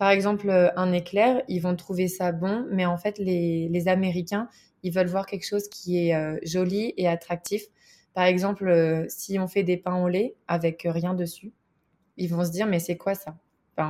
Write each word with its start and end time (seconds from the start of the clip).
Par 0.00 0.08
exemple, 0.10 0.72
un 0.76 0.92
éclair, 0.94 1.42
ils 1.46 1.60
vont 1.60 1.76
trouver 1.76 2.08
ça 2.08 2.32
bon, 2.32 2.66
mais 2.70 2.86
en 2.86 2.96
fait, 2.96 3.18
les, 3.18 3.86
Américains, 3.86 4.48
ils 4.82 4.94
veulent 4.94 5.08
voir 5.08 5.26
quelque 5.26 5.46
chose 5.46 5.68
qui 5.68 6.08
est 6.08 6.40
joli 6.42 6.94
et 6.96 7.06
attractif. 7.06 7.64
Par 8.14 8.24
exemple, 8.24 9.04
si 9.10 9.38
on 9.38 9.46
fait 9.46 9.62
des 9.62 9.76
pains 9.76 10.02
au 10.02 10.08
lait 10.08 10.36
avec 10.48 10.86
rien 10.88 11.12
dessus, 11.12 11.52
ils 12.16 12.30
vont 12.30 12.46
se 12.46 12.50
dire 12.50 12.66
mais 12.66 12.78
c'est 12.78 12.96
quoi 12.96 13.14
ça? 13.14 13.36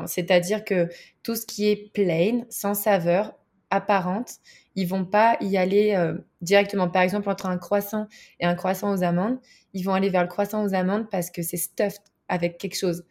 C'est-à-dire 0.07 0.65
que 0.65 0.89
tout 1.23 1.37
ce 1.37 1.47
qui 1.47 1.69
est 1.69 1.93
plain, 1.93 2.43
sans 2.49 2.75
saveur, 2.75 3.35
apparente, 3.71 4.39
ils 4.75 4.87
vont 4.87 5.05
pas 5.05 5.37
y 5.41 5.57
aller 5.57 5.95
euh, 5.95 6.15
directement. 6.41 6.89
Par 6.89 7.03
exemple, 7.03 7.29
entre 7.29 7.47
un 7.47 7.59
croissant 7.59 8.09
et 8.41 8.47
un 8.47 8.55
croissant 8.55 8.93
aux 8.93 9.03
amandes, 9.03 9.39
ils 9.75 9.85
vont 9.85 9.95
aller 9.95 10.11
vers 10.11 10.23
le 10.23 10.29
croissant 10.29 10.65
aux 10.65 10.75
amandes 10.75 11.09
parce 11.09 11.31
que 11.31 11.43
c'est 11.43 11.57
stuffed 11.57 12.03
avec 12.29 12.59
quelque 12.59 12.77
chose. 12.77 13.05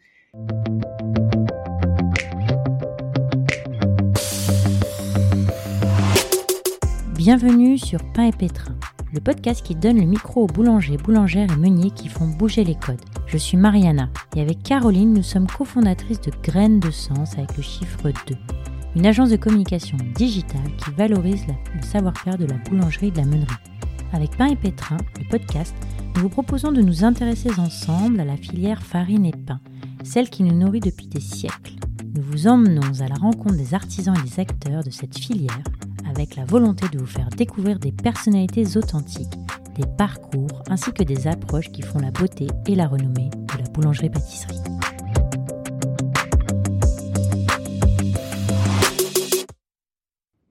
Bienvenue 7.20 7.76
sur 7.76 8.02
Pain 8.14 8.28
et 8.28 8.32
Pétrin, 8.32 8.74
le 9.12 9.20
podcast 9.20 9.62
qui 9.62 9.74
donne 9.74 10.00
le 10.00 10.06
micro 10.06 10.44
aux 10.44 10.46
boulangers, 10.46 10.96
boulangères 10.96 11.52
et 11.52 11.56
meuniers 11.56 11.90
qui 11.90 12.08
font 12.08 12.26
bouger 12.26 12.64
les 12.64 12.76
codes. 12.76 13.04
Je 13.26 13.36
suis 13.36 13.58
Mariana 13.58 14.08
et 14.34 14.40
avec 14.40 14.62
Caroline, 14.62 15.12
nous 15.12 15.22
sommes 15.22 15.46
cofondatrices 15.46 16.22
de 16.22 16.32
Graines 16.42 16.80
de 16.80 16.90
Sens 16.90 17.34
avec 17.36 17.54
le 17.58 17.62
chiffre 17.62 18.04
2 18.04 18.10
une 18.96 19.04
agence 19.04 19.28
de 19.28 19.36
communication 19.36 19.98
digitale 20.14 20.74
qui 20.78 20.92
valorise 20.92 21.44
le 21.46 21.82
savoir-faire 21.82 22.38
de 22.38 22.46
la 22.46 22.56
boulangerie 22.56 23.08
et 23.08 23.10
de 23.10 23.18
la 23.18 23.26
meunerie. 23.26 23.54
Avec 24.14 24.34
Pain 24.38 24.46
et 24.46 24.56
Pétrin, 24.56 24.96
le 25.18 25.28
podcast, 25.28 25.74
nous 26.16 26.22
vous 26.22 26.30
proposons 26.30 26.72
de 26.72 26.80
nous 26.80 27.04
intéresser 27.04 27.50
ensemble 27.58 28.20
à 28.20 28.24
la 28.24 28.38
filière 28.38 28.82
farine 28.82 29.26
et 29.26 29.36
pain, 29.46 29.60
celle 30.04 30.30
qui 30.30 30.42
nous 30.42 30.56
nourrit 30.56 30.80
depuis 30.80 31.08
des 31.08 31.20
siècles. 31.20 31.74
Nous 32.14 32.22
vous 32.22 32.48
emmenons 32.48 32.98
à 33.02 33.08
la 33.08 33.16
rencontre 33.16 33.56
des 33.56 33.74
artisans 33.74 34.16
et 34.16 34.26
des 34.26 34.40
acteurs 34.40 34.82
de 34.82 34.90
cette 34.90 35.18
filière 35.18 35.62
avec 36.10 36.36
la 36.36 36.44
volonté 36.44 36.86
de 36.92 36.98
vous 36.98 37.06
faire 37.06 37.30
découvrir 37.30 37.78
des 37.78 37.92
personnalités 37.92 38.76
authentiques, 38.76 39.32
des 39.76 39.86
parcours 39.96 40.62
ainsi 40.68 40.92
que 40.92 41.04
des 41.04 41.28
approches 41.28 41.70
qui 41.70 41.82
font 41.82 42.00
la 42.00 42.10
beauté 42.10 42.48
et 42.66 42.74
la 42.74 42.88
renommée 42.88 43.30
de 43.30 43.58
la 43.62 43.68
boulangerie-pâtisserie. 43.70 44.58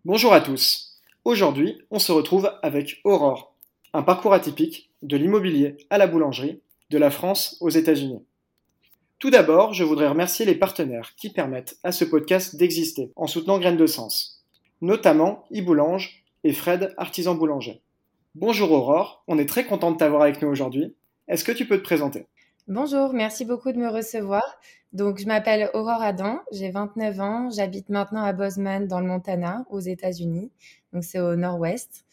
Bonjour 0.05 0.33
à 0.33 0.41
tous. 0.41 1.01
Aujourd'hui, 1.25 1.77
on 1.91 1.99
se 1.99 2.11
retrouve 2.11 2.51
avec 2.63 3.01
Aurore, 3.03 3.53
un 3.93 4.01
parcours 4.01 4.33
atypique 4.33 4.89
de 5.03 5.17
l'immobilier 5.17 5.77
à 5.89 5.97
la 5.97 6.07
boulangerie, 6.07 6.61
de 6.89 6.97
la 6.97 7.11
France 7.11 7.57
aux 7.59 7.69
États-Unis. 7.69 8.23
Tout 9.19 9.29
d'abord, 9.29 9.73
je 9.73 9.83
voudrais 9.83 10.07
remercier 10.07 10.45
les 10.45 10.55
partenaires 10.55 11.13
qui 11.17 11.29
permettent 11.29 11.77
à 11.83 11.91
ce 11.91 12.05
podcast 12.05 12.55
d'exister 12.55 13.11
en 13.17 13.27
soutenant 13.27 13.59
Graines 13.59 13.77
de 13.77 13.85
Sens, 13.85 14.38
notamment 14.81 15.45
eBoulange 15.51 16.23
et 16.43 16.53
Fred, 16.53 16.93
artisan 16.97 17.35
boulanger. 17.35 17.81
Bonjour 18.35 18.71
Aurore, 18.71 19.23
on 19.27 19.37
est 19.37 19.47
très 19.47 19.65
content 19.65 19.91
de 19.91 19.97
t'avoir 19.97 20.21
avec 20.21 20.41
nous 20.41 20.47
aujourd'hui. 20.47 20.95
Est-ce 21.27 21.43
que 21.43 21.51
tu 21.51 21.67
peux 21.67 21.77
te 21.77 21.83
présenter? 21.83 22.27
Bonjour, 22.67 23.13
merci 23.13 23.45
beaucoup 23.45 23.71
de 23.71 23.77
me 23.77 23.89
recevoir. 23.89 24.43
Donc, 24.93 25.19
je 25.19 25.25
m'appelle 25.25 25.69
Aurore 25.73 26.01
Adam, 26.01 26.39
j'ai 26.51 26.71
29 26.71 27.19
ans, 27.19 27.49
j'habite 27.49 27.89
maintenant 27.89 28.23
à 28.23 28.33
Bozeman 28.33 28.87
dans 28.87 28.99
le 28.99 29.07
Montana, 29.07 29.65
aux 29.69 29.79
États-Unis. 29.79 30.51
Donc, 30.93 31.03
c'est 31.03 31.19
au 31.19 31.35
nord-ouest. 31.35 32.05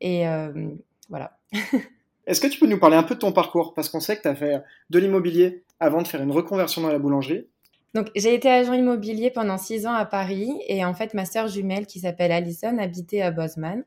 Et 0.00 0.26
euh, 0.26 0.70
voilà. 1.08 1.38
Est-ce 2.26 2.40
que 2.40 2.46
tu 2.46 2.58
peux 2.58 2.66
nous 2.66 2.78
parler 2.78 2.96
un 2.96 3.02
peu 3.02 3.14
de 3.14 3.20
ton 3.20 3.32
parcours? 3.32 3.72
Parce 3.74 3.88
qu'on 3.88 4.00
sait 4.00 4.16
que 4.16 4.22
tu 4.22 4.28
as 4.28 4.34
fait 4.34 4.62
de 4.90 4.98
l'immobilier 4.98 5.62
avant 5.80 6.02
de 6.02 6.08
faire 6.08 6.22
une 6.22 6.32
reconversion 6.32 6.82
dans 6.82 6.90
la 6.90 6.98
boulangerie. 6.98 7.46
Donc, 7.94 8.10
j'ai 8.14 8.34
été 8.34 8.48
agent 8.48 8.74
immobilier 8.74 9.30
pendant 9.30 9.58
six 9.58 9.86
ans 9.86 9.94
à 9.94 10.04
Paris. 10.04 10.52
Et 10.68 10.84
en 10.84 10.94
fait, 10.94 11.14
ma 11.14 11.24
sœur 11.24 11.48
jumelle, 11.48 11.86
qui 11.86 12.00
s'appelle 12.00 12.32
Alison, 12.32 12.78
habitait 12.78 13.22
à 13.22 13.30
Bozeman. 13.30 13.84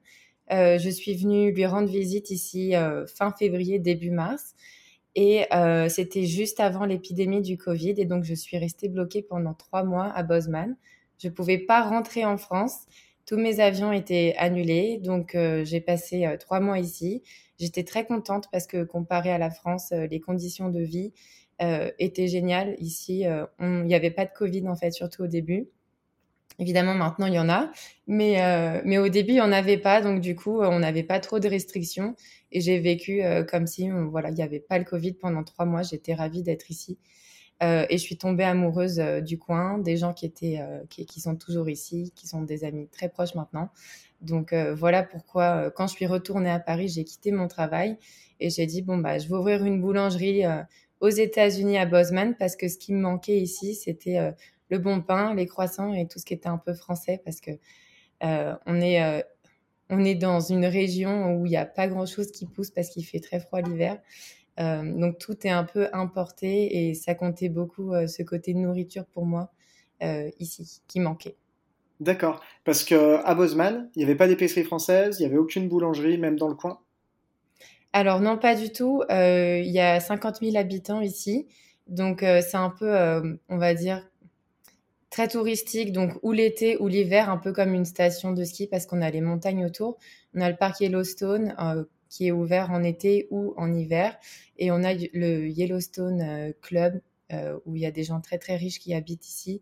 Euh, 0.51 0.77
je 0.77 0.89
suis 0.89 1.15
venue 1.15 1.51
lui 1.51 1.65
rendre 1.65 1.87
visite 1.87 2.29
ici 2.31 2.75
euh, 2.75 3.05
fin 3.05 3.31
février, 3.31 3.79
début 3.79 4.11
mars. 4.11 4.55
Et 5.15 5.45
euh, 5.53 5.89
c'était 5.89 6.25
juste 6.25 6.59
avant 6.59 6.85
l'épidémie 6.85 7.41
du 7.41 7.57
Covid. 7.57 7.95
Et 7.97 8.05
donc, 8.05 8.23
je 8.23 8.33
suis 8.33 8.57
restée 8.57 8.89
bloquée 8.89 9.21
pendant 9.21 9.53
trois 9.53 9.83
mois 9.83 10.11
à 10.13 10.23
Bozeman. 10.23 10.75
Je 11.19 11.27
ne 11.27 11.33
pouvais 11.33 11.57
pas 11.57 11.83
rentrer 11.83 12.25
en 12.25 12.37
France. 12.37 12.85
Tous 13.25 13.37
mes 13.37 13.59
avions 13.59 13.91
étaient 13.91 14.33
annulés. 14.37 14.97
Donc, 14.97 15.35
euh, 15.35 15.63
j'ai 15.65 15.81
passé 15.81 16.25
euh, 16.25 16.37
trois 16.37 16.59
mois 16.59 16.79
ici. 16.79 17.23
J'étais 17.59 17.83
très 17.83 18.05
contente 18.05 18.47
parce 18.51 18.67
que 18.67 18.83
comparé 18.83 19.31
à 19.31 19.37
la 19.37 19.51
France, 19.51 19.91
les 19.91 20.19
conditions 20.19 20.69
de 20.69 20.79
vie 20.79 21.13
étaient 21.99 22.27
géniales. 22.27 22.75
Ici, 22.79 23.25
il 23.59 23.83
n'y 23.83 23.95
avait 23.95 24.11
pas 24.11 24.25
de 24.25 24.31
Covid, 24.35 24.67
en 24.67 24.75
fait, 24.75 24.91
surtout 24.91 25.23
au 25.23 25.27
début. 25.27 25.69
Évidemment, 26.61 26.93
maintenant, 26.93 27.25
il 27.25 27.33
y 27.33 27.39
en 27.39 27.49
a. 27.49 27.71
Mais, 28.05 28.43
euh, 28.43 28.81
mais 28.85 28.99
au 28.99 29.09
début, 29.09 29.31
il 29.31 29.35
n'y 29.35 29.41
en 29.41 29.51
avait 29.51 29.79
pas. 29.79 29.99
Donc, 30.01 30.21
du 30.21 30.35
coup, 30.35 30.61
on 30.61 30.79
n'avait 30.79 31.03
pas 31.03 31.19
trop 31.19 31.39
de 31.39 31.47
restrictions. 31.47 32.15
Et 32.51 32.61
j'ai 32.61 32.79
vécu 32.79 33.23
euh, 33.23 33.43
comme 33.43 33.65
si, 33.65 33.89
voilà, 33.89 34.29
il 34.29 34.35
n'y 34.35 34.43
avait 34.43 34.59
pas 34.59 34.77
le 34.77 34.85
Covid 34.85 35.13
pendant 35.13 35.43
trois 35.43 35.65
mois. 35.65 35.81
J'étais 35.81 36.13
ravie 36.13 36.43
d'être 36.43 36.69
ici. 36.69 36.99
Euh, 37.63 37.85
et 37.89 37.97
je 37.97 38.03
suis 38.03 38.17
tombée 38.17 38.43
amoureuse 38.43 38.97
du 39.23 39.39
coin, 39.39 39.79
des 39.79 39.97
gens 39.97 40.13
qui, 40.13 40.25
étaient, 40.25 40.59
qui, 40.89 41.05
qui, 41.05 41.19
sont 41.19 41.35
toujours 41.35 41.69
ici, 41.69 42.11
qui 42.15 42.27
sont 42.27 42.41
des 42.41 42.63
amis 42.63 42.87
très 42.89 43.09
proches 43.09 43.35
maintenant. 43.35 43.69
Donc, 44.21 44.53
voilà 44.53 45.01
pourquoi, 45.01 45.71
quand 45.71 45.87
je 45.87 45.93
suis 45.93 46.05
retournée 46.05 46.51
à 46.51 46.59
Paris, 46.59 46.89
j'ai 46.89 47.03
quitté 47.03 47.31
mon 47.31 47.47
travail. 47.47 47.97
Et 48.39 48.49
j'ai 48.49 48.67
dit, 48.67 48.81
bon, 48.81 48.97
bah, 48.97 49.17
je 49.17 49.27
vais 49.27 49.35
ouvrir 49.35 49.63
une 49.63 49.81
boulangerie 49.81 50.43
aux 51.01 51.09
États-Unis 51.09 51.77
à 51.77 51.85
Bozeman 51.85 52.35
parce 52.39 52.55
que 52.55 52.67
ce 52.67 52.77
qui 52.77 52.93
me 52.93 53.01
manquait 53.01 53.37
ici, 53.37 53.75
c'était 53.75 54.33
le 54.71 54.79
bon 54.79 55.01
pain, 55.01 55.35
les 55.35 55.45
croissants 55.45 55.93
et 55.93 56.07
tout 56.07 56.17
ce 56.17 56.25
qui 56.25 56.33
était 56.33 56.49
un 56.49 56.57
peu 56.57 56.73
français 56.73 57.21
parce 57.23 57.41
que 57.41 57.51
euh, 58.23 58.55
on 58.65 58.79
est 58.79 59.03
euh, 59.03 59.21
on 59.89 60.03
est 60.05 60.15
dans 60.15 60.39
une 60.39 60.65
région 60.65 61.35
où 61.35 61.45
il 61.45 61.49
n'y 61.49 61.57
a 61.57 61.65
pas 61.65 61.87
grand 61.87 62.05
chose 62.05 62.31
qui 62.31 62.45
pousse 62.45 62.71
parce 62.71 62.89
qu'il 62.89 63.05
fait 63.05 63.19
très 63.19 63.41
froid 63.41 63.61
l'hiver. 63.61 63.99
Euh, 64.59 64.83
donc 64.83 65.17
tout 65.17 65.35
est 65.45 65.49
un 65.49 65.65
peu 65.65 65.89
importé 65.91 66.87
et 66.87 66.93
ça 66.93 67.13
comptait 67.13 67.49
beaucoup 67.49 67.93
ce 68.07 68.23
côté 68.23 68.53
nourriture 68.53 69.05
pour 69.05 69.25
moi 69.25 69.51
ici 70.39 70.81
qui 70.87 70.99
manquait. 70.99 71.35
D'accord, 71.99 72.41
parce 72.63 72.83
que 72.83 73.23
à 73.23 73.35
Bozeman, 73.35 73.91
il 73.95 73.99
n'y 73.99 74.05
avait 74.05 74.15
pas 74.15 74.27
d'épicerie 74.27 74.63
française, 74.63 75.19
il 75.19 75.23
n'y 75.23 75.27
avait 75.27 75.37
aucune 75.37 75.69
boulangerie, 75.69 76.17
même 76.17 76.35
dans 76.35 76.47
le 76.47 76.55
coin? 76.55 76.79
Alors 77.93 78.21
non, 78.21 78.37
pas 78.37 78.55
du 78.55 78.71
tout. 78.71 79.03
Il 79.09 79.71
y 79.71 79.79
a 79.79 79.99
50 79.99 80.39
000 80.41 80.55
habitants 80.57 81.01
ici, 81.01 81.47
donc 81.87 82.21
c'est 82.21 82.55
un 82.55 82.69
peu, 82.69 83.37
on 83.49 83.57
va 83.57 83.73
dire, 83.73 84.01
très 85.11 85.27
touristique, 85.27 85.91
donc 85.91 86.13
ou 86.23 86.31
l'été 86.31 86.77
ou 86.77 86.87
l'hiver, 86.87 87.29
un 87.29 87.37
peu 87.37 87.51
comme 87.53 87.75
une 87.75 87.85
station 87.85 88.31
de 88.31 88.43
ski 88.43 88.65
parce 88.65 88.87
qu'on 88.87 89.01
a 89.01 89.11
les 89.11 89.21
montagnes 89.21 89.65
autour. 89.65 89.97
On 90.33 90.41
a 90.41 90.49
le 90.49 90.55
parc 90.55 90.79
Yellowstone 90.79 91.53
euh, 91.59 91.83
qui 92.09 92.27
est 92.27 92.31
ouvert 92.31 92.71
en 92.71 92.81
été 92.81 93.27
ou 93.29 93.53
en 93.57 93.71
hiver, 93.73 94.17
et 94.57 94.71
on 94.71 94.83
a 94.83 94.93
le 94.93 95.47
Yellowstone 95.47 96.21
euh, 96.21 96.53
Club 96.61 97.01
euh, 97.33 97.59
où 97.65 97.75
il 97.75 97.81
y 97.81 97.85
a 97.85 97.91
des 97.91 98.03
gens 98.03 98.21
très 98.21 98.37
très 98.37 98.55
riches 98.55 98.79
qui 98.79 98.93
habitent 98.93 99.27
ici. 99.27 99.61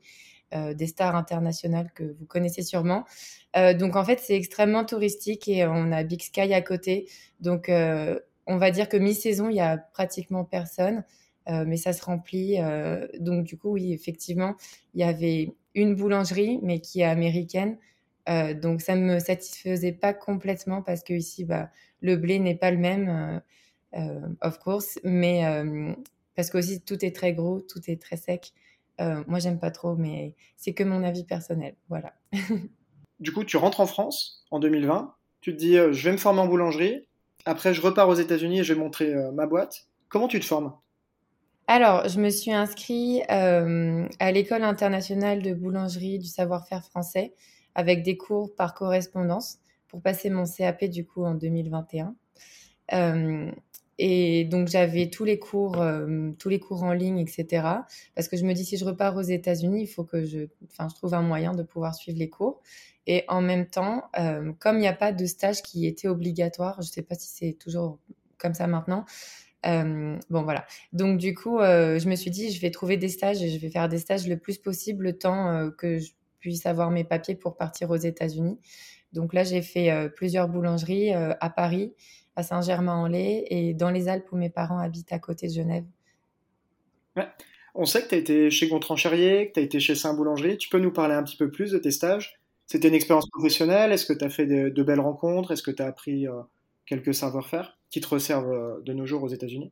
Des 0.52 0.88
stars 0.88 1.16
internationales 1.16 1.92
que 1.94 2.04
vous 2.04 2.26
connaissez 2.26 2.64
sûrement. 2.64 3.06
donc 3.56 3.96
en 3.96 4.04
fait, 4.04 4.20
c'est 4.20 4.36
extrêmement 4.36 4.84
touristique 4.84 5.48
et 5.48 5.66
on 5.68 5.92
a 5.92 6.04
Big 6.04 6.22
Sky 6.22 6.54
à 6.54 6.62
côté. 6.62 7.08
Donc 7.40 7.70
on 7.70 8.58
va 8.58 8.72
dire 8.72 8.90
que 8.90 8.98
mi-saison, 8.98 9.50
il 9.50 9.58
y 9.58 9.60
a 9.60 9.78
pratiquement 9.78 10.44
personne. 10.44 11.04
Euh, 11.50 11.66
mais 11.66 11.78
ça 11.78 11.94
se 11.94 12.04
remplit. 12.04 12.60
Euh, 12.60 13.08
donc 13.20 13.46
du 13.46 13.58
coup, 13.58 13.72
oui, 13.72 13.94
effectivement, 13.94 14.56
il 14.94 15.02
y 15.02 15.04
avait 15.04 15.54
une 15.74 15.96
boulangerie, 15.96 16.60
mais 16.62 16.80
qui 16.80 17.02
est 17.02 17.06
américaine. 17.06 17.78
Euh, 18.28 18.54
donc 18.54 18.82
ça 18.82 18.96
ne 18.96 19.02
me 19.02 19.20
satisfaisait 19.20 19.94
pas 19.94 20.14
complètement 20.14 20.82
parce 20.84 21.04
que 21.04 21.14
ici, 21.14 21.46
bah, 21.46 21.70
le 22.02 22.18
blé 22.18 22.40
n'est 22.40 22.56
pas 22.56 22.72
le 22.72 22.78
même, 22.78 23.42
of 24.42 24.60
course, 24.60 25.00
mais 25.04 25.44
parce 26.36 26.50
qu'aussi 26.50 26.82
tout 26.82 27.04
est 27.04 27.16
très 27.16 27.34
gros, 27.34 27.62
tout 27.62 27.82
est 27.88 28.02
très 28.02 28.18
sec. 28.18 28.54
Moi, 29.00 29.40
j'aime 29.40 29.60
pas 29.60 29.72
trop, 29.72 29.96
mais 29.96 30.36
c'est 30.58 30.74
que 30.74 30.84
mon 30.84 31.04
avis 31.04 31.24
personnel. 31.24 31.76
Voilà. 31.90 32.14
du 33.20 33.32
coup, 33.32 33.44
tu 33.44 33.58
rentres 33.58 33.80
en 33.80 33.88
France 33.88 34.46
en 34.52 34.60
2020. 34.60 35.14
Tu 35.42 35.54
te 35.54 35.58
dis, 35.58 35.76
je 35.76 36.04
vais 36.04 36.12
me 36.12 36.18
former 36.18 36.42
en 36.42 36.48
boulangerie. 36.48 37.08
Après, 37.46 37.74
je 37.74 37.82
repars 37.82 38.10
aux 38.10 38.16
États-Unis 38.16 38.60
et 38.60 38.64
je 38.64 38.74
vais 38.74 38.80
montrer 38.80 39.14
ma 39.34 39.48
boîte. 39.48 39.88
Comment 40.10 40.28
tu 40.28 40.40
te 40.40 40.46
formes? 40.46 40.74
Alors, 41.72 42.10
je 42.10 42.20
me 42.20 42.32
suis 42.32 42.52
inscrite 42.52 43.22
euh, 43.30 44.08
à 44.18 44.32
l'école 44.32 44.64
internationale 44.64 45.44
de 45.44 45.54
boulangerie 45.54 46.18
du 46.18 46.26
savoir-faire 46.26 46.84
français 46.84 47.36
avec 47.76 48.02
des 48.02 48.18
cours 48.18 48.56
par 48.56 48.74
correspondance 48.74 49.60
pour 49.88 50.02
passer 50.02 50.32
mon 50.32 50.46
CAP 50.46 50.86
du 50.86 51.06
coup 51.06 51.24
en 51.24 51.36
2021. 51.36 52.16
Euh, 54.00 54.06
et 54.06 54.46
donc 54.46 54.68
j'avais 54.68 55.10
tous 55.10 55.26
les 55.26 55.40
cours, 55.40 55.82
euh, 55.82 56.32
tous 56.40 56.50
les 56.50 56.60
cours 56.60 56.84
en 56.84 56.94
ligne, 56.94 57.20
etc. 57.20 57.64
Parce 58.16 58.28
que 58.28 58.38
je 58.38 58.46
me 58.46 58.54
dis 58.54 58.66
si 58.66 58.78
je 58.78 58.86
repars 58.86 59.16
aux 59.16 59.22
États-Unis, 59.22 59.82
il 59.82 59.88
faut 59.88 60.04
que 60.04 60.26
je, 60.26 60.48
enfin, 60.72 60.88
je 60.90 60.96
trouve 60.96 61.14
un 61.14 61.22
moyen 61.22 61.54
de 61.54 61.64
pouvoir 61.64 61.96
suivre 61.96 62.18
les 62.18 62.30
cours. 62.30 62.62
Et 63.08 63.24
en 63.28 63.42
même 63.42 63.66
temps, 63.66 64.04
comme 64.60 64.76
il 64.78 64.82
n'y 64.82 64.88
a 64.88 64.94
pas 64.94 65.12
de 65.12 65.26
stage 65.26 65.64
qui 65.64 65.88
était 65.88 66.08
obligatoire, 66.08 66.76
je 66.82 66.88
ne 66.88 66.92
sais 66.92 67.02
pas 67.02 67.16
si 67.16 67.28
c'est 67.28 67.54
toujours 67.54 67.98
comme 68.38 68.54
ça 68.54 68.68
maintenant, 68.68 69.06
euh, 69.66 70.18
bon, 70.30 70.44
voilà. 70.44 70.66
Donc, 70.94 71.18
du 71.18 71.34
coup, 71.34 71.60
euh, 71.60 72.00
je 72.00 72.08
me 72.10 72.16
suis 72.16 72.32
dit, 72.32 72.52
je 72.52 72.62
vais 72.62 72.72
trouver 72.72 72.98
des 72.98 73.10
stages 73.10 73.42
et 73.42 73.50
je 73.50 73.60
vais 73.60 73.70
faire 73.70 73.90
des 73.90 74.00
stages 74.00 74.28
le 74.28 74.38
plus 74.38 74.58
possible 74.58 75.06
le 75.06 75.18
temps 75.18 75.52
euh, 75.52 75.70
que 75.72 76.00
je 76.00 76.12
puisse 76.40 76.66
avoir 76.66 76.92
mes 76.92 77.04
papiers 77.04 77.36
pour 77.36 77.58
partir 77.58 77.90
aux 77.90 77.98
États-Unis. 77.98 78.60
Donc 79.12 79.34
là, 79.34 79.44
j'ai 79.44 79.62
fait 79.62 80.10
plusieurs 80.16 80.48
boulangeries 80.48 81.12
à 81.12 81.50
Paris, 81.50 81.96
à 82.40 82.44
Saint-Germain-en-Laye 82.44 83.46
et 83.50 83.74
dans 83.74 83.92
les 83.92 84.08
Alpes 84.08 84.32
où 84.32 84.38
mes 84.38 84.50
parents 84.50 84.80
habitent 84.80 85.12
à 85.12 85.20
côté 85.20 85.48
de 85.48 85.54
Genève. 85.54 85.86
On 87.76 87.86
sait 87.86 88.02
que 88.02 88.08
tu 88.08 88.16
as 88.16 88.18
été 88.18 88.50
chez 88.50 88.68
Gontran 88.68 88.96
Charrier, 88.96 89.50
que 89.50 89.54
tu 89.54 89.60
as 89.60 89.64
été 89.64 89.80
chez 89.80 89.94
Saint-Boulangerie. 89.96 90.58
Tu 90.58 90.70
peux 90.70 90.80
nous 90.80 90.92
parler 90.92 91.14
un 91.14 91.24
petit 91.24 91.38
peu 91.38 91.52
plus 91.52 91.72
de 91.72 91.78
tes 91.78 91.92
stages? 91.92 92.40
C'était 92.66 92.88
une 92.88 92.94
expérience 92.94 93.30
professionnelle. 93.30 93.92
Est-ce 93.92 94.06
que 94.06 94.14
tu 94.14 94.24
as 94.24 94.30
fait 94.30 94.46
de, 94.46 94.84
belles 94.84 95.00
rencontres? 95.00 95.52
Est-ce 95.52 95.64
que 95.64 95.72
tu 95.72 95.84
as 95.84 95.88
appris 95.88 96.28
quelques 96.86 97.14
savoir-faire 97.14 97.78
qui 97.90 98.00
te 98.00 98.08
reservent 98.08 98.82
de 98.84 98.94
nos 98.94 99.06
jours 99.06 99.24
aux 99.24 99.28
États-Unis? 99.28 99.72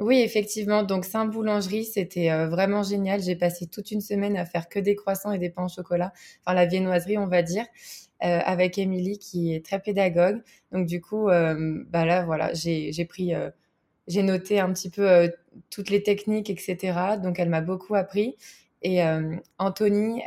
Oui, 0.00 0.20
effectivement. 0.20 0.82
Donc, 0.82 1.04
Saint-Boulangerie, 1.04 1.84
c'était 1.84 2.30
euh, 2.30 2.48
vraiment 2.48 2.82
génial. 2.82 3.22
J'ai 3.22 3.36
passé 3.36 3.66
toute 3.68 3.92
une 3.92 4.00
semaine 4.00 4.36
à 4.36 4.44
faire 4.44 4.68
que 4.68 4.80
des 4.80 4.96
croissants 4.96 5.30
et 5.30 5.38
des 5.38 5.50
pains 5.50 5.66
au 5.66 5.68
chocolat. 5.68 6.12
Enfin, 6.40 6.54
la 6.54 6.66
viennoiserie, 6.66 7.16
on 7.16 7.28
va 7.28 7.42
dire, 7.42 7.64
euh, 8.24 8.40
avec 8.44 8.76
Émilie, 8.76 9.18
qui 9.18 9.54
est 9.54 9.64
très 9.64 9.78
pédagogue. 9.78 10.42
Donc, 10.72 10.86
du 10.86 11.00
coup, 11.00 11.28
euh, 11.28 11.84
bah 11.90 12.04
là, 12.04 12.24
voilà, 12.24 12.52
j'ai 12.54 13.04
pris, 13.08 13.32
j'ai 14.08 14.22
noté 14.24 14.58
un 14.58 14.72
petit 14.72 14.90
peu 14.90 15.32
toutes 15.70 15.90
les 15.90 16.02
techniques, 16.02 16.50
etc. 16.50 17.16
Donc, 17.22 17.38
elle 17.38 17.48
m'a 17.48 17.60
beaucoup 17.60 17.94
appris. 17.94 18.36
Et 18.82 19.00
Anthony 19.58 20.22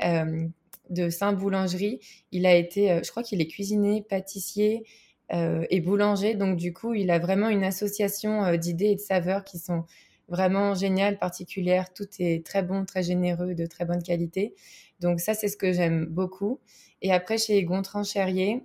de 0.89 1.09
Saint-Boulangerie, 1.09 1.99
il 2.31 2.45
a 2.45 2.55
été, 2.55 3.01
je 3.03 3.11
crois 3.11 3.21
qu'il 3.21 3.41
est 3.41 3.47
cuisinier, 3.47 4.01
pâtissier, 4.01 4.85
et 5.29 5.81
boulanger. 5.81 6.35
Donc, 6.35 6.57
du 6.57 6.73
coup, 6.73 6.93
il 6.93 7.11
a 7.11 7.19
vraiment 7.19 7.49
une 7.49 7.63
association 7.63 8.43
euh, 8.45 8.57
d'idées 8.57 8.91
et 8.91 8.95
de 8.95 9.01
saveurs 9.01 9.43
qui 9.43 9.59
sont 9.59 9.85
vraiment 10.29 10.73
géniales, 10.73 11.17
particulières. 11.17 11.93
Tout 11.93 12.07
est 12.19 12.45
très 12.45 12.63
bon, 12.63 12.85
très 12.85 13.03
généreux, 13.03 13.53
de 13.53 13.65
très 13.65 13.85
bonne 13.85 14.01
qualité. 14.01 14.53
Donc, 14.99 15.19
ça, 15.19 15.33
c'est 15.33 15.47
ce 15.47 15.57
que 15.57 15.73
j'aime 15.73 16.05
beaucoup. 16.05 16.59
Et 17.01 17.11
après, 17.11 17.37
chez 17.37 17.61
Gontran 17.63 18.03
Cherrier, 18.03 18.63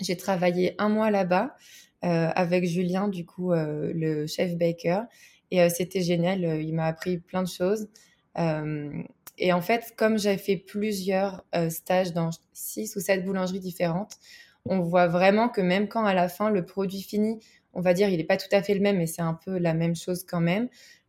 j'ai 0.00 0.16
travaillé 0.16 0.74
un 0.78 0.88
mois 0.88 1.10
là-bas 1.10 1.54
euh, 2.04 2.28
avec 2.34 2.64
Julien, 2.64 3.08
du 3.08 3.24
coup, 3.24 3.52
le 3.52 4.26
chef 4.26 4.56
baker. 4.56 5.02
Et 5.50 5.68
c'était 5.68 6.00
génial. 6.00 6.42
il 6.62 6.74
m'a 6.74 6.86
appris 6.86 7.18
plein 7.18 7.42
de 7.42 7.48
choses. 7.48 7.88
et 8.36 9.52
en 9.52 9.60
fait, 9.60 9.94
comme 9.96 10.18
j'ai 10.18 10.36
fait 10.38 10.56
plusieurs 10.56 11.44
stages 11.68 12.12
dans 12.12 12.30
six 12.52 12.96
ou 12.96 13.00
sept 13.00 13.24
boulangeries 13.24 13.60
différentes, 13.60 14.18
on 14.66 14.80
voit 14.80 15.08
vraiment 15.08 15.48
que 15.48 15.60
même 15.60 15.88
quand 15.88 16.04
à 16.04 16.14
la 16.14 16.28
fin 16.28 16.50
le 16.50 16.64
produit 16.64 17.02
fini, 17.02 17.40
on 17.72 17.80
va 17.80 17.94
dire 17.94 18.08
il 18.08 18.18
n'est 18.18 18.24
pas 18.24 18.36
tout 18.36 18.48
à 18.52 18.62
fait 18.62 18.74
le 18.74 18.80
même, 18.80 18.98
mais 18.98 19.06
c'est 19.06 19.22
un 19.22 19.34
peu 19.34 19.58
la 19.58 19.74
même 19.74 19.96
chose 19.96 20.24
quand 20.24 20.40
même. 20.40 20.68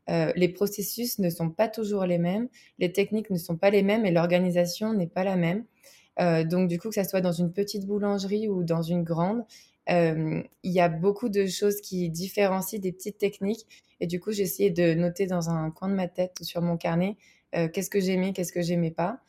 Euh, 0.10 0.34
les 0.36 0.50
processus 0.50 1.20
ne 1.20 1.30
sont 1.30 1.50
pas 1.50 1.68
toujours 1.68 2.06
les 2.06 2.18
mêmes, 2.18 2.50
les 2.80 2.92
techniques 2.92 3.30
ne 3.30 3.38
sont 3.38 3.56
pas 3.56 3.70
les 3.70 3.84
mêmes 3.84 4.06
et 4.06 4.12
l'organisation 4.12 4.94
n'est 4.94 5.08
pas 5.08 5.24
la 5.24 5.36
même. 5.36 5.66
Euh, 6.20 6.44
donc 6.44 6.68
du 6.68 6.80
coup, 6.80 6.90
que 6.90 6.96
ça 6.96 7.04
soit 7.06 7.22
dans 7.22 7.32
une 7.32 7.54
petite 7.54 7.86
boulangerie 7.86 8.48
ou 8.48 8.64
dans 8.64 8.82
une 8.82 9.04
grande, 9.04 9.46
euh, 9.90 10.42
il 10.64 10.72
y 10.72 10.80
a 10.80 10.90
beaucoup 10.90 11.30
de 11.30 11.46
choses 11.46 11.82
qui 11.82 12.10
différencient 12.10 12.80
des 12.80 12.92
petites 12.92 13.18
techniques. 13.18 13.66
Et 14.00 14.08
du 14.08 14.20
coup, 14.20 14.32
j'ai 14.32 14.44
essayé 14.44 14.70
de 14.72 14.94
noter 14.94 15.26
dans 15.28 15.50
un 15.50 15.72
coin 15.72 15.90
de 15.90 15.96
ma 15.96 16.08
tête 16.08 16.38
ou 16.42 16.44
sur 16.44 16.62
mon 16.62 16.78
carnet 16.78 17.18
qu'est-ce 17.72 17.92
que 17.92 18.00
j'aimais, 18.00 18.34
qu'est-ce 18.34 18.52
que 18.52 18.64
j'aimais 18.64 18.90
pas, 18.90 19.20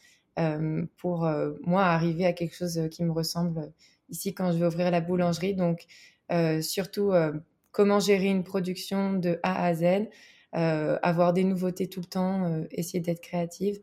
pour 0.97 1.29
moi 1.67 1.83
arriver 1.83 2.25
à 2.25 2.33
quelque 2.33 2.57
chose 2.57 2.89
qui 2.91 3.05
me 3.05 3.13
ressemble 3.13 3.71
ici 4.09 4.35
quand 4.35 4.53
je 4.53 4.59
vais 4.59 4.67
ouvrir 4.67 4.91
la 4.91 5.01
boulangerie. 5.01 5.55
Donc, 5.55 5.87
euh, 6.33 6.63
surtout, 6.63 7.13
euh, 7.13 7.33
comment 7.73 8.01
gérer 8.01 8.27
une 8.27 8.45
production 8.45 9.15
de 9.15 9.39
A 9.43 9.65
à 9.65 9.75
Z, 9.75 10.09
euh, 10.55 10.99
avoir 11.03 11.33
des 11.33 11.45
nouveautés 11.45 11.89
tout 11.89 12.01
le 12.01 12.07
temps, 12.07 12.65
essayer 12.71 13.01
d'être 13.01 13.21
créative. 13.21 13.81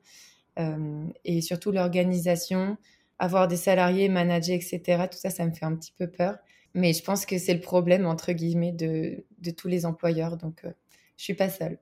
et 1.26 1.42
surtout 1.42 1.72
l'organisation, 1.72 2.78
avoir 3.18 3.48
des 3.48 3.58
salariés, 3.58 4.10
manager, 4.10 4.56
etc. 4.56 5.08
Tout 5.12 5.18
ça, 5.18 5.30
ça 5.32 5.46
me 5.46 5.52
fait 5.54 5.66
un 5.66 5.76
petit 5.76 5.94
peu 5.98 6.08
peur. 6.08 6.38
Mais 6.76 6.94
je 6.94 7.04
pense 7.04 7.26
que 7.26 7.38
c'est 7.40 7.54
le 7.54 7.62
problème, 7.62 8.06
entre 8.06 8.32
guillemets, 8.34 8.72
de, 8.72 9.24
tous 9.58 9.68
les 9.68 9.86
employeurs. 9.86 10.38
Donc, 10.38 10.62
je 11.18 11.24
suis 11.24 11.34
pas 11.34 11.50
seule. 11.50 11.80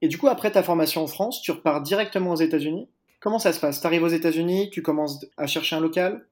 Et 0.00 0.08
du 0.08 0.16
coup, 0.16 0.28
après 0.28 0.52
ta 0.52 0.62
formation 0.62 1.02
en 1.02 1.06
France, 1.08 1.42
tu 1.42 1.50
repars 1.50 1.82
directement 1.82 2.32
aux 2.32 2.36
États-Unis? 2.36 2.88
Comment 3.20 3.40
ça 3.40 3.52
se 3.52 3.58
passe? 3.58 3.80
Tu 3.80 3.86
arrives 3.86 4.04
aux 4.04 4.08
États-Unis, 4.08 4.70
tu 4.70 4.80
commences 4.80 5.26
à 5.36 5.48
chercher 5.48 5.74
un 5.74 5.80
local? 5.80 6.24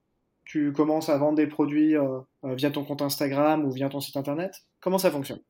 Tu 0.46 0.72
commences 0.72 1.08
à 1.08 1.18
vendre 1.18 1.36
des 1.36 1.48
produits 1.48 1.96
euh, 1.96 2.20
euh, 2.44 2.54
via 2.54 2.70
ton 2.70 2.84
compte 2.84 3.02
Instagram 3.02 3.64
ou 3.64 3.72
via 3.72 3.88
ton 3.88 4.00
site 4.00 4.16
internet 4.16 4.54
Comment 4.80 4.98
ça 4.98 5.10
fonctionne? 5.10 5.40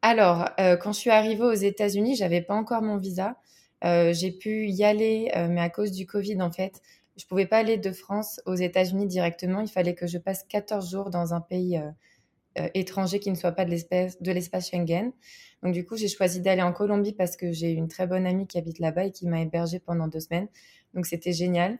Alors, 0.00 0.48
euh, 0.60 0.76
quand 0.76 0.92
je 0.92 1.00
suis 1.00 1.10
arrivée 1.10 1.42
aux 1.42 1.52
États-Unis, 1.52 2.14
j'avais 2.14 2.40
pas 2.40 2.54
encore 2.54 2.80
mon 2.80 2.96
visa. 2.96 3.36
j'ai 3.82 4.30
pu 4.30 4.68
y 4.68 4.84
aller, 4.84 5.30
mais 5.50 5.60
à 5.60 5.68
cause 5.68 5.90
du 5.90 6.06
Covid, 6.06 6.40
en 6.40 6.52
fait, 6.52 6.80
je 7.16 7.26
pouvais 7.26 7.46
pas 7.46 7.58
aller 7.58 7.76
de 7.76 7.92
France 7.92 8.40
aux 8.46 8.54
États-Unis 8.54 9.06
directement. 9.06 9.60
Il 9.60 9.68
fallait 9.68 9.94
que 9.94 10.06
je 10.06 10.18
passe 10.18 10.44
14 10.44 10.90
jours 10.90 11.10
dans 11.10 11.34
un 11.34 11.40
pays 11.40 11.80
étranger 12.74 13.18
qui 13.18 13.30
ne 13.30 13.36
soit 13.36 13.52
pas 13.52 13.64
de 13.64 13.70
l'espace 13.70 14.70
Schengen. 14.70 15.12
Donc, 15.62 15.72
du 15.72 15.84
coup, 15.84 15.96
j'ai 15.96 16.08
choisi 16.08 16.40
d'aller 16.40 16.62
en 16.62 16.72
Colombie 16.72 17.12
parce 17.12 17.36
que 17.36 17.52
j'ai 17.52 17.72
une 17.72 17.88
très 17.88 18.06
bonne 18.06 18.26
amie 18.26 18.46
qui 18.46 18.58
habite 18.58 18.78
là-bas 18.78 19.06
et 19.06 19.12
qui 19.12 19.26
m'a 19.26 19.40
hébergée 19.40 19.80
pendant 19.80 20.06
deux 20.06 20.20
semaines. 20.20 20.48
Donc, 20.96 21.06
c'était 21.06 21.32
génial. 21.32 21.78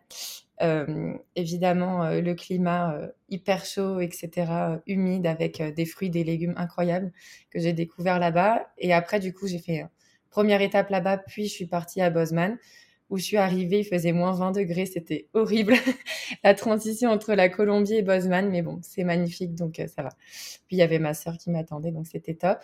Euh, 0.62 1.14
évidemment, 1.34 2.04
euh, 2.04 2.20
le 2.20 2.34
climat 2.34 2.94
euh, 2.94 3.08
hyper 3.28 3.64
chaud, 3.64 4.00
etc., 4.00 4.78
humide, 4.86 5.26
avec 5.26 5.60
des 5.60 5.84
fruits, 5.84 6.10
des 6.10 6.24
légumes 6.24 6.54
incroyables 6.56 7.12
que 7.50 7.58
j'ai 7.58 7.72
découvert 7.72 8.18
là-bas. 8.18 8.68
Et 8.78 8.92
après, 8.92 9.18
du 9.18 9.34
coup, 9.34 9.48
j'ai 9.48 9.58
fait 9.58 9.84
première 10.30 10.62
étape 10.62 10.90
là-bas, 10.90 11.18
puis 11.18 11.46
je 11.46 11.52
suis 11.52 11.66
partie 11.66 12.00
à 12.00 12.10
Bozeman 12.10 12.58
où 13.08 13.18
je 13.18 13.22
suis 13.22 13.36
arrivée, 13.36 13.80
il 13.80 13.84
faisait 13.84 14.12
moins 14.12 14.32
20 14.32 14.52
degrés, 14.52 14.86
c'était 14.86 15.28
horrible. 15.32 15.74
la 16.44 16.54
transition 16.54 17.10
entre 17.10 17.34
la 17.34 17.48
Colombie 17.48 17.94
et 17.94 18.02
Bozeman, 18.02 18.50
mais 18.50 18.62
bon, 18.62 18.80
c'est 18.82 19.04
magnifique, 19.04 19.54
donc 19.54 19.80
ça 19.94 20.02
va. 20.02 20.10
Puis 20.66 20.76
il 20.76 20.78
y 20.78 20.82
avait 20.82 20.98
ma 20.98 21.14
sœur 21.14 21.38
qui 21.38 21.50
m'attendait, 21.50 21.92
donc 21.92 22.06
c'était 22.06 22.34
top. 22.34 22.58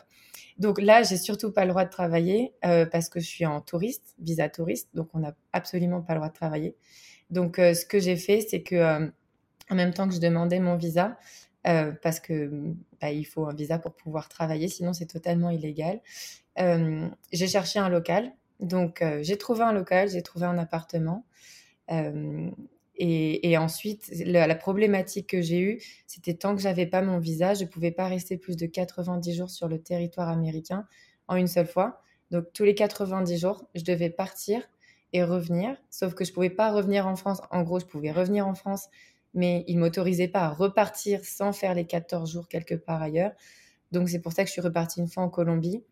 Donc 0.58 0.80
là, 0.80 1.02
j'ai 1.02 1.16
surtout 1.16 1.52
pas 1.52 1.64
le 1.64 1.70
droit 1.70 1.84
de 1.84 1.90
travailler 1.90 2.52
parce 2.60 3.08
que 3.08 3.20
je 3.20 3.26
suis 3.26 3.46
en 3.46 3.60
touriste, 3.60 4.14
visa 4.18 4.48
touriste, 4.48 4.88
donc 4.94 5.08
on 5.14 5.20
n'a 5.20 5.34
absolument 5.52 6.02
pas 6.02 6.14
le 6.14 6.18
droit 6.18 6.28
de 6.28 6.34
travailler. 6.34 6.76
Donc, 7.32 7.58
euh, 7.58 7.74
ce 7.74 7.86
que 7.86 7.98
j'ai 7.98 8.16
fait, 8.16 8.42
c'est 8.42 8.62
que 8.62 8.76
euh, 8.76 9.08
en 9.70 9.74
même 9.74 9.94
temps 9.94 10.06
que 10.06 10.14
je 10.14 10.20
demandais 10.20 10.60
mon 10.60 10.76
visa, 10.76 11.16
euh, 11.66 11.92
parce 12.02 12.20
que 12.20 12.74
bah, 13.00 13.10
il 13.10 13.24
faut 13.24 13.46
un 13.46 13.54
visa 13.54 13.78
pour 13.78 13.94
pouvoir 13.94 14.28
travailler, 14.28 14.68
sinon 14.68 14.92
c'est 14.92 15.06
totalement 15.06 15.50
illégal. 15.50 16.00
j'ai 16.56 17.46
cherché 17.48 17.78
un 17.78 17.88
local, 17.88 18.32
donc 18.60 19.04
j'ai 19.22 19.38
trouvé 19.38 19.62
un 19.62 19.72
local, 19.72 20.08
j'ai 20.08 20.22
trouvé 20.22 20.46
un 20.46 20.58
appartement. 20.58 21.24
Et, 22.96 23.56
ensuite, 23.58 24.12
la, 24.24 24.54
problématique 24.54 25.28
que 25.30 25.40
j'ai 25.40 25.60
eue, 25.60 25.82
c'était 26.06 26.34
tant 26.34 26.54
que 26.54 26.62
j'avais 26.62 26.86
pas 26.86 27.02
mon 27.02 27.18
visa, 27.18 27.54
je 27.54 27.64
pouvais 27.64 27.90
pas 27.90 28.06
rester 28.06 28.36
plus 28.36 28.56
de 28.56 28.66
90 28.66 29.34
jours 29.34 29.50
sur 29.50 29.66
le 29.66 29.80
territoire 29.80 30.28
américain 30.28 30.86
en 31.28 31.36
une 31.36 31.48
seule 31.48 31.66
fois. 31.66 32.02
Donc 32.30 32.52
tous 32.52 32.64
les 32.64 32.74
90 32.74 33.38
jours, 33.38 33.66
je 33.74 33.82
devais 33.82 34.10
partir 34.10 34.62
et 35.12 35.24
revenir. 35.24 35.76
Sauf 35.90 36.14
que 36.14 36.24
je 36.24 36.32
pouvais 36.32 36.50
pas 36.50 36.70
revenir 36.70 37.06
en 37.06 37.16
France. 37.16 37.40
En 37.50 37.62
gros, 37.62 37.80
je 37.80 37.86
pouvais 37.86 38.12
revenir 38.12 38.46
en 38.46 38.54
France, 38.54 38.88
mais 39.34 39.64
ils 39.68 39.78
m'autorisaient 39.78 40.28
pas 40.28 40.42
à 40.42 40.50
repartir 40.50 41.24
sans 41.24 41.52
faire 41.52 41.74
les 41.74 41.86
14 41.86 42.30
jours 42.30 42.48
quelque 42.48 42.74
part 42.74 43.02
ailleurs. 43.02 43.32
Donc 43.90 44.08
c'est 44.08 44.20
pour 44.20 44.32
ça 44.32 44.44
que 44.44 44.48
je 44.48 44.52
suis 44.52 44.62
repartie 44.62 45.00
une 45.00 45.08
fois 45.08 45.22
en 45.22 45.28
Colombie. 45.28 45.82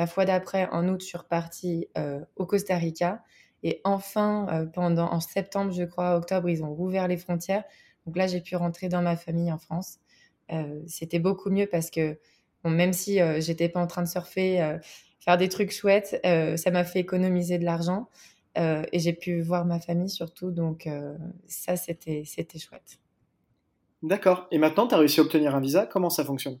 La 0.00 0.06
fois 0.06 0.24
d'après, 0.24 0.66
en 0.72 0.88
août, 0.88 1.02
je 1.02 1.06
suis 1.06 1.18
repartie 1.18 1.86
euh, 1.98 2.20
au 2.36 2.46
Costa 2.46 2.74
Rica. 2.76 3.22
Et 3.62 3.82
enfin, 3.84 4.46
euh, 4.50 4.64
pendant 4.64 5.12
en 5.12 5.20
septembre, 5.20 5.72
je 5.72 5.84
crois, 5.84 6.16
octobre, 6.16 6.48
ils 6.48 6.64
ont 6.64 6.74
rouvert 6.74 7.06
les 7.06 7.18
frontières. 7.18 7.64
Donc 8.06 8.16
là, 8.16 8.26
j'ai 8.26 8.40
pu 8.40 8.56
rentrer 8.56 8.88
dans 8.88 9.02
ma 9.02 9.16
famille 9.16 9.52
en 9.52 9.58
France. 9.58 9.98
Euh, 10.52 10.80
c'était 10.86 11.18
beaucoup 11.18 11.50
mieux 11.50 11.66
parce 11.66 11.90
que 11.90 12.18
même 12.64 12.94
si 12.94 13.20
j'étais 13.40 13.68
pas 13.68 13.80
en 13.80 13.86
train 13.86 14.02
de 14.02 14.08
surfer, 14.08 14.78
faire 15.18 15.36
des 15.36 15.48
trucs 15.48 15.70
chouettes, 15.70 16.20
ça 16.24 16.70
m'a 16.70 16.84
fait 16.84 17.00
économiser 17.00 17.58
de 17.58 17.64
l'argent. 17.64 18.08
Euh, 18.58 18.82
et 18.92 18.98
j'ai 18.98 19.12
pu 19.12 19.40
voir 19.40 19.64
ma 19.64 19.78
famille 19.78 20.08
surtout, 20.08 20.50
donc 20.50 20.86
euh, 20.86 21.16
ça, 21.46 21.76
c'était 21.76 22.24
chouette. 22.58 22.98
D'accord. 24.02 24.48
Et 24.50 24.58
maintenant, 24.58 24.88
tu 24.88 24.94
as 24.94 24.98
réussi 24.98 25.20
à 25.20 25.22
obtenir 25.22 25.54
un 25.54 25.60
visa. 25.60 25.86
Comment 25.86 26.10
ça 26.10 26.24
fonctionne? 26.24 26.58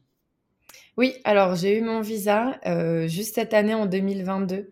Oui, 0.96 1.14
alors 1.24 1.54
j'ai 1.54 1.78
eu 1.78 1.82
mon 1.82 2.00
visa 2.00 2.58
euh, 2.66 3.08
juste 3.08 3.34
cette 3.36 3.54
année 3.54 3.74
en 3.74 3.86
2022, 3.86 4.70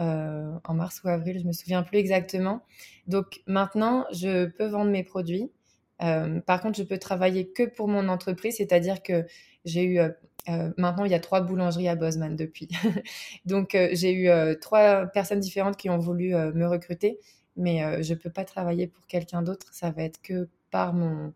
en 0.00 0.74
mars 0.74 1.02
ou 1.04 1.08
avril, 1.08 1.40
je 1.40 1.46
me 1.46 1.52
souviens 1.52 1.82
plus 1.82 1.98
exactement. 1.98 2.62
Donc 3.06 3.40
maintenant, 3.46 4.06
je 4.12 4.46
peux 4.46 4.66
vendre 4.66 4.90
mes 4.90 5.04
produits. 5.04 5.50
par 5.98 6.60
contre, 6.60 6.78
je 6.78 6.84
peux 6.84 6.98
travailler 6.98 7.48
que 7.48 7.64
pour 7.64 7.88
mon 7.88 8.08
entreprise, 8.08 8.56
c'est-à-dire 8.56 9.02
que 9.02 9.26
j'ai 9.64 9.84
eu 9.84 10.00
euh, 10.48 10.72
maintenant, 10.76 11.04
il 11.04 11.10
y 11.10 11.14
a 11.14 11.20
trois 11.20 11.40
boulangeries 11.40 11.88
à 11.88 11.96
Bozeman 11.96 12.34
depuis. 12.36 12.68
Donc, 13.44 13.74
euh, 13.74 13.88
j'ai 13.92 14.12
eu 14.12 14.28
euh, 14.28 14.54
trois 14.54 15.06
personnes 15.06 15.40
différentes 15.40 15.76
qui 15.76 15.90
ont 15.90 15.98
voulu 15.98 16.30
me 16.34 16.66
recruter, 16.66 17.18
mais 17.56 18.02
je 18.02 18.14
ne 18.14 18.18
peux 18.18 18.30
pas 18.30 18.44
travailler 18.44 18.86
pour 18.86 19.06
quelqu'un 19.06 19.42
d'autre. 19.42 19.66
Ça 19.72 19.90
va 19.90 20.02
être 20.04 20.20
que 20.22 20.48
par 20.70 20.92
mon. 20.94 21.32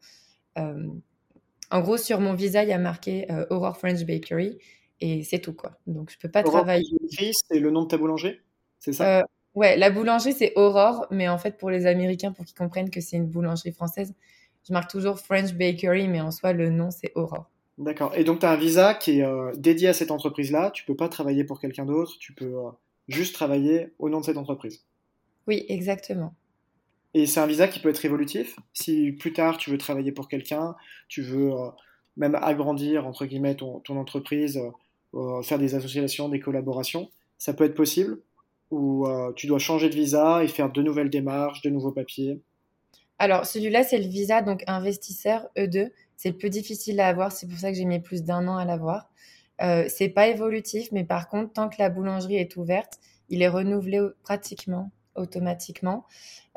En 1.73 1.81
gros, 1.81 1.97
sur 1.97 2.21
mon 2.21 2.35
visa, 2.35 2.63
il 2.63 2.69
y 2.69 2.73
a 2.73 2.79
marqué 2.79 3.27
Aurore 3.51 3.77
French 3.77 4.05
Bakery 4.05 4.59
et 5.01 5.25
c'est 5.25 5.41
tout, 5.41 5.55
quoi. 5.55 5.73
Donc, 5.87 6.11
je 6.11 6.17
ne 6.17 6.21
peux 6.21 6.29
pas 6.29 6.43
Aurore 6.43 6.61
travailler. 6.61 6.87
c'est 7.11 7.59
le 7.59 7.71
nom 7.71 7.83
de 7.83 7.89
ta 7.89 7.97
boulangerie 7.97 8.41
C'est 8.79 8.93
ça? 8.93 9.25
Ouais, 9.55 9.77
la 9.77 9.91
boulangerie, 9.91 10.33
c'est 10.33 10.53
Aurore, 10.57 11.07
mais 11.11 11.29
en 11.29 11.37
fait, 11.37 11.59
pour 11.59 11.71
les 11.71 11.87
Américains, 11.87 12.33
pour 12.33 12.45
qu'ils 12.45 12.57
comprennent 12.57 12.89
que 12.89 13.01
c'est 13.01 13.17
une 13.17 13.27
boulangerie 13.27 13.73
française, 13.73 14.15
je 14.67 14.73
marque 14.73 14.91
toujours 14.91 15.19
French 15.19 15.53
Bakery, 15.55 16.09
mais 16.09 16.21
en 16.21 16.31
soi, 16.31 16.53
le 16.53 16.71
nom, 16.71 16.91
c'est 16.91 17.13
Aurore. 17.17 17.51
D'accord. 17.79 18.13
Et 18.17 18.25
donc, 18.25 18.41
tu 18.41 18.47
as 18.47 18.51
un 18.53 18.57
visa 18.57 18.95
qui 18.95 19.19
est 19.19 19.25
euh, 19.25 19.53
dédié 19.57 19.89
à 19.89 19.93
cette 19.93 20.11
entreprise-là. 20.11 20.71
Tu 20.71 20.85
peux 20.85 20.97
pas 20.97 21.09
travailler 21.09 21.45
pour 21.45 21.61
quelqu'un 21.61 21.85
d'autre. 21.85 22.17
Tu 22.19 22.33
peux 22.33 22.55
euh, 22.55 22.71
juste 23.09 23.35
travailler 23.35 23.93
au 23.99 24.09
nom 24.09 24.21
de 24.21 24.25
cette 24.25 24.37
entreprise. 24.37 24.85
Oui, 25.47 25.67
exactement. 25.69 26.35
Et 27.15 27.27
c'est 27.27 27.41
un 27.41 27.47
visa 27.47 27.69
qui 27.69 27.79
peut 27.81 27.91
être 27.91 28.05
évolutif. 28.05 28.59
Si 28.73 29.13
plus 29.13 29.33
tard, 29.33 29.59
tu 29.59 29.71
veux 29.71 29.79
travailler 29.79 30.13
pour 30.13 30.29
quelqu'un, 30.29 30.75
tu 31.09 31.23
veux 31.23 31.53
euh, 31.53 31.69
même 32.17 32.35
agrandir, 32.37 33.07
entre 33.07 33.27
guillemets, 33.27 33.57
ton, 33.57 33.81
ton 33.81 33.99
entreprise, 33.99 34.61
faire 35.45 35.59
des 35.59 35.75
associations, 35.75 36.31
des 36.31 36.41
collaborations, 36.41 37.11
ça 37.37 37.53
peut 37.53 37.65
être 37.65 37.75
possible 37.75 38.19
ou 38.71 39.07
tu 39.37 39.47
dois 39.47 39.59
changer 39.59 39.91
de 39.91 39.95
visa 39.95 40.43
et 40.43 40.49
faire 40.49 40.73
de 40.73 40.83
nouvelles 40.83 41.11
démarches, 41.11 41.61
de 41.61 41.69
nouveaux 41.69 41.93
papiers 41.93 42.41
Alors, 43.19 43.45
celui-là, 43.45 43.83
c'est 43.83 43.99
le 43.99 44.09
visa 44.09 44.41
donc 44.41 44.65
investisseur 44.67 45.49
E2. 45.57 45.91
C'est 46.17 46.31
le 46.31 46.39
plus 46.39 46.51
difficile 46.51 47.01
à 47.01 47.09
avoir, 47.09 47.33
c'est 47.33 47.47
pour 47.47 47.59
ça 47.59 47.71
que 47.71 47.77
j'ai 47.77 47.85
mis 47.85 48.01
plus 48.01 48.23
d'un 48.23 48.49
an 48.49 48.57
à 48.57 48.65
l'avoir. 48.65 49.11
Euh, 49.61 49.85
c'est 49.89 50.09
pas 50.09 50.29
évolutif, 50.29 50.91
mais 50.93 51.05
par 51.05 51.29
contre, 51.29 51.53
tant 51.53 51.69
que 51.69 51.77
la 51.79 51.91
boulangerie 51.91 52.37
est 52.37 52.57
ouverte, 52.57 52.99
il 53.29 53.43
est 53.43 53.49
renouvelé 53.49 54.01
pratiquement 54.23 54.91
automatiquement. 55.17 56.05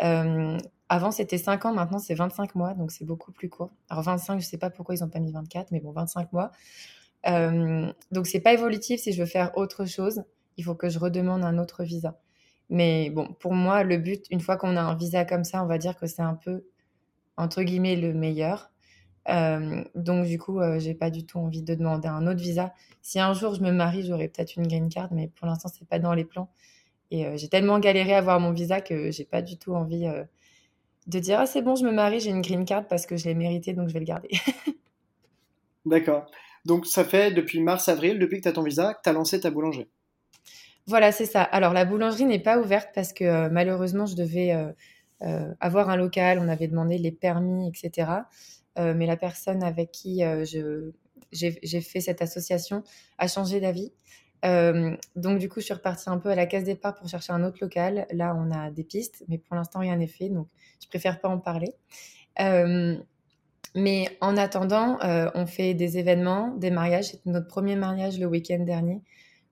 Euh, 0.01 0.57
avant, 0.89 1.11
c'était 1.11 1.37
5 1.37 1.65
ans, 1.65 1.73
maintenant, 1.73 1.99
c'est 1.99 2.13
25 2.13 2.55
mois, 2.55 2.73
donc 2.73 2.91
c'est 2.91 3.05
beaucoup 3.05 3.31
plus 3.31 3.49
court. 3.49 3.71
Alors, 3.89 4.03
25, 4.03 4.39
je 4.39 4.45
sais 4.45 4.57
pas 4.57 4.69
pourquoi 4.69 4.95
ils 4.95 5.01
n'ont 5.01 5.09
pas 5.09 5.19
mis 5.19 5.31
24, 5.31 5.71
mais 5.71 5.79
bon, 5.79 5.91
25 5.91 6.31
mois. 6.33 6.51
Euh, 7.27 7.91
donc, 8.11 8.27
c'est 8.27 8.39
pas 8.39 8.53
évolutif. 8.53 9.01
Si 9.01 9.11
je 9.11 9.21
veux 9.21 9.27
faire 9.27 9.57
autre 9.57 9.85
chose, 9.85 10.23
il 10.57 10.63
faut 10.63 10.75
que 10.75 10.89
je 10.89 10.99
redemande 10.99 11.43
un 11.43 11.57
autre 11.57 11.83
visa. 11.83 12.19
Mais 12.69 13.09
bon, 13.09 13.27
pour 13.39 13.53
moi, 13.53 13.83
le 13.83 13.97
but, 13.97 14.25
une 14.31 14.41
fois 14.41 14.57
qu'on 14.57 14.75
a 14.77 14.81
un 14.81 14.95
visa 14.95 15.25
comme 15.25 15.43
ça, 15.43 15.63
on 15.63 15.67
va 15.67 15.77
dire 15.77 15.97
que 15.97 16.07
c'est 16.07 16.21
un 16.21 16.35
peu, 16.35 16.65
entre 17.37 17.63
guillemets, 17.63 17.95
le 17.95 18.13
meilleur. 18.13 18.71
Euh, 19.29 19.83
donc, 19.95 20.25
du 20.27 20.37
coup, 20.37 20.59
euh, 20.59 20.79
j'ai 20.79 20.93
pas 20.93 21.09
du 21.09 21.25
tout 21.25 21.39
envie 21.39 21.63
de 21.63 21.75
demander 21.75 22.07
un 22.07 22.27
autre 22.27 22.41
visa. 22.41 22.73
Si 23.01 23.19
un 23.19 23.33
jour 23.33 23.55
je 23.55 23.61
me 23.61 23.71
marie, 23.71 24.05
j'aurai 24.05 24.27
peut-être 24.27 24.55
une 24.55 24.67
green 24.67 24.89
card, 24.89 25.09
mais 25.11 25.27
pour 25.29 25.47
l'instant, 25.47 25.69
c'est 25.69 25.87
pas 25.87 25.99
dans 25.99 26.13
les 26.13 26.25
plans. 26.25 26.49
Et 27.15 27.25
euh, 27.25 27.37
j'ai 27.37 27.47
tellement 27.47 27.79
galéré 27.79 28.13
à 28.13 28.19
avoir 28.19 28.39
mon 28.39 28.51
visa 28.51 28.81
que 28.81 29.11
j'ai 29.11 29.25
pas 29.25 29.41
du 29.41 29.57
tout 29.57 29.73
envie 29.73 30.07
de 31.07 31.19
dire 31.19 31.39
Ah, 31.39 31.45
c'est 31.45 31.61
bon, 31.61 31.75
je 31.75 31.85
me 31.85 31.91
marie, 31.91 32.19
j'ai 32.19 32.31
une 32.31 32.41
green 32.41 32.65
card 32.65 32.87
parce 32.87 33.05
que 33.05 33.17
je 33.17 33.25
l'ai 33.25 33.35
mérité, 33.35 33.73
donc 33.73 33.87
je 33.89 33.93
vais 33.93 33.99
le 33.99 34.05
garder. 34.05 34.29
D'accord. 35.85 36.25
Donc, 36.65 36.87
ça 36.87 37.05
fait 37.05 37.31
depuis 37.31 37.59
mars-avril, 37.61 38.17
depuis 38.17 38.37
que 38.37 38.43
tu 38.43 38.49
as 38.49 38.53
ton 38.53 38.63
visa, 38.63 38.95
que 38.95 39.01
tu 39.03 39.09
as 39.09 39.13
lancé 39.13 39.39
ta 39.39 39.51
boulangerie. 39.51 39.87
Voilà, 40.87 41.11
c'est 41.11 41.25
ça. 41.25 41.41
Alors, 41.41 41.73
la 41.73 41.85
boulangerie 41.85 42.25
n'est 42.25 42.39
pas 42.39 42.59
ouverte 42.59 42.89
parce 42.93 43.13
que 43.13 43.23
euh, 43.23 43.49
malheureusement, 43.51 44.05
je 44.05 44.15
devais 44.15 44.53
euh, 44.53 44.71
euh, 45.21 45.53
avoir 45.59 45.89
un 45.89 45.95
local. 45.95 46.39
On 46.39 46.47
avait 46.47 46.67
demandé 46.67 46.97
les 46.97 47.11
permis, 47.11 47.67
etc. 47.67 48.09
mais 48.77 49.05
la 49.05 49.15
personne 49.15 49.63
avec 49.63 49.91
qui 49.91 50.21
j'ai 51.31 51.81
fait 51.81 52.01
cette 52.01 52.21
association 52.21 52.83
a 53.17 53.27
changé 53.29 53.61
d'avis. 53.61 53.93
Donc, 54.43 55.39
du 55.39 55.49
coup, 55.49 55.59
je 55.59 55.65
suis 55.65 55.73
repartie 55.73 56.09
un 56.09 56.17
peu 56.17 56.29
à 56.29 56.35
la 56.35 56.45
case 56.45 56.63
départ 56.63 56.95
pour 56.95 57.07
chercher 57.07 57.33
un 57.33 57.43
autre 57.43 57.57
local. 57.61 58.05
Là, 58.11 58.35
on 58.37 58.51
a 58.51 58.69
des 58.69 58.83
pistes, 58.83 59.23
mais 59.27 59.37
pour 59.37 59.55
l'instant, 59.55 59.79
rien 59.79 59.95
n'est 59.95 60.07
fait. 60.07 60.29
Donc, 60.29 60.47
je 60.83 60.87
préfère 60.87 61.19
pas 61.19 61.29
en 61.29 61.39
parler. 61.39 61.73
mais 63.75 64.17
en 64.21 64.37
attendant, 64.37 64.99
on 65.01 65.45
fait 65.47 65.73
des 65.73 65.97
événements, 65.97 66.55
des 66.57 66.69
mariages. 66.71 67.05
C'était 67.05 67.29
notre 67.29 67.47
premier 67.47 67.75
mariage 67.75 68.19
le 68.19 68.27
week-end 68.27 68.59
dernier. 68.59 69.01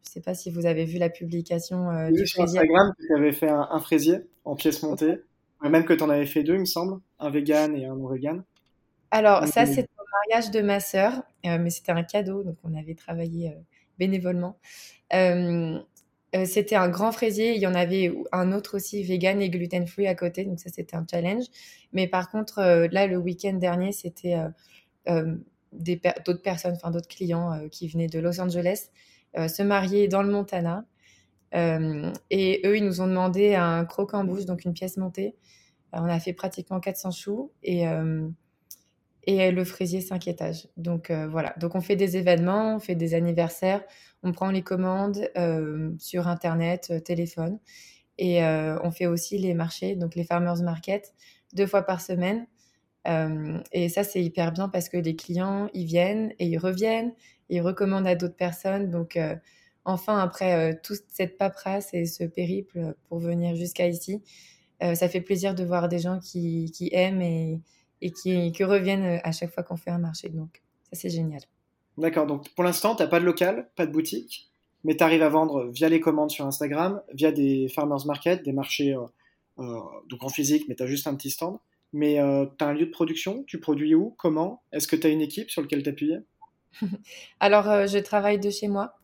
Je 0.04 0.10
ne 0.10 0.13
sais 0.13 0.22
pas 0.22 0.34
si 0.34 0.52
vous 0.52 0.66
avez 0.66 0.84
vu 0.84 0.98
la 0.98 1.10
publication 1.10 1.90
euh, 1.90 2.12
du 2.12 2.28
sur 2.28 2.44
Instagram, 2.44 2.94
tu 3.00 3.16
avais 3.16 3.32
fait 3.32 3.50
un, 3.50 3.80
fraisier 3.80 4.18
en 4.44 4.56
pièces 4.56 4.84
montées. 4.84 5.16
Même 5.62 5.86
que 5.86 5.94
tu 5.94 6.04
en 6.04 6.10
avais 6.10 6.25
fait 6.25 6.44
deux, 6.44 6.56
il 6.56 6.60
me 6.60 6.66
semble. 6.66 7.00
Un 7.20 7.30
vegan 7.30 7.74
et 7.75 7.86
un 7.86 7.96
non 7.96 8.10
vegan. 8.10 8.44
Alors, 9.12 9.48
ça, 9.48 9.66
c'était 9.66 9.88
au 9.98 10.04
mariage 10.30 10.52
de 10.52 10.62
ma 10.62 10.82
sœur, 10.82 11.13
euh, 11.46 11.58
mais 11.58 11.70
c'était 11.70 11.94
un 11.94 12.04
cadeau, 12.04 12.44
donc 12.44 12.58
on 12.63 12.75
avait 12.75 12.96
travaillé 12.96 13.50
euh, 13.50 13.60
bénévolement. 14.00 14.58
c'était 15.12 16.76
un 16.76 16.90
grand 16.90 17.12
fraisier. 17.12 17.56
Il 17.56 17.62
y 17.62 17.68
en 17.68 17.76
avait 17.76 18.14
un 18.32 18.52
autre 18.52 18.78
aussi 18.78 19.04
vegan 19.04 19.42
et 19.42 19.50
gluten 19.50 19.86
free 19.88 20.08
à 20.08 20.16
côté, 20.16 20.46
donc 20.46 20.60
ça, 20.60 20.70
c'était 20.70 20.96
un 20.96 21.06
challenge. 21.10 21.46
Mais 21.92 22.08
par 22.08 22.32
contre, 22.32 22.88
là, 22.92 23.08
le 23.08 23.18
week-end 23.18 23.54
dernier, 23.54 23.92
c'était 23.92 24.38
d'autres 25.06 26.42
personnes, 26.42 26.74
enfin 26.76 26.92
d'autres 26.92 27.08
clients 27.08 27.68
qui 27.72 27.88
venaient 27.88 28.08
de 28.08 28.20
Los 28.20 28.40
Angeles 28.42 28.90
euh, 29.38 29.48
se 29.48 29.64
marier 29.64 30.08
dans 30.08 30.22
le 30.22 30.32
Montana. 30.32 30.86
Euh, 31.56 32.12
et 32.30 32.62
eux, 32.66 32.78
ils 32.78 32.86
nous 32.86 33.02
ont 33.02 33.08
demandé 33.08 33.56
un 33.56 33.86
croquant 33.86 34.20
en 34.20 34.24
bouche, 34.24 34.46
donc 34.46 34.64
une 34.64 34.74
pièce 34.74 34.98
montée. 34.98 35.36
Euh, 35.96 36.00
on 36.02 36.06
a 36.06 36.20
fait 36.20 36.34
pratiquement 36.34 36.80
400 36.80 37.12
choux 37.12 37.52
et, 37.64 37.86
et 39.25 39.51
le 39.51 39.63
fraisier 39.63 40.01
5 40.01 40.27
étages. 40.27 40.68
Donc 40.77 41.12
voilà, 41.12 41.53
donc 41.60 41.75
on 41.75 41.82
fait 41.82 41.96
des 41.96 42.18
événements, 42.18 42.75
on 42.75 42.80
fait 42.80 42.96
des 42.96 43.13
anniversaires, 43.13 43.82
on 44.24 44.32
prend 44.32 44.51
les 44.51 44.62
commandes 44.62 45.30
sur 46.00 46.27
Internet, 46.27 46.94
téléphone. 47.06 47.60
Et 48.18 48.44
on 48.44 48.92
fait 48.92 49.08
aussi 49.08 49.38
les 49.38 49.53
marchés, 49.53 49.96
donc 49.96 50.15
les 50.15 50.24
farmers 50.24 50.62
market, 50.62 51.13
deux 51.53 51.68
fois 51.68 51.84
par 51.84 52.01
semaine. 52.01 52.46
et 53.72 53.89
ça, 53.89 54.03
c'est 54.03 54.22
hyper 54.22 54.51
bien 54.51 54.70
parce 54.70 54.89
que 54.89 54.98
les 54.98 55.15
clients, 55.15 55.70
ils 55.74 55.86
viennent 55.86 56.34
et 56.39 56.46
ils 56.48 56.58
reviennent 56.58 57.13
il 57.50 57.62
recommande 57.62 58.08
à 58.08 58.15
d'autres 58.15 58.36
personnes. 58.36 58.89
Donc, 58.89 59.15
euh, 59.18 59.36
enfin, 59.86 60.18
après 60.20 60.72
euh, 60.72 60.75
toute 60.82 61.03
cette 61.10 61.38
paperasse 61.38 61.94
et 61.94 62.06
ce 62.06 62.24
périple 62.24 62.96
pour 63.08 63.20
venir 63.20 63.56
jusqu'à 63.56 63.88
ici, 63.88 64.22
euh, 64.84 64.96
ça 64.96 65.10
fait 65.10 65.22
plaisir 65.22 65.56
de 65.56 65.63
voir 65.63 65.88
des 65.89 66.00
gens 66.00 66.20
qui, 66.20 66.89
aiment 66.92 67.22
et, 67.22 67.60
qui, 68.12 68.64
reviennent 68.64 69.20
à 69.24 69.32
chaque 69.32 69.52
fois 69.52 69.64
qu'on 69.64 69.78
fait 69.78 69.92
un 69.92 69.98
marché. 69.98 70.30
Donc, 70.30 70.62
ça, 70.92 71.00
c'est 71.00 71.10
génial. 71.10 71.42
D'accord. 71.98 72.28
Donc, 72.28 72.50
pour 72.56 72.64
l'instant, 72.64 72.96
tu 72.96 73.04
n'as 73.04 73.10
pas 73.10 73.20
de 73.20 73.26
local, 73.26 73.70
pas 73.76 73.86
de 73.86 73.92
boutique, 73.92 74.50
mais 74.84 74.96
tu 74.98 75.04
arrives 75.04 75.24
à 75.24 75.30
vendre 75.30 75.70
via 75.72 75.90
les 75.90 76.00
commandes 76.00 76.32
sur 76.32 76.46
Instagram, 76.46 77.02
via 77.14 77.32
des 77.32 77.68
farmers 77.68 78.06
market, 78.06 78.44
des 78.44 78.54
marchés 78.54 78.96
donc 79.58 80.24
en 80.24 80.30
physique, 80.30 80.66
mais 80.68 80.76
tu 80.76 80.84
as 80.84 80.88
juste 80.88 81.08
un 81.08 81.16
petit 81.16 81.30
stand. 81.30 81.58
Mais 81.94 82.16
tu 82.16 82.66
as 82.66 82.68
un 82.68 82.74
lieu 82.74 82.88
de 82.88 82.92
production 82.92 83.44
Tu 83.46 83.60
produis 83.60 83.94
où 83.94 84.16
Comment? 84.18 84.64
Est-ce 84.72 84.88
que 84.88 84.96
tu 84.96 85.06
as 85.06 85.12
une 85.12 85.22
équipe 85.22 85.52
sur 85.52 85.62
laquelle 85.62 85.84
t'appuyer? 85.84 86.20
Alors, 87.40 87.70
euh, 87.70 87.88
je 87.88 87.98
travaille 88.00 88.40
de 88.40 88.50
chez 88.50 88.68
moi. 88.68 88.96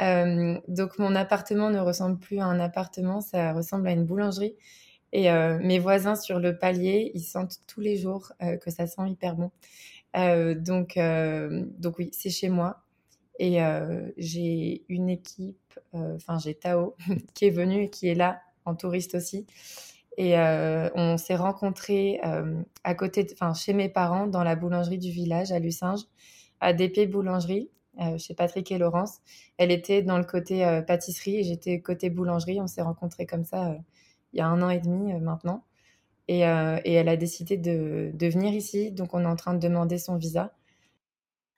Euh, 0.00 0.58
donc, 0.68 0.98
mon 0.98 1.14
appartement 1.14 1.70
ne 1.70 1.78
ressemble 1.78 2.18
plus 2.18 2.38
à 2.38 2.44
un 2.44 2.60
appartement, 2.60 3.20
ça 3.20 3.52
ressemble 3.52 3.88
à 3.88 3.92
une 3.92 4.04
boulangerie. 4.04 4.54
Et 5.12 5.30
euh, 5.30 5.58
mes 5.60 5.78
voisins 5.78 6.16
sur 6.16 6.38
le 6.38 6.58
palier, 6.58 7.10
ils 7.14 7.22
sentent 7.22 7.60
tous 7.66 7.80
les 7.80 7.96
jours 7.96 8.32
que 8.60 8.70
ça 8.70 8.86
sent 8.86 9.08
hyper 9.08 9.36
bon. 9.36 9.50
donc, 10.54 10.98
donc 11.78 11.98
oui, 11.98 12.10
c'est 12.12 12.30
chez 12.30 12.48
moi. 12.48 12.82
Et 13.38 13.58
j'ai 14.16 14.84
une 14.88 15.08
équipe, 15.08 15.78
enfin 15.92 16.38
j'ai 16.38 16.54
Tao 16.54 16.96
qui 17.34 17.46
est 17.46 17.50
venu 17.50 17.84
et 17.84 17.90
qui 17.90 18.08
est 18.08 18.14
là 18.14 18.40
en 18.64 18.74
touriste 18.74 19.14
aussi. 19.14 19.46
Et 20.18 20.36
on 20.36 21.16
s'est 21.18 21.36
rencontrés 21.36 22.20
à 22.84 22.94
côté, 22.94 23.26
enfin 23.32 23.54
chez 23.54 23.74
mes 23.74 23.88
parents 23.88 24.26
dans 24.26 24.42
la 24.42 24.56
boulangerie 24.56 24.98
du 24.98 25.10
village 25.10 25.52
à 25.52 25.58
Lucinge 25.58 26.00
à 26.60 26.72
DP 26.72 27.10
Boulangerie 27.10 27.70
euh, 28.00 28.18
chez 28.18 28.34
Patrick 28.34 28.70
et 28.72 28.78
Laurence. 28.78 29.20
Elle 29.56 29.70
était 29.70 30.02
dans 30.02 30.18
le 30.18 30.24
côté 30.24 30.64
euh, 30.64 30.82
pâtisserie 30.82 31.36
et 31.36 31.44
j'étais 31.44 31.80
côté 31.80 32.10
boulangerie. 32.10 32.60
On 32.60 32.66
s'est 32.66 32.82
rencontrés 32.82 33.26
comme 33.26 33.44
ça 33.44 33.70
euh, 33.70 33.78
il 34.36 34.40
y 34.40 34.42
a 34.42 34.46
un 34.46 34.62
an 34.62 34.70
et 34.70 34.80
demi 34.80 35.12
maintenant. 35.14 35.64
Et, 36.28 36.40
et, 36.40 36.92
elle 36.92 37.08
a 37.08 37.16
décidé 37.16 37.56
de, 37.56 38.10
de, 38.12 38.26
venir 38.26 38.52
ici. 38.52 38.90
Donc 38.90 39.14
on 39.14 39.22
est 39.22 39.26
en 39.26 39.36
train 39.36 39.54
de 39.54 39.60
demander 39.60 39.98
son 39.98 40.16
visa. 40.16 40.52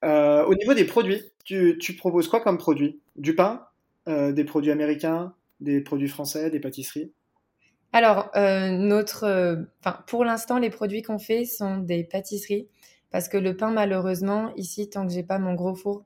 au 0.02 0.54
niveau 0.54 0.74
des 0.74 0.84
produits, 0.84 1.22
tu, 1.44 1.78
tu, 1.78 1.94
proposes 1.94 2.28
quoi 2.28 2.40
comme 2.40 2.58
produit? 2.58 3.00
Du 3.16 3.34
pain 3.34 3.66
Des 4.06 4.44
produits 4.44 4.70
américains 4.70 5.34
Des 5.60 5.80
produits 5.80 6.08
français 6.08 6.50
Des 6.50 6.60
pâtisseries? 6.60 7.12
Alors, 7.94 8.30
notre, 8.34 9.66
enfin, 9.80 9.98
pour 10.06 10.24
l'instant, 10.24 10.58
les 10.58 10.70
produits 10.70 11.02
qu'on 11.02 11.18
fait 11.18 11.44
sont 11.46 11.78
des 11.78 12.04
pâtisseries. 12.04 12.68
Parce 13.10 13.28
que 13.28 13.38
le 13.38 13.56
pain, 13.56 13.70
malheureusement, 13.70 14.52
ici, 14.56 14.90
tant 14.90 15.06
que 15.06 15.12
j'ai 15.12 15.22
pas 15.22 15.38
mon 15.38 15.54
gros 15.54 15.74
four 15.74 16.04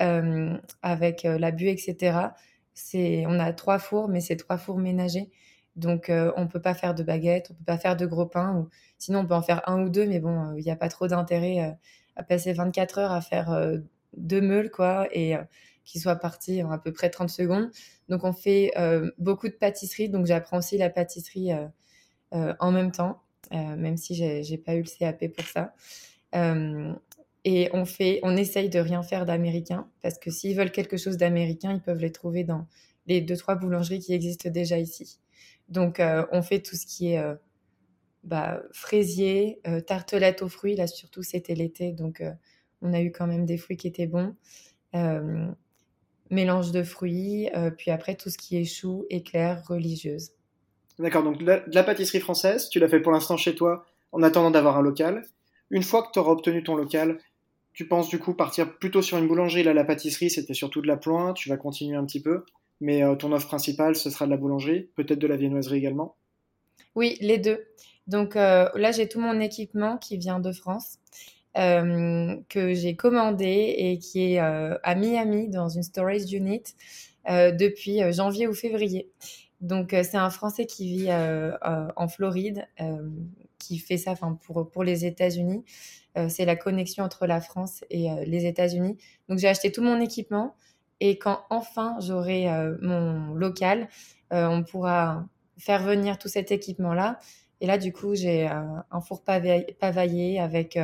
euh, 0.00 0.56
avec 0.82 1.24
euh, 1.24 1.38
la 1.38 1.50
bue, 1.50 1.68
etc., 1.68 2.18
on 2.94 3.38
a 3.38 3.52
trois 3.52 3.78
fours, 3.78 4.08
mais 4.08 4.20
c'est 4.20 4.36
trois 4.36 4.58
fours 4.58 4.78
ménagers. 4.78 5.30
Donc, 5.76 6.08
euh, 6.10 6.32
on 6.36 6.46
peut 6.46 6.60
pas 6.60 6.74
faire 6.74 6.94
de 6.94 7.02
baguettes, 7.02 7.48
on 7.50 7.54
peut 7.54 7.64
pas 7.64 7.78
faire 7.78 7.96
de 7.96 8.06
gros 8.06 8.26
pain. 8.26 8.56
Ou... 8.56 8.68
Sinon, 8.98 9.20
on 9.20 9.26
peut 9.26 9.34
en 9.34 9.42
faire 9.42 9.68
un 9.68 9.82
ou 9.82 9.88
deux, 9.88 10.06
mais 10.06 10.20
bon, 10.20 10.54
il 10.56 10.64
n'y 10.64 10.70
a 10.70 10.76
pas 10.76 10.88
trop 10.88 11.08
d'intérêt 11.08 11.76
à 12.16 12.22
passer 12.22 12.52
24 12.52 12.98
heures 12.98 13.12
à 13.12 13.20
faire 13.20 13.58
deux 14.16 14.40
meules, 14.40 14.70
quoi, 14.70 15.08
et 15.12 15.34
qui 15.84 15.98
soient 15.98 16.16
partis 16.16 16.62
en 16.62 16.70
à 16.70 16.78
peu 16.78 16.92
près 16.92 17.10
30 17.10 17.28
secondes. 17.28 17.70
Donc, 18.08 18.24
on 18.24 18.32
fait 18.32 18.72
beaucoup 19.18 19.48
de 19.48 19.54
pâtisserie. 19.54 20.08
Donc, 20.08 20.26
j'apprends 20.26 20.58
aussi 20.58 20.78
la 20.78 20.90
pâtisserie 20.90 21.50
en 22.32 22.70
même 22.72 22.92
temps, 22.92 23.22
même 23.50 23.96
si 23.96 24.14
j'ai 24.14 24.58
pas 24.58 24.74
eu 24.74 24.82
le 24.82 24.98
CAP 24.98 25.26
pour 25.34 25.44
ça. 25.46 25.74
Euh, 26.34 26.92
et 27.44 27.68
on 27.72 27.84
fait, 27.84 28.20
on 28.22 28.36
essaye 28.36 28.68
de 28.68 28.78
rien 28.78 29.02
faire 29.02 29.26
d'américain 29.26 29.86
parce 30.02 30.18
que 30.18 30.30
s'ils 30.30 30.56
veulent 30.56 30.72
quelque 30.72 30.96
chose 30.96 31.16
d'américain, 31.16 31.72
ils 31.72 31.80
peuvent 31.80 31.98
les 31.98 32.12
trouver 32.12 32.42
dans 32.44 32.66
les 33.06 33.20
deux 33.20 33.36
trois 33.36 33.54
boulangeries 33.54 34.00
qui 34.00 34.14
existent 34.14 34.48
déjà 34.50 34.78
ici. 34.78 35.18
Donc, 35.68 36.00
on 36.32 36.42
fait 36.42 36.60
tout 36.60 36.76
ce 36.76 36.86
qui 36.86 37.12
est 37.12 37.22
bah, 38.22 38.62
fraisier, 38.72 39.60
tartelette 39.86 40.42
aux 40.42 40.48
fruits. 40.48 40.76
Là, 40.76 40.86
surtout, 40.86 41.22
c'était 41.22 41.54
l'été, 41.54 41.92
donc 41.92 42.22
on 42.82 42.92
a 42.92 43.00
eu 43.00 43.10
quand 43.10 43.26
même 43.26 43.46
des 43.46 43.56
fruits 43.56 43.76
qui 43.76 43.88
étaient 43.88 44.06
bons. 44.06 44.34
mélange 46.30 46.70
de 46.70 46.82
fruits, 46.82 47.48
puis 47.78 47.90
après 47.90 48.14
tout 48.14 48.30
ce 48.30 48.38
qui 48.38 48.56
est 48.56 48.64
choux, 48.64 49.06
éclairs, 49.10 49.66
religieuses. 49.66 50.32
D'accord, 50.98 51.24
donc 51.24 51.38
de 51.38 51.62
la, 51.66 51.82
pâtisserie 51.82 52.20
française, 52.20 52.68
tu 52.68 52.78
l'as 52.78 52.88
fait 52.88 53.00
pour 53.00 53.10
l'instant 53.10 53.36
chez 53.36 53.54
toi 53.54 53.84
en 54.12 54.22
attendant 54.22 54.50
d'avoir 54.50 54.78
un 54.78 54.82
local. 54.82 55.26
Une 55.70 55.82
fois 55.82 56.04
que 56.04 56.12
tu 56.12 56.20
auras 56.20 56.30
obtenu 56.30 56.62
ton 56.62 56.76
local, 56.76 57.18
tu 57.72 57.88
penses 57.88 58.08
du 58.08 58.20
coup 58.20 58.34
partir 58.34 58.78
plutôt 58.78 59.02
sur 59.02 59.18
une 59.18 59.26
boulangerie. 59.26 59.64
Là, 59.64 59.74
la 59.74 59.84
pâtisserie, 59.84 60.30
c'était 60.30 60.54
surtout 60.54 60.80
de 60.80 60.86
la 60.86 60.96
pointe, 60.96 61.36
tu 61.36 61.48
vas 61.48 61.56
continuer 61.56 61.96
un 61.96 62.04
petit 62.04 62.22
peu. 62.22 62.44
Mais 62.80 63.02
euh, 63.02 63.14
ton 63.14 63.32
offre 63.32 63.46
principale, 63.46 63.96
ce 63.96 64.10
sera 64.10 64.26
de 64.26 64.30
la 64.30 64.36
boulangerie, 64.36 64.90
peut-être 64.94 65.18
de 65.18 65.26
la 65.26 65.36
viennoiserie 65.36 65.78
également? 65.78 66.16
Oui, 66.94 67.16
les 67.20 67.38
deux. 67.38 67.64
Donc 68.06 68.36
euh, 68.36 68.68
là, 68.74 68.92
j'ai 68.92 69.08
tout 69.08 69.20
mon 69.20 69.40
équipement 69.40 69.96
qui 69.96 70.18
vient 70.18 70.40
de 70.40 70.52
France, 70.52 70.98
euh, 71.56 72.36
que 72.48 72.74
j'ai 72.74 72.96
commandé 72.96 73.74
et 73.78 73.98
qui 73.98 74.34
est 74.34 74.38
à 74.38 74.94
Miami 74.94 75.48
dans 75.48 75.68
une 75.68 75.82
storage 75.82 76.32
unit 76.32 76.62
depuis 77.26 78.12
janvier 78.12 78.46
ou 78.46 78.52
février. 78.52 79.10
Donc 79.62 79.90
c'est 79.92 80.18
un 80.18 80.28
Français 80.28 80.66
qui 80.66 80.88
vit 80.88 81.10
en 81.10 82.08
Floride, 82.08 82.66
qui 83.58 83.78
fait 83.78 83.96
ça 83.96 84.14
pour, 84.42 84.70
pour 84.70 84.84
les 84.84 85.06
États-Unis. 85.06 85.64
c'est 86.28 86.44
la 86.44 86.56
connexion 86.56 87.02
entre 87.02 87.26
la 87.26 87.40
France 87.40 87.82
et 87.88 88.08
les 88.26 88.44
États-Unis. 88.44 88.98
Donc 89.30 89.38
j'ai 89.38 89.48
acheté 89.48 89.72
tout 89.72 89.82
mon 89.82 90.00
équipement. 90.02 90.54
Et 91.00 91.18
quand 91.18 91.40
enfin 91.50 91.96
j'aurai 92.00 92.46
mon 92.80 93.34
local, 93.34 93.88
on 94.30 94.62
pourra 94.64 95.24
faire 95.58 95.82
venir 95.82 96.18
tout 96.18 96.28
cet 96.28 96.50
équipement-là 96.52 97.18
et 97.60 97.66
là, 97.66 97.78
du 97.78 97.92
coup, 97.92 98.14
j'ai 98.14 98.46
un 98.46 99.00
four 99.00 99.22
pavaillé 99.24 100.38
avec 100.38 100.78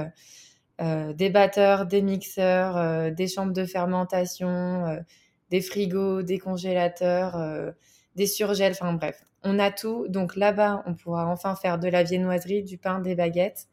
des 0.81 1.31
batteurs, 1.31 1.85
des 1.87 2.01
mixeurs, 2.01 3.13
des 3.13 3.29
chambres 3.29 3.53
de 3.53 3.67
fermentation, 3.67 5.05
des 5.51 5.61
frigos, 5.61 6.23
des 6.23 6.39
congélateurs, 6.39 7.75
des 8.17 8.27
surgels, 8.27 8.73
enfin 8.73 8.95
bref, 8.95 9.25
on 9.43 9.59
a 9.59 9.71
tout. 9.71 10.07
Donc 10.09 10.37
là-bas, 10.37 10.83
on 10.87 10.95
pourra 10.95 11.27
enfin 11.27 11.55
faire 11.55 11.79
de 11.79 11.89
la 11.89 12.03
viennoiserie, 12.03 12.63
du 12.63 12.79
pain, 12.79 13.01
des 13.01 13.15
baguettes, 13.15 13.69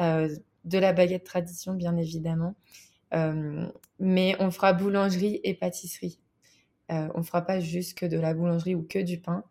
de 0.00 0.78
la 0.78 0.92
baguette 0.92 1.24
tradition, 1.24 1.74
bien 1.74 1.96
évidemment. 1.96 2.56
Mais 4.02 4.36
on 4.40 4.50
fera 4.50 4.74
boulangerie 4.74 5.40
et 5.44 5.54
pâtisserie. 5.54 6.20
on 6.90 7.18
ne 7.18 7.22
fera 7.22 7.40
pas 7.40 7.58
juste 7.60 7.96
que 7.96 8.04
de 8.04 8.18
la 8.18 8.34
boulangerie 8.34 8.74
ou 8.74 8.82
que 8.82 8.98
du 8.98 9.18
pain. 9.18 9.44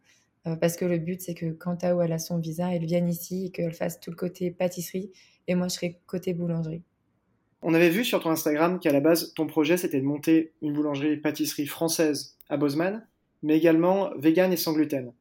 Euh, 0.47 0.55
parce 0.55 0.75
que 0.75 0.85
le 0.85 0.97
but, 0.97 1.21
c'est 1.21 1.35
que 1.35 1.51
quand 1.51 1.77
Tao 1.77 2.01
elle 2.01 2.13
a 2.13 2.19
son 2.19 2.39
visa, 2.39 2.73
elle 2.73 2.85
vienne 2.85 3.09
ici 3.09 3.47
et 3.47 3.51
qu'elle 3.51 3.73
fasse 3.73 3.99
tout 3.99 4.09
le 4.09 4.15
côté 4.15 4.51
pâtisserie 4.51 5.11
et 5.47 5.55
moi, 5.55 5.67
je 5.67 5.75
serai 5.75 5.99
côté 6.07 6.33
boulangerie. 6.33 6.83
On 7.61 7.73
avait 7.73 7.89
vu 7.89 8.03
sur 8.03 8.21
ton 8.21 8.31
Instagram 8.31 8.79
qu'à 8.79 8.91
la 8.91 9.01
base, 9.01 9.33
ton 9.35 9.45
projet, 9.45 9.77
c'était 9.77 9.99
de 9.99 10.05
monter 10.05 10.53
une 10.61 10.73
boulangerie 10.73 11.17
pâtisserie 11.17 11.67
française 11.67 12.37
à 12.49 12.57
Bozeman, 12.57 13.05
mais 13.43 13.57
également 13.57 14.11
vegan 14.17 14.51
et 14.51 14.57
sans 14.57 14.73
gluten. 14.73 15.13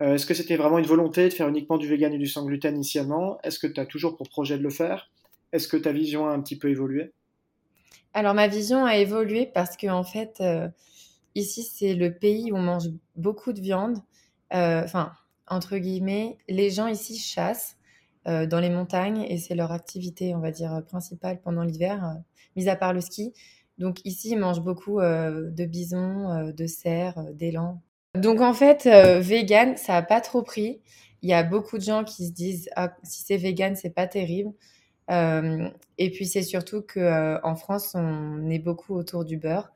Euh, 0.00 0.14
est-ce 0.14 0.26
que 0.26 0.34
c'était 0.34 0.56
vraiment 0.56 0.78
une 0.78 0.86
volonté 0.86 1.28
de 1.28 1.34
faire 1.34 1.48
uniquement 1.48 1.78
du 1.78 1.88
vegan 1.88 2.12
et 2.12 2.18
du 2.18 2.26
sans 2.26 2.44
gluten 2.44 2.74
initialement? 2.74 3.38
Est-ce 3.42 3.58
que 3.58 3.66
tu 3.66 3.80
as 3.80 3.86
toujours 3.86 4.16
pour 4.16 4.28
projet 4.28 4.58
de 4.58 4.62
le 4.62 4.70
faire? 4.70 5.10
Est-ce 5.52 5.66
que 5.66 5.76
ta 5.76 5.92
vision 5.92 6.28
a 6.28 6.32
un 6.32 6.40
petit 6.40 6.56
peu 6.56 6.70
évolué? 6.70 7.12
Alors, 8.14 8.34
ma 8.34 8.46
vision 8.46 8.84
a 8.84 8.96
évolué 8.96 9.46
parce 9.46 9.76
que, 9.76 9.86
en 9.86 10.04
fait, 10.04 10.38
euh, 10.40 10.68
ici, 11.34 11.62
c'est 11.62 11.94
le 11.94 12.14
pays 12.14 12.52
où 12.52 12.56
on 12.56 12.62
mange 12.62 12.88
beaucoup 13.16 13.52
de 13.52 13.60
viande. 13.60 13.98
Euh, 14.54 14.82
enfin, 14.84 15.12
entre 15.46 15.78
guillemets, 15.78 16.36
les 16.48 16.70
gens 16.70 16.88
ici 16.88 17.18
chassent 17.18 17.76
euh, 18.28 18.46
dans 18.46 18.60
les 18.60 18.70
montagnes 18.70 19.24
et 19.28 19.38
c'est 19.38 19.54
leur 19.54 19.72
activité, 19.72 20.34
on 20.34 20.40
va 20.40 20.50
dire, 20.50 20.82
principale 20.86 21.40
pendant 21.40 21.62
l'hiver, 21.62 22.16
mis 22.56 22.68
à 22.68 22.76
part 22.76 22.92
le 22.92 23.00
ski. 23.00 23.32
Donc 23.78 24.04
ici, 24.04 24.30
ils 24.32 24.38
mangent 24.38 24.62
beaucoup 24.62 25.00
de 25.00 25.64
bisons, 25.64 26.52
de 26.52 26.66
cerfs, 26.66 27.18
d'élan. 27.32 27.80
Donc 28.14 28.42
en 28.42 28.52
fait, 28.52 28.86
vegan, 28.86 29.76
ça 29.78 29.96
a 29.96 30.02
pas 30.02 30.20
trop 30.20 30.42
pris. 30.42 30.82
Il 31.22 31.30
y 31.30 31.32
a 31.32 31.42
beaucoup 31.42 31.78
de 31.78 31.82
gens 31.82 32.04
qui 32.04 32.26
se 32.26 32.32
disent 32.32 32.68
ah, 32.76 32.94
si 33.02 33.22
c'est 33.22 33.38
vegan, 33.38 33.74
c'est 33.74 33.90
pas 33.90 34.06
terrible. 34.06 34.52
Et 35.12 36.10
puis 36.10 36.26
c'est 36.26 36.42
surtout 36.42 36.82
que 36.82 37.38
en 37.44 37.54
France, 37.54 37.94
on 37.94 38.48
est 38.50 38.58
beaucoup 38.58 38.94
autour 38.94 39.24
du 39.24 39.36
beurre. 39.36 39.72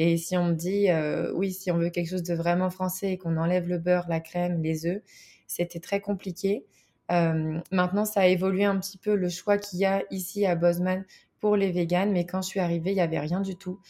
Et 0.00 0.16
si 0.16 0.36
on 0.36 0.44
me 0.44 0.54
dit, 0.54 0.90
euh, 0.90 1.32
oui, 1.34 1.50
si 1.50 1.72
on 1.72 1.76
veut 1.76 1.90
quelque 1.90 2.08
chose 2.08 2.22
de 2.22 2.32
vraiment 2.32 2.70
français 2.70 3.10
et 3.10 3.18
qu'on 3.18 3.36
enlève 3.36 3.68
le 3.68 3.78
beurre, 3.78 4.06
la 4.08 4.20
crème, 4.20 4.62
les 4.62 4.86
œufs, 4.86 5.02
c'était 5.48 5.80
très 5.80 5.98
compliqué. 5.98 6.64
Euh, 7.10 7.58
maintenant, 7.72 8.04
ça 8.04 8.20
a 8.20 8.26
évolué 8.28 8.64
un 8.64 8.78
petit 8.78 8.96
peu 8.96 9.16
le 9.16 9.28
choix 9.28 9.58
qu'il 9.58 9.80
y 9.80 9.86
a 9.86 10.04
ici 10.12 10.46
à 10.46 10.54
Bozeman 10.54 11.04
pour 11.40 11.56
les 11.56 11.72
véganes, 11.72 12.12
mais 12.12 12.24
quand 12.26 12.42
je 12.42 12.46
suis 12.46 12.60
arrivée, 12.60 12.92
il 12.92 12.94
n'y 12.94 13.00
avait 13.00 13.18
rien 13.18 13.40
du 13.40 13.56
tout. 13.56 13.80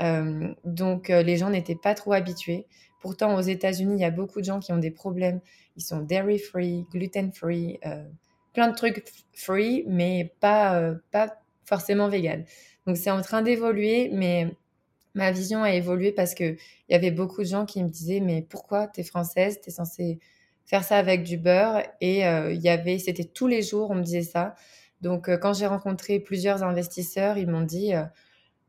Euh, 0.00 0.54
donc, 0.64 1.08
les 1.08 1.36
gens 1.36 1.50
n'étaient 1.50 1.76
pas 1.76 1.92
trop 1.94 2.14
habitués. 2.14 2.66
Pourtant, 3.02 3.36
aux 3.36 3.42
États-Unis, 3.42 3.92
il 3.96 4.00
y 4.00 4.06
a 4.06 4.10
beaucoup 4.10 4.40
de 4.40 4.46
gens 4.46 4.60
qui 4.60 4.72
ont 4.72 4.78
des 4.78 4.90
problèmes. 4.90 5.42
Ils 5.76 5.82
sont 5.82 5.98
dairy 5.98 6.38
free, 6.38 6.86
gluten 6.90 7.30
free, 7.30 7.78
plein 8.58 8.68
de 8.68 8.76
trucs 8.76 9.04
free, 9.34 9.84
mais 9.86 10.34
pas, 10.40 10.92
pas 11.12 11.40
forcément 11.64 12.08
vegan. 12.08 12.44
Donc, 12.86 12.96
c'est 12.96 13.10
en 13.10 13.22
train 13.22 13.42
d'évoluer, 13.42 14.10
mais 14.12 14.48
ma 15.14 15.32
vision 15.32 15.62
a 15.62 15.72
évolué 15.72 16.12
parce 16.12 16.34
que 16.34 16.44
il 16.44 16.92
y 16.92 16.94
avait 16.94 17.10
beaucoup 17.10 17.42
de 17.42 17.48
gens 17.48 17.66
qui 17.66 17.82
me 17.82 17.88
disaient 17.88 18.20
mais 18.20 18.42
pourquoi 18.42 18.88
tu 18.88 19.00
es 19.00 19.04
française, 19.04 19.60
tu 19.62 19.70
es 19.70 19.72
censée 19.72 20.18
faire 20.64 20.84
ça 20.84 20.96
avec 20.96 21.24
du 21.24 21.38
beurre 21.38 21.82
et 22.00 22.26
euh, 22.26 22.52
il 22.52 22.60
y 22.60 22.68
avait 22.68 22.98
c'était 22.98 23.24
tous 23.24 23.46
les 23.46 23.62
jours 23.62 23.90
on 23.90 23.96
me 23.96 24.02
disait 24.02 24.22
ça. 24.22 24.54
Donc 25.00 25.28
euh, 25.28 25.36
quand 25.36 25.54
j'ai 25.54 25.66
rencontré 25.66 26.20
plusieurs 26.20 26.62
investisseurs, 26.62 27.38
ils 27.38 27.48
m'ont 27.48 27.62
dit 27.62 27.94
euh, 27.94 28.04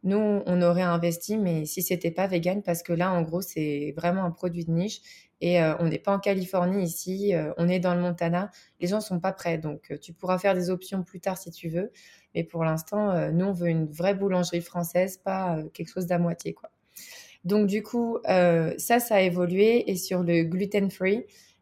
nous 0.03 0.41
on 0.45 0.61
aurait 0.61 0.81
investi 0.81 1.37
mais 1.37 1.65
si 1.65 1.81
c'était 1.81 2.11
pas 2.11 2.27
vegan 2.27 2.61
parce 2.63 2.83
que 2.83 2.93
là 2.93 3.11
en 3.11 3.21
gros 3.21 3.41
c'est 3.41 3.93
vraiment 3.97 4.23
un 4.23 4.31
produit 4.31 4.65
de 4.65 4.71
niche 4.71 5.01
et 5.41 5.61
on 5.79 5.87
n'est 5.87 5.99
pas 5.99 6.13
en 6.13 6.19
Californie 6.19 6.83
ici, 6.83 7.33
on 7.57 7.69
est 7.69 7.79
dans 7.79 7.95
le 7.95 8.01
Montana, 8.01 8.51
les 8.81 8.87
gens 8.87 8.99
sont 8.99 9.21
pas 9.21 9.31
prêts 9.31 9.57
donc 9.57 9.93
tu 10.01 10.11
pourras 10.11 10.37
faire 10.37 10.53
des 10.53 10.69
options 10.69 11.01
plus 11.01 11.21
tard 11.21 11.37
si 11.37 11.49
tu 11.49 11.69
veux 11.69 11.91
mais 12.35 12.43
pour 12.43 12.63
l'instant, 12.63 13.11
euh, 13.11 13.31
nous, 13.31 13.45
on 13.45 13.53
veut 13.53 13.69
une 13.69 13.87
vraie 13.87 14.13
boulangerie 14.13 14.61
française, 14.61 15.17
pas 15.17 15.57
euh, 15.57 15.69
quelque 15.69 15.89
chose 15.89 16.05
d'à 16.05 16.19
moitié, 16.19 16.53
quoi. 16.53 16.69
Donc, 17.45 17.67
du 17.67 17.83
coup, 17.83 18.17
euh, 18.29 18.73
ça, 18.77 18.99
ça 18.99 19.15
a 19.15 19.21
évolué. 19.21 19.89
Et 19.89 19.95
sur 19.95 20.23
le 20.23 20.43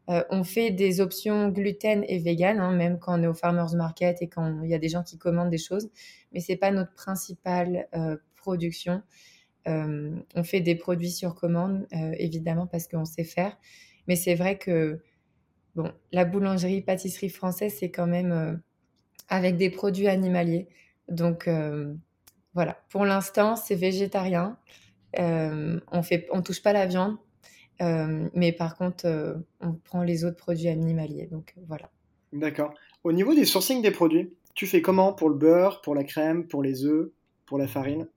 gluten-free, 0.08 0.24
on 0.30 0.44
fait 0.44 0.72
des 0.72 1.02
options 1.02 1.50
gluten 1.50 2.04
et 2.08 2.20
vegan, 2.20 2.60
hein, 2.60 2.72
même 2.72 3.00
quand 3.00 3.20
on 3.20 3.24
est 3.24 3.28
au 3.28 3.34
farmers 3.34 3.76
market 3.76 4.22
et 4.22 4.28
quand 4.28 4.62
il 4.64 4.70
y 4.70 4.74
a 4.74 4.80
des 4.80 4.90
gens 4.90 5.04
qui 5.04 5.18
commandent 5.18 5.50
des 5.50 5.58
choses. 5.58 5.90
Mais 6.32 6.40
c'est 6.40 6.56
pas 6.58 6.72
notre 6.72 6.94
principale 6.94 7.88
production. 8.36 9.02
on 9.66 10.44
fait 10.44 10.62
des 10.62 10.76
produits 10.76 11.12
sur 11.12 11.36
commande, 11.36 11.88
évidemment, 11.92 12.68
parce 12.68 12.88
qu'on 12.88 13.06
sait 13.06 13.24
faire. 13.24 13.58
Mais 14.08 14.16
c'est 14.16 14.36
vrai 14.36 14.58
que 14.58 15.02
bon, 15.76 15.92
la 16.12 16.26
boulangerie, 16.26 16.82
pâtisserie 16.82 17.30
française, 17.30 17.76
c'est 17.78 17.92
quand 17.92 18.08
même 18.08 18.62
avec 19.30 19.58
des 19.58 19.70
produits 19.70 20.08
animaliers. 20.08 20.68
Donc 21.10 21.48
euh, 21.48 21.94
voilà, 22.54 22.78
pour 22.90 23.06
l'instant, 23.06 23.56
c'est 23.56 23.76
végétarien. 23.76 24.58
Euh, 25.20 25.80
on 25.92 26.04
fait, 26.04 26.28
on 26.32 26.42
touche 26.42 26.62
pas 26.62 26.74
la 26.74 26.86
viande, 26.86 27.18
euh, 27.82 28.30
mais 28.34 28.52
par 28.52 28.76
contre, 28.76 29.06
on 29.62 29.74
prend 29.74 30.04
les 30.04 30.26
autres 30.26 30.38
produits 30.38 30.70
animaliers. 30.70 31.28
Donc 31.28 31.54
voilà. 31.68 31.90
D'accord. 32.34 32.74
Au 33.04 33.12
niveau 33.12 33.34
des 33.34 33.46
sourcing 33.46 33.82
des 33.82 33.92
produits, 33.92 34.34
tu 34.54 34.68
fais 34.68 34.82
comment 34.82 35.14
pour 35.14 35.30
le 35.30 35.36
beurre, 35.36 35.82
pour 35.82 35.96
la 35.96 36.04
crème, 36.04 36.48
pour 36.48 36.64
les 36.64 36.86
œufs, 36.86 37.10
pour 37.46 37.58
la 37.58 37.68
farine? 37.68 38.08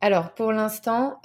Alors, 0.00 0.34
pour 0.34 0.52
l'instant, 0.52 1.20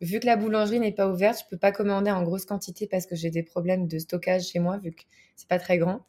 vu 0.00 0.20
que 0.20 0.26
la 0.26 0.36
boulangerie 0.36 0.80
n'est 0.80 0.92
pas 0.92 1.08
ouverte, 1.08 1.38
je 1.40 1.44
ne 1.44 1.50
peux 1.50 1.58
pas 1.58 1.72
commander 1.72 2.10
en 2.10 2.22
grosse 2.22 2.46
quantité 2.46 2.86
parce 2.86 3.06
que 3.06 3.14
j'ai 3.14 3.30
des 3.30 3.42
problèmes 3.42 3.86
de 3.88 3.98
stockage 3.98 4.48
chez 4.48 4.58
moi, 4.58 4.78
vu 4.78 4.92
que 4.92 5.02
c'est 5.36 5.48
pas 5.48 5.58
très 5.58 5.78
grand. 5.78 6.00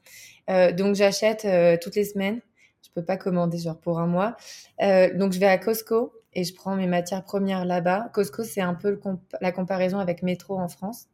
donc, 0.48 0.96
j'achète 0.96 1.48
toutes 1.82 1.96
les 1.96 2.06
semaines. 2.06 2.42
Je 2.84 2.90
peux 2.94 3.04
pas 3.04 3.18
commander 3.18 3.58
genre 3.58 3.80
pour 3.80 4.00
un 4.00 4.08
mois. 4.08 4.38
donc, 4.80 5.34
je 5.34 5.40
vais 5.40 5.48
à 5.48 5.58
Costco 5.58 6.14
et 6.36 6.44
je 6.44 6.54
prends 6.54 6.76
mes 6.76 6.88
matières 6.88 7.24
premières 7.24 7.66
là-bas. 7.66 8.10
Costco, 8.14 8.44
c'est 8.44 8.62
un 8.62 8.76
peu 8.76 9.00
la 9.42 9.52
comparaison 9.52 10.00
avec 10.00 10.22
Métro 10.22 10.60
en 10.60 10.68
France. 10.68 11.08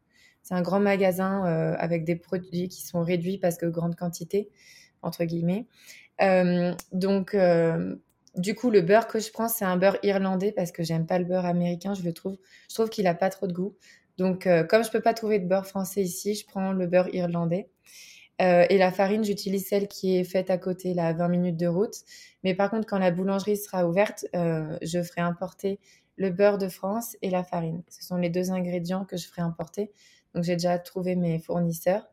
C'est 0.43 0.55
un 0.55 0.61
grand 0.61 0.79
magasin 0.79 1.43
avec 1.77 2.03
des 2.03 2.15
produits 2.15 2.67
qui 2.67 2.81
sont 2.81 3.03
réduits 3.03 3.37
parce 3.37 3.57
que 3.57 3.67
grande 3.67 3.95
quantité, 3.95 4.49
entre 5.03 5.23
guillemets. 5.23 5.67
donc, 6.91 7.35
du 8.35 8.55
coup, 8.55 8.69
le 8.69 8.81
beurre 8.81 9.07
que 9.07 9.19
je 9.19 9.31
prends, 9.31 9.49
c'est 9.49 9.65
un 9.65 9.77
beurre 9.77 9.97
irlandais 10.03 10.51
parce 10.51 10.71
que 10.71 10.83
j'aime 10.83 11.05
pas 11.05 11.19
le 11.19 11.25
beurre 11.25 11.45
américain. 11.45 11.93
Je 11.93 12.03
le 12.03 12.13
trouve, 12.13 12.37
je 12.69 12.75
trouve 12.75 12.89
qu'il 12.89 13.07
a 13.07 13.13
pas 13.13 13.29
trop 13.29 13.47
de 13.47 13.53
goût. 13.53 13.75
Donc, 14.17 14.47
euh, 14.47 14.63
comme 14.63 14.83
je 14.83 14.91
peux 14.91 15.01
pas 15.01 15.13
trouver 15.13 15.39
de 15.39 15.47
beurre 15.47 15.65
français 15.65 16.01
ici, 16.01 16.35
je 16.35 16.45
prends 16.45 16.71
le 16.71 16.87
beurre 16.87 17.13
irlandais. 17.13 17.69
Euh, 18.41 18.65
et 18.69 18.77
la 18.77 18.91
farine, 18.91 19.23
j'utilise 19.23 19.67
celle 19.67 19.87
qui 19.87 20.17
est 20.17 20.23
faite 20.23 20.49
à 20.49 20.57
côté, 20.57 20.93
là, 20.93 21.07
à 21.07 21.13
20 21.13 21.27
minutes 21.27 21.57
de 21.57 21.67
route. 21.67 21.95
Mais 22.43 22.55
par 22.55 22.69
contre, 22.69 22.87
quand 22.87 22.97
la 22.97 23.11
boulangerie 23.11 23.57
sera 23.57 23.87
ouverte, 23.87 24.25
euh, 24.35 24.77
je 24.81 25.01
ferai 25.01 25.21
importer 25.21 25.79
le 26.17 26.29
beurre 26.29 26.57
de 26.57 26.67
France 26.67 27.17
et 27.21 27.29
la 27.29 27.43
farine. 27.43 27.83
Ce 27.89 28.03
sont 28.03 28.17
les 28.17 28.29
deux 28.29 28.51
ingrédients 28.51 29.05
que 29.05 29.17
je 29.17 29.27
ferai 29.27 29.41
importer. 29.41 29.91
Donc 30.33 30.43
j'ai 30.43 30.53
déjà 30.53 30.79
trouvé 30.79 31.15
mes 31.15 31.39
fournisseurs. 31.39 32.07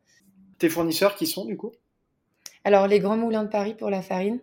Tes 0.58 0.68
fournisseurs 0.68 1.14
qui 1.14 1.26
sont 1.26 1.44
du 1.44 1.56
coup? 1.56 1.72
Alors 2.64 2.86
les 2.86 3.00
grands 3.00 3.16
moulins 3.16 3.44
de 3.44 3.48
Paris 3.48 3.74
pour 3.74 3.90
la 3.90 4.02
farine. 4.02 4.40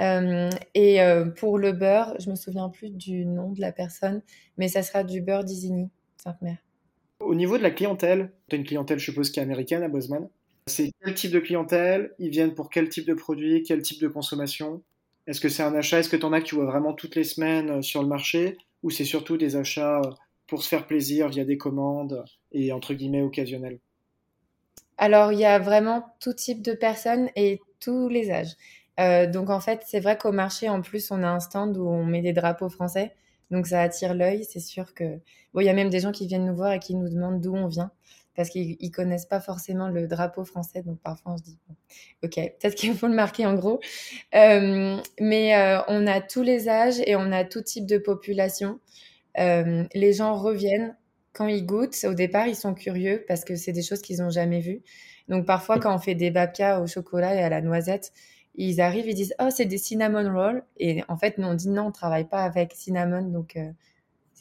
Euh, 0.00 0.50
et 0.74 1.00
euh, 1.00 1.26
pour 1.26 1.58
le 1.58 1.72
beurre, 1.72 2.14
je 2.18 2.30
me 2.30 2.34
souviens 2.34 2.68
plus 2.68 2.90
du 2.90 3.26
nom 3.26 3.52
de 3.52 3.60
la 3.60 3.72
personne, 3.72 4.22
mais 4.58 4.68
ça 4.68 4.82
sera 4.82 5.04
du 5.04 5.20
beurre 5.20 5.44
d'Isigny, 5.44 5.88
Sainte-Mère. 6.16 6.58
Au 7.20 7.34
niveau 7.34 7.58
de 7.58 7.62
la 7.62 7.70
clientèle, 7.70 8.32
tu 8.48 8.56
as 8.56 8.58
une 8.58 8.64
clientèle, 8.64 8.98
je 8.98 9.04
suppose, 9.04 9.30
qui 9.30 9.38
est 9.38 9.42
américaine 9.42 9.82
à 9.82 9.88
Bosman. 9.88 10.28
C'est 10.66 10.92
quel 11.04 11.12
type 11.12 11.30
de 11.30 11.40
clientèle 11.40 12.14
Ils 12.18 12.30
viennent 12.30 12.54
pour 12.54 12.70
quel 12.70 12.88
type 12.88 13.06
de 13.06 13.12
produit 13.12 13.62
Quel 13.62 13.82
type 13.82 14.00
de 14.00 14.08
consommation? 14.08 14.82
Est-ce 15.26 15.38
que 15.40 15.50
c'est 15.50 15.62
un 15.62 15.74
achat? 15.74 15.98
Est-ce 15.98 16.08
que 16.08 16.16
tu 16.16 16.24
en 16.24 16.32
as 16.32 16.40
que 16.40 16.46
tu 16.46 16.54
vois 16.54 16.64
vraiment 16.64 16.94
toutes 16.94 17.16
les 17.16 17.24
semaines 17.24 17.68
euh, 17.68 17.82
sur 17.82 18.02
le 18.02 18.08
marché? 18.08 18.56
Ou 18.82 18.88
c'est 18.88 19.04
surtout 19.04 19.36
des 19.36 19.56
achats 19.56 20.00
pour 20.46 20.62
se 20.62 20.68
faire 20.68 20.86
plaisir 20.86 21.28
via 21.28 21.44
des 21.44 21.58
commandes 21.58 22.24
et 22.52 22.72
entre 22.72 22.94
guillemets 22.94 23.20
occasionnels 23.20 23.78
Alors, 24.96 25.32
il 25.32 25.38
y 25.38 25.44
a 25.44 25.58
vraiment 25.58 26.14
tout 26.18 26.32
type 26.32 26.62
de 26.62 26.72
personnes 26.72 27.28
et 27.36 27.60
tous 27.78 28.08
les 28.08 28.30
âges. 28.30 28.56
Euh, 29.00 29.30
donc 29.30 29.50
en 29.50 29.60
fait, 29.60 29.82
c'est 29.86 30.00
vrai 30.00 30.16
qu'au 30.16 30.32
marché, 30.32 30.70
en 30.70 30.80
plus, 30.80 31.10
on 31.10 31.22
a 31.22 31.28
un 31.28 31.40
stand 31.40 31.76
où 31.76 31.86
on 31.86 32.06
met 32.06 32.22
des 32.22 32.32
drapeaux 32.32 32.70
français. 32.70 33.12
Donc 33.50 33.66
ça 33.66 33.82
attire 33.82 34.14
l'œil, 34.14 34.44
c'est 34.44 34.60
sûr 34.60 34.94
que... 34.94 35.18
Il 35.56 35.62
y 35.62 35.68
a 35.68 35.74
même 35.74 35.90
des 35.90 36.00
gens 36.00 36.10
qui 36.10 36.26
viennent 36.26 36.46
nous 36.46 36.56
voir 36.56 36.72
et 36.72 36.78
qui 36.78 36.94
nous 36.94 37.08
demandent 37.10 37.42
d'où 37.42 37.54
on 37.54 37.66
vient 37.66 37.90
parce 38.36 38.48
qu'ils 38.50 38.90
connaissent 38.90 39.26
pas 39.26 39.40
forcément 39.40 39.88
le 39.88 40.06
drapeau 40.06 40.44
français. 40.44 40.82
Donc 40.82 41.00
parfois 41.00 41.32
on 41.32 41.38
se 41.38 41.42
dit, 41.42 41.58
ok, 42.22 42.34
peut-être 42.34 42.74
qu'il 42.74 42.94
faut 42.94 43.06
le 43.06 43.14
marquer 43.14 43.46
en 43.46 43.54
gros. 43.54 43.80
Euh, 44.34 44.96
mais 45.20 45.56
euh, 45.56 45.80
on 45.88 46.06
a 46.06 46.20
tous 46.20 46.42
les 46.42 46.68
âges 46.68 47.00
et 47.06 47.16
on 47.16 47.32
a 47.32 47.44
tout 47.44 47.62
type 47.62 47.86
de 47.86 47.98
population. 47.98 48.80
Euh, 49.38 49.84
les 49.94 50.12
gens 50.12 50.34
reviennent 50.34 50.96
quand 51.32 51.46
ils 51.46 51.64
goûtent. 51.64 51.96
Au 52.04 52.14
départ, 52.14 52.46
ils 52.46 52.56
sont 52.56 52.74
curieux 52.74 53.24
parce 53.28 53.44
que 53.44 53.56
c'est 53.56 53.72
des 53.72 53.82
choses 53.82 54.02
qu'ils 54.02 54.18
n'ont 54.18 54.30
jamais 54.30 54.60
vues. 54.60 54.82
Donc 55.28 55.46
parfois, 55.46 55.78
quand 55.78 55.94
on 55.94 55.98
fait 55.98 56.14
des 56.14 56.30
babkas 56.30 56.80
au 56.80 56.86
chocolat 56.86 57.34
et 57.34 57.42
à 57.42 57.48
la 57.48 57.60
noisette, 57.60 58.12
ils 58.56 58.80
arrivent, 58.80 59.08
ils 59.08 59.14
disent 59.14 59.34
oh 59.40 59.48
c'est 59.50 59.64
des 59.64 59.78
cinnamon 59.78 60.32
rolls 60.32 60.62
et 60.76 61.02
en 61.08 61.16
fait 61.16 61.38
nous 61.38 61.48
on 61.48 61.54
dit 61.54 61.68
non 61.68 61.86
on 61.86 61.90
travaille 61.90 62.28
pas 62.28 62.44
avec 62.44 62.72
cinnamon 62.72 63.22
donc 63.22 63.58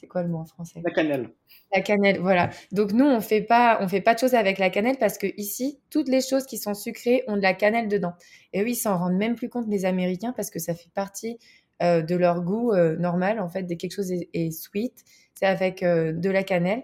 c'est 0.03 0.09
quoi 0.09 0.21
le 0.21 0.27
mot 0.27 0.39
en 0.39 0.45
français? 0.45 0.81
La 0.83 0.91
cannelle. 0.91 1.29
La 1.73 1.79
cannelle, 1.79 2.19
voilà. 2.19 2.49
Donc 2.73 2.91
nous 2.91 3.05
on 3.05 3.21
fait 3.21 3.41
pas 3.41 3.77
on 3.79 3.87
fait 3.87 4.01
pas 4.01 4.13
de 4.13 4.19
choses 4.19 4.35
avec 4.35 4.57
la 4.57 4.69
cannelle 4.69 4.97
parce 4.99 5.17
que 5.17 5.27
ici 5.37 5.79
toutes 5.89 6.09
les 6.09 6.19
choses 6.19 6.45
qui 6.45 6.57
sont 6.57 6.73
sucrées 6.73 7.23
ont 7.27 7.37
de 7.37 7.41
la 7.41 7.53
cannelle 7.53 7.87
dedans. 7.87 8.13
Et 8.51 8.61
eux 8.61 8.67
ils 8.67 8.75
s'en 8.75 8.97
rendent 8.97 9.15
même 9.15 9.35
plus 9.35 9.47
compte 9.47 9.67
les 9.69 9.85
Américains 9.85 10.33
parce 10.35 10.49
que 10.49 10.59
ça 10.59 10.75
fait 10.75 10.91
partie 10.93 11.39
euh, 11.81 12.01
de 12.01 12.15
leur 12.17 12.41
goût 12.41 12.73
euh, 12.73 12.97
normal 12.97 13.39
en 13.39 13.47
fait 13.47 13.63
dès 13.63 13.77
quelque 13.77 13.95
chose 13.95 14.11
est, 14.11 14.51
sweet 14.51 15.05
c'est 15.35 15.45
avec 15.45 15.81
de 15.83 16.29
la 16.29 16.43
cannelle. 16.43 16.83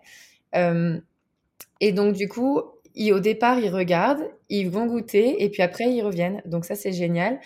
et 0.53 1.91
donc 1.91 2.15
du 2.15 2.29
coup 2.29 2.61
au 3.11 3.19
départ, 3.19 3.59
ils 3.59 3.69
regardent, 3.69 4.29
ils 4.49 4.69
vont 4.69 4.85
goûter 4.85 5.43
et 5.43 5.49
puis 5.49 5.61
après, 5.61 5.85
ils 5.85 6.01
reviennent. 6.01 6.41
Donc 6.45 6.65
ça, 6.65 6.75
c'est 6.75 6.91
génial. 6.91 7.39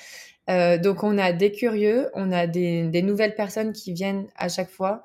Euh, 0.49 0.77
donc 0.77 1.03
on 1.03 1.17
a 1.17 1.31
des 1.31 1.51
curieux, 1.51 2.09
on 2.13 2.31
a 2.31 2.47
des, 2.47 3.01
nouvelles 3.01 3.35
personnes 3.35 3.71
qui 3.71 3.93
viennent 3.93 4.27
à 4.35 4.49
chaque 4.49 4.69
fois 4.69 5.03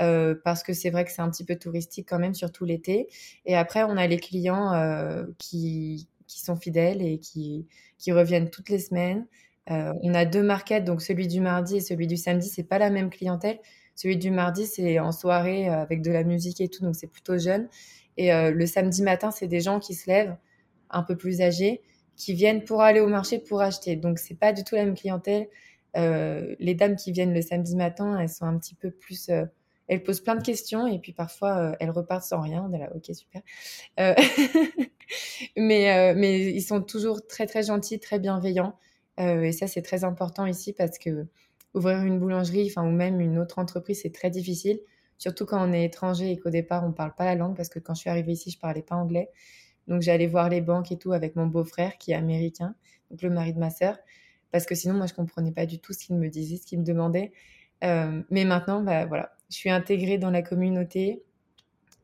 euh, 0.00 0.34
parce 0.44 0.62
que 0.62 0.72
c'est 0.72 0.90
vrai 0.90 1.04
que 1.04 1.12
c'est 1.12 1.22
un 1.22 1.30
petit 1.30 1.44
peu 1.44 1.56
touristique 1.56 2.08
quand 2.08 2.18
même, 2.18 2.34
surtout 2.34 2.64
l'été. 2.64 3.08
Et 3.46 3.56
après, 3.56 3.82
on 3.84 3.96
a 3.96 4.06
les 4.06 4.18
clients 4.18 4.72
euh, 4.72 5.24
qui, 5.38 6.08
qui, 6.26 6.40
sont 6.40 6.56
fidèles 6.56 7.02
et 7.02 7.18
qui, 7.18 7.66
qui 7.98 8.12
reviennent 8.12 8.50
toutes 8.50 8.68
les 8.68 8.78
semaines. 8.78 9.26
on 9.68 10.14
a 10.14 10.24
deux 10.24 10.42
markets, 10.42 10.84
donc 10.84 11.02
celui 11.02 11.28
du 11.28 11.40
mardi 11.40 11.76
et 11.76 11.80
celui 11.80 12.06
du 12.06 12.16
samedi, 12.16 12.48
c'est 12.48 12.64
pas 12.64 12.78
la 12.78 12.90
même 12.90 13.10
clientèle. 13.10 13.58
Celui 13.94 14.16
du 14.16 14.30
mardi, 14.30 14.66
c'est 14.66 14.98
en 14.98 15.12
soirée 15.12 15.68
avec 15.68 16.02
de 16.02 16.10
la 16.10 16.24
musique 16.24 16.60
et 16.60 16.68
tout, 16.68 16.82
donc 16.82 16.96
c'est 16.96 17.06
plutôt 17.06 17.38
jeune. 17.38 17.68
Et 18.20 18.34
euh, 18.34 18.50
le 18.50 18.66
samedi 18.66 19.02
matin, 19.02 19.30
c'est 19.30 19.46
des 19.46 19.60
gens 19.60 19.80
qui 19.80 19.94
se 19.94 20.06
lèvent, 20.06 20.36
un 20.90 21.02
peu 21.02 21.16
plus 21.16 21.40
âgés, 21.40 21.80
qui 22.16 22.34
viennent 22.34 22.64
pour 22.64 22.82
aller 22.82 23.00
au 23.00 23.06
marché 23.06 23.38
pour 23.38 23.62
acheter. 23.62 23.96
Donc, 23.96 24.18
c'est 24.18 24.34
pas 24.34 24.52
du 24.52 24.62
tout 24.62 24.74
la 24.74 24.84
même 24.84 24.94
clientèle. 24.94 25.48
Euh, 25.96 26.54
les 26.58 26.74
dames 26.74 26.96
qui 26.96 27.12
viennent 27.12 27.32
le 27.32 27.40
samedi 27.40 27.76
matin, 27.76 28.18
elles 28.20 28.28
sont 28.28 28.44
un 28.44 28.58
petit 28.58 28.74
peu 28.74 28.90
plus. 28.90 29.30
Euh, 29.30 29.46
elles 29.90 30.02
posent 30.02 30.20
plein 30.20 30.36
de 30.36 30.42
questions 30.42 30.86
et 30.86 30.98
puis 30.98 31.12
parfois 31.12 31.74
elles 31.80 31.90
repartent 31.90 32.24
sans 32.24 32.40
rien. 32.40 32.66
On 32.66 32.72
est 32.72 32.78
là, 32.78 32.90
ok, 32.94 33.14
super. 33.14 33.42
mais, 35.56 36.14
mais 36.14 36.52
ils 36.52 36.62
sont 36.62 36.80
toujours 36.80 37.26
très 37.26 37.46
très 37.46 37.64
gentils, 37.64 37.98
très 37.98 38.18
bienveillants. 38.18 38.78
et 39.18 39.52
ça, 39.52 39.66
c'est 39.66 39.82
très 39.82 40.04
important 40.04 40.46
ici 40.46 40.72
parce 40.72 40.98
que 40.98 41.26
ouvrir 41.74 41.98
une 42.04 42.18
boulangerie, 42.18 42.66
enfin 42.70 42.86
ou 42.86 42.92
même 42.92 43.20
une 43.20 43.38
autre 43.38 43.58
entreprise, 43.58 44.00
c'est 44.02 44.14
très 44.14 44.30
difficile 44.30 44.80
surtout 45.20 45.44
quand 45.44 45.62
on 45.68 45.72
est 45.72 45.84
étranger 45.84 46.32
et 46.32 46.38
qu'au 46.38 46.50
départ, 46.50 46.82
on 46.82 46.88
ne 46.88 46.94
parle 46.94 47.14
pas 47.14 47.26
la 47.26 47.36
langue, 47.36 47.54
parce 47.54 47.68
que 47.68 47.78
quand 47.78 47.94
je 47.94 48.00
suis 48.00 48.10
arrivée 48.10 48.32
ici, 48.32 48.50
je 48.50 48.56
ne 48.56 48.60
parlais 48.60 48.82
pas 48.82 48.96
anglais. 48.96 49.30
Donc, 49.86 50.02
j'allais 50.02 50.26
voir 50.26 50.48
les 50.48 50.62
banques 50.62 50.90
et 50.92 50.98
tout 50.98 51.12
avec 51.12 51.36
mon 51.36 51.46
beau-frère 51.46 51.98
qui 51.98 52.12
est 52.12 52.14
américain, 52.14 52.74
donc 53.10 53.22
le 53.22 53.30
mari 53.30 53.52
de 53.52 53.58
ma 53.58 53.70
sœur, 53.70 53.98
parce 54.50 54.64
que 54.66 54.74
sinon, 54.74 54.94
moi, 54.94 55.06
je 55.06 55.12
ne 55.12 55.16
comprenais 55.16 55.52
pas 55.52 55.66
du 55.66 55.78
tout 55.78 55.92
ce 55.92 56.06
qu'il 56.06 56.16
me 56.16 56.28
disait, 56.28 56.56
ce 56.56 56.66
qu'il 56.66 56.80
me 56.80 56.84
demandait. 56.84 57.32
Euh, 57.84 58.22
mais 58.30 58.44
maintenant, 58.44 58.82
bah, 58.82 59.06
voilà, 59.06 59.32
je 59.50 59.56
suis 59.56 59.70
intégrée 59.70 60.18
dans 60.18 60.30
la 60.30 60.42
communauté. 60.42 61.22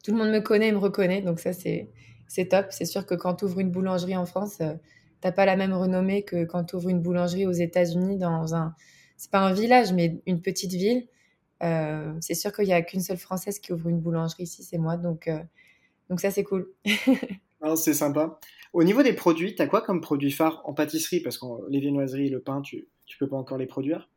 Tout 0.04 0.12
le 0.12 0.18
monde 0.18 0.30
me 0.30 0.40
connaît 0.40 0.68
et 0.68 0.72
me 0.72 0.78
reconnaît, 0.78 1.22
donc 1.22 1.40
ça, 1.40 1.52
c'est, 1.52 1.90
c'est 2.28 2.46
top. 2.46 2.66
C'est 2.70 2.84
sûr 2.84 3.06
que 3.06 3.14
quand 3.14 3.36
tu 3.36 3.44
ouvres 3.44 3.60
une 3.60 3.70
boulangerie 3.70 4.16
en 4.16 4.26
France, 4.26 4.58
euh, 4.60 4.74
tu 5.22 5.28
n'as 5.28 5.32
pas 5.32 5.46
la 5.46 5.56
même 5.56 5.72
renommée 5.72 6.22
que 6.22 6.44
quand 6.44 6.64
tu 6.64 6.76
ouvres 6.76 6.88
une 6.88 7.00
boulangerie 7.00 7.46
aux 7.46 7.52
États-Unis 7.52 8.18
dans 8.18 8.54
un. 8.54 8.74
C'est 9.16 9.30
pas 9.30 9.40
un 9.40 9.52
village, 9.52 9.92
mais 9.92 10.20
une 10.26 10.42
petite 10.42 10.72
ville. 10.72 11.08
Euh, 11.62 12.12
c'est 12.20 12.34
sûr 12.34 12.52
qu'il 12.52 12.66
n'y 12.66 12.74
a 12.74 12.82
qu'une 12.82 13.00
seule 13.00 13.16
Française 13.16 13.58
qui 13.58 13.72
ouvre 13.72 13.88
une 13.88 14.00
boulangerie 14.00 14.42
ici, 14.42 14.62
c'est 14.62 14.78
moi. 14.78 14.96
Donc, 14.96 15.28
euh, 15.28 15.38
donc 16.10 16.20
ça, 16.20 16.30
c'est 16.30 16.44
cool. 16.44 16.70
c'est 17.76 17.94
sympa. 17.94 18.38
Au 18.72 18.84
niveau 18.84 19.02
des 19.02 19.14
produits, 19.14 19.54
tu 19.54 19.62
as 19.62 19.66
quoi 19.66 19.80
comme 19.80 20.00
produit 20.00 20.30
phare 20.30 20.60
en 20.64 20.74
pâtisserie? 20.74 21.20
Parce 21.20 21.38
que 21.38 21.46
les 21.70 21.80
viennoiseries, 21.80 22.28
le 22.28 22.40
pain, 22.40 22.60
tu 22.60 22.76
ne 22.76 23.18
peux 23.18 23.28
pas 23.28 23.36
encore 23.36 23.56
les 23.56 23.66
produire? 23.66 24.10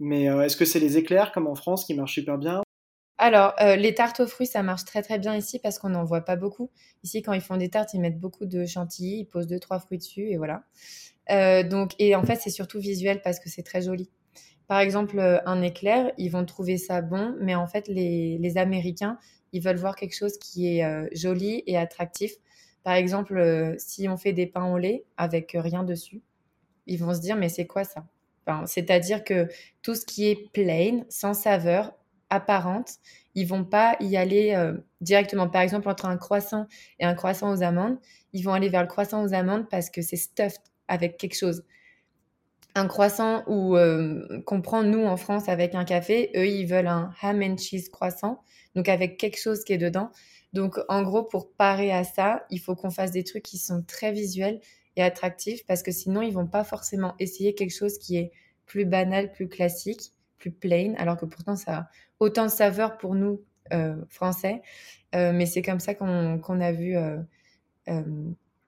Mais 0.00 0.28
euh, 0.28 0.42
est-ce 0.42 0.56
que 0.56 0.64
c'est 0.64 0.80
les 0.80 0.96
éclairs 0.96 1.32
comme 1.32 1.46
en 1.46 1.54
France 1.54 1.84
qui 1.84 1.94
marchent 1.94 2.14
super 2.14 2.38
bien? 2.38 2.62
Alors, 3.20 3.54
les 3.58 3.94
tartes 3.94 4.20
aux 4.20 4.28
fruits, 4.28 4.46
ça 4.46 4.62
marche 4.62 4.84
très 4.84 5.02
très 5.02 5.18
bien 5.18 5.34
ici 5.34 5.58
parce 5.58 5.80
qu'on 5.80 5.88
n'en 5.88 6.04
voit 6.04 6.20
pas 6.20 6.36
beaucoup. 6.36 6.70
Ici, 7.02 7.20
quand 7.20 7.32
ils 7.32 7.40
font 7.40 7.56
des 7.56 7.68
tartes, 7.68 7.92
ils 7.92 8.00
mettent 8.00 8.20
beaucoup 8.20 8.46
de 8.46 8.64
chantilly, 8.64 9.18
ils 9.18 9.24
posent 9.24 9.48
deux 9.48 9.58
trois 9.58 9.80
fruits 9.80 9.98
dessus 9.98 10.28
et 10.30 10.36
voilà. 10.36 10.62
donc, 11.64 11.96
et 11.98 12.14
en 12.14 12.22
fait, 12.22 12.36
c'est 12.36 12.50
surtout 12.50 12.78
visuel 12.78 13.20
parce 13.20 13.40
que 13.40 13.48
c'est 13.48 13.64
très 13.64 13.82
joli. 13.82 14.08
Par 14.68 14.80
exemple, 14.80 15.18
euh, 15.18 15.40
un 15.46 15.62
éclair, 15.62 16.12
ils 16.18 16.30
vont 16.30 16.44
trouver 16.44 16.76
ça 16.76 17.00
bon, 17.00 17.34
mais 17.40 17.54
en 17.54 17.66
fait, 17.66 17.88
les, 17.88 18.58
Américains, 18.58 19.18
ils 19.52 19.62
veulent 19.62 19.78
voir 19.78 19.96
quelque 19.96 20.14
chose 20.14 20.38
qui 20.38 20.76
est 20.76 20.84
euh, 20.84 21.08
joli 21.12 21.64
et 21.66 21.78
attractif. 21.78 22.32
Par 22.84 22.92
exemple, 22.92 23.38
euh, 23.38 23.74
si 23.78 24.08
on 24.08 24.18
fait 24.18 24.34
des 24.34 24.46
pains 24.46 24.70
au 24.70 24.76
lait 24.76 25.04
avec 25.16 25.56
rien 25.58 25.84
dessus, 25.84 26.22
ils 26.86 26.98
vont 26.98 27.14
se 27.14 27.20
dire, 27.20 27.36
mais 27.36 27.48
c'est 27.48 27.66
quoi 27.66 27.84
ça? 27.84 28.06
C'est-à-dire 28.66 29.24
que 29.24 29.48
tout 29.82 29.94
ce 29.94 30.04
qui 30.04 30.28
est 30.28 30.50
plain, 30.52 31.02
sans 31.08 31.34
saveur, 31.34 31.92
apparente, 32.30 32.96
ils 33.34 33.46
vont 33.46 33.64
pas 33.64 33.96
y 34.00 34.16
aller 34.16 34.54
directement. 35.00 35.48
Par 35.48 35.62
exemple, 35.62 35.88
entre 35.88 36.06
un 36.06 36.18
croissant 36.18 36.66
et 36.98 37.04
un 37.06 37.14
croissant 37.14 37.50
aux 37.52 37.62
amandes, 37.62 37.98
ils 38.32 38.42
vont 38.42 38.52
aller 38.52 38.68
vers 38.68 38.82
le 38.82 38.88
croissant 38.88 39.24
aux 39.24 39.32
amandes 39.32 39.68
parce 39.70 39.88
que 39.88 40.02
c'est 40.02 40.16
stuffed 40.16 40.60
avec 40.88 41.16
quelque 41.16 41.36
chose 41.36 41.64
un 42.78 42.86
croissant 42.86 43.42
ou 43.46 43.76
euh, 43.76 44.40
qu'on 44.46 44.60
prend 44.62 44.82
nous 44.82 45.04
en 45.04 45.16
France 45.16 45.48
avec 45.48 45.74
un 45.74 45.84
café, 45.84 46.30
eux 46.36 46.46
ils 46.46 46.66
veulent 46.66 46.86
un 46.86 47.12
ham 47.22 47.42
and 47.42 47.56
cheese 47.56 47.88
croissant, 47.90 48.42
donc 48.74 48.88
avec 48.88 49.18
quelque 49.18 49.38
chose 49.38 49.64
qui 49.64 49.72
est 49.72 49.78
dedans. 49.78 50.10
Donc 50.52 50.78
en 50.88 51.02
gros 51.02 51.22
pour 51.22 51.52
parer 51.52 51.92
à 51.92 52.04
ça, 52.04 52.46
il 52.50 52.58
faut 52.60 52.74
qu'on 52.74 52.90
fasse 52.90 53.10
des 53.10 53.24
trucs 53.24 53.42
qui 53.42 53.58
sont 53.58 53.82
très 53.82 54.12
visuels 54.12 54.60
et 54.98 55.02
attractifs 55.02 55.64
parce 55.66 55.82
que 55.82 55.92
sinon 55.92 56.22
ils 56.22 56.32
vont 56.32 56.46
pas 56.46 56.64
forcément 56.64 57.14
essayer 57.18 57.54
quelque 57.54 57.74
chose 57.74 57.98
qui 57.98 58.16
est 58.16 58.32
plus 58.66 58.84
banal, 58.84 59.32
plus 59.32 59.48
classique, 59.48 60.12
plus 60.38 60.50
plain, 60.50 60.94
alors 60.98 61.16
que 61.16 61.26
pourtant 61.26 61.56
ça 61.56 61.76
a 61.76 61.88
autant 62.20 62.44
de 62.44 62.50
saveur 62.50 62.98
pour 62.98 63.14
nous 63.14 63.40
euh, 63.72 63.96
français. 64.08 64.62
Euh, 65.14 65.32
mais 65.32 65.46
c'est 65.46 65.62
comme 65.62 65.80
ça 65.80 65.94
qu'on 65.94 66.60
a 66.60 66.72
vu 66.72 66.96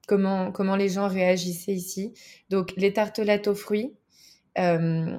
comment, 0.08 0.52
comment 0.52 0.76
les 0.76 0.88
gens 0.88 1.08
réagissaient 1.08 1.74
ici. 1.74 2.14
Donc 2.48 2.72
les 2.76 2.92
tartelettes 2.92 3.48
aux 3.48 3.54
fruits, 3.54 3.94
euh, 4.58 5.18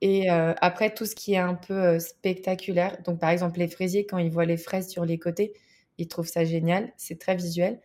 et 0.00 0.30
euh, 0.30 0.54
après, 0.60 0.94
tout 0.94 1.06
ce 1.06 1.14
qui 1.14 1.34
est 1.34 1.38
un 1.38 1.54
peu 1.54 1.74
euh, 1.74 1.98
spectaculaire. 1.98 3.02
Donc, 3.02 3.18
par 3.18 3.30
exemple, 3.30 3.58
les 3.58 3.68
fraisiers, 3.68 4.06
quand 4.06 4.18
ils 4.18 4.30
voient 4.30 4.44
les 4.44 4.56
fraises 4.56 4.88
sur 4.88 5.04
les 5.04 5.18
côtés, 5.18 5.52
ils 5.98 6.08
trouvent 6.08 6.28
ça 6.28 6.44
génial. 6.44 6.92
C'est 6.96 7.18
très 7.18 7.34
visuel. 7.36 7.80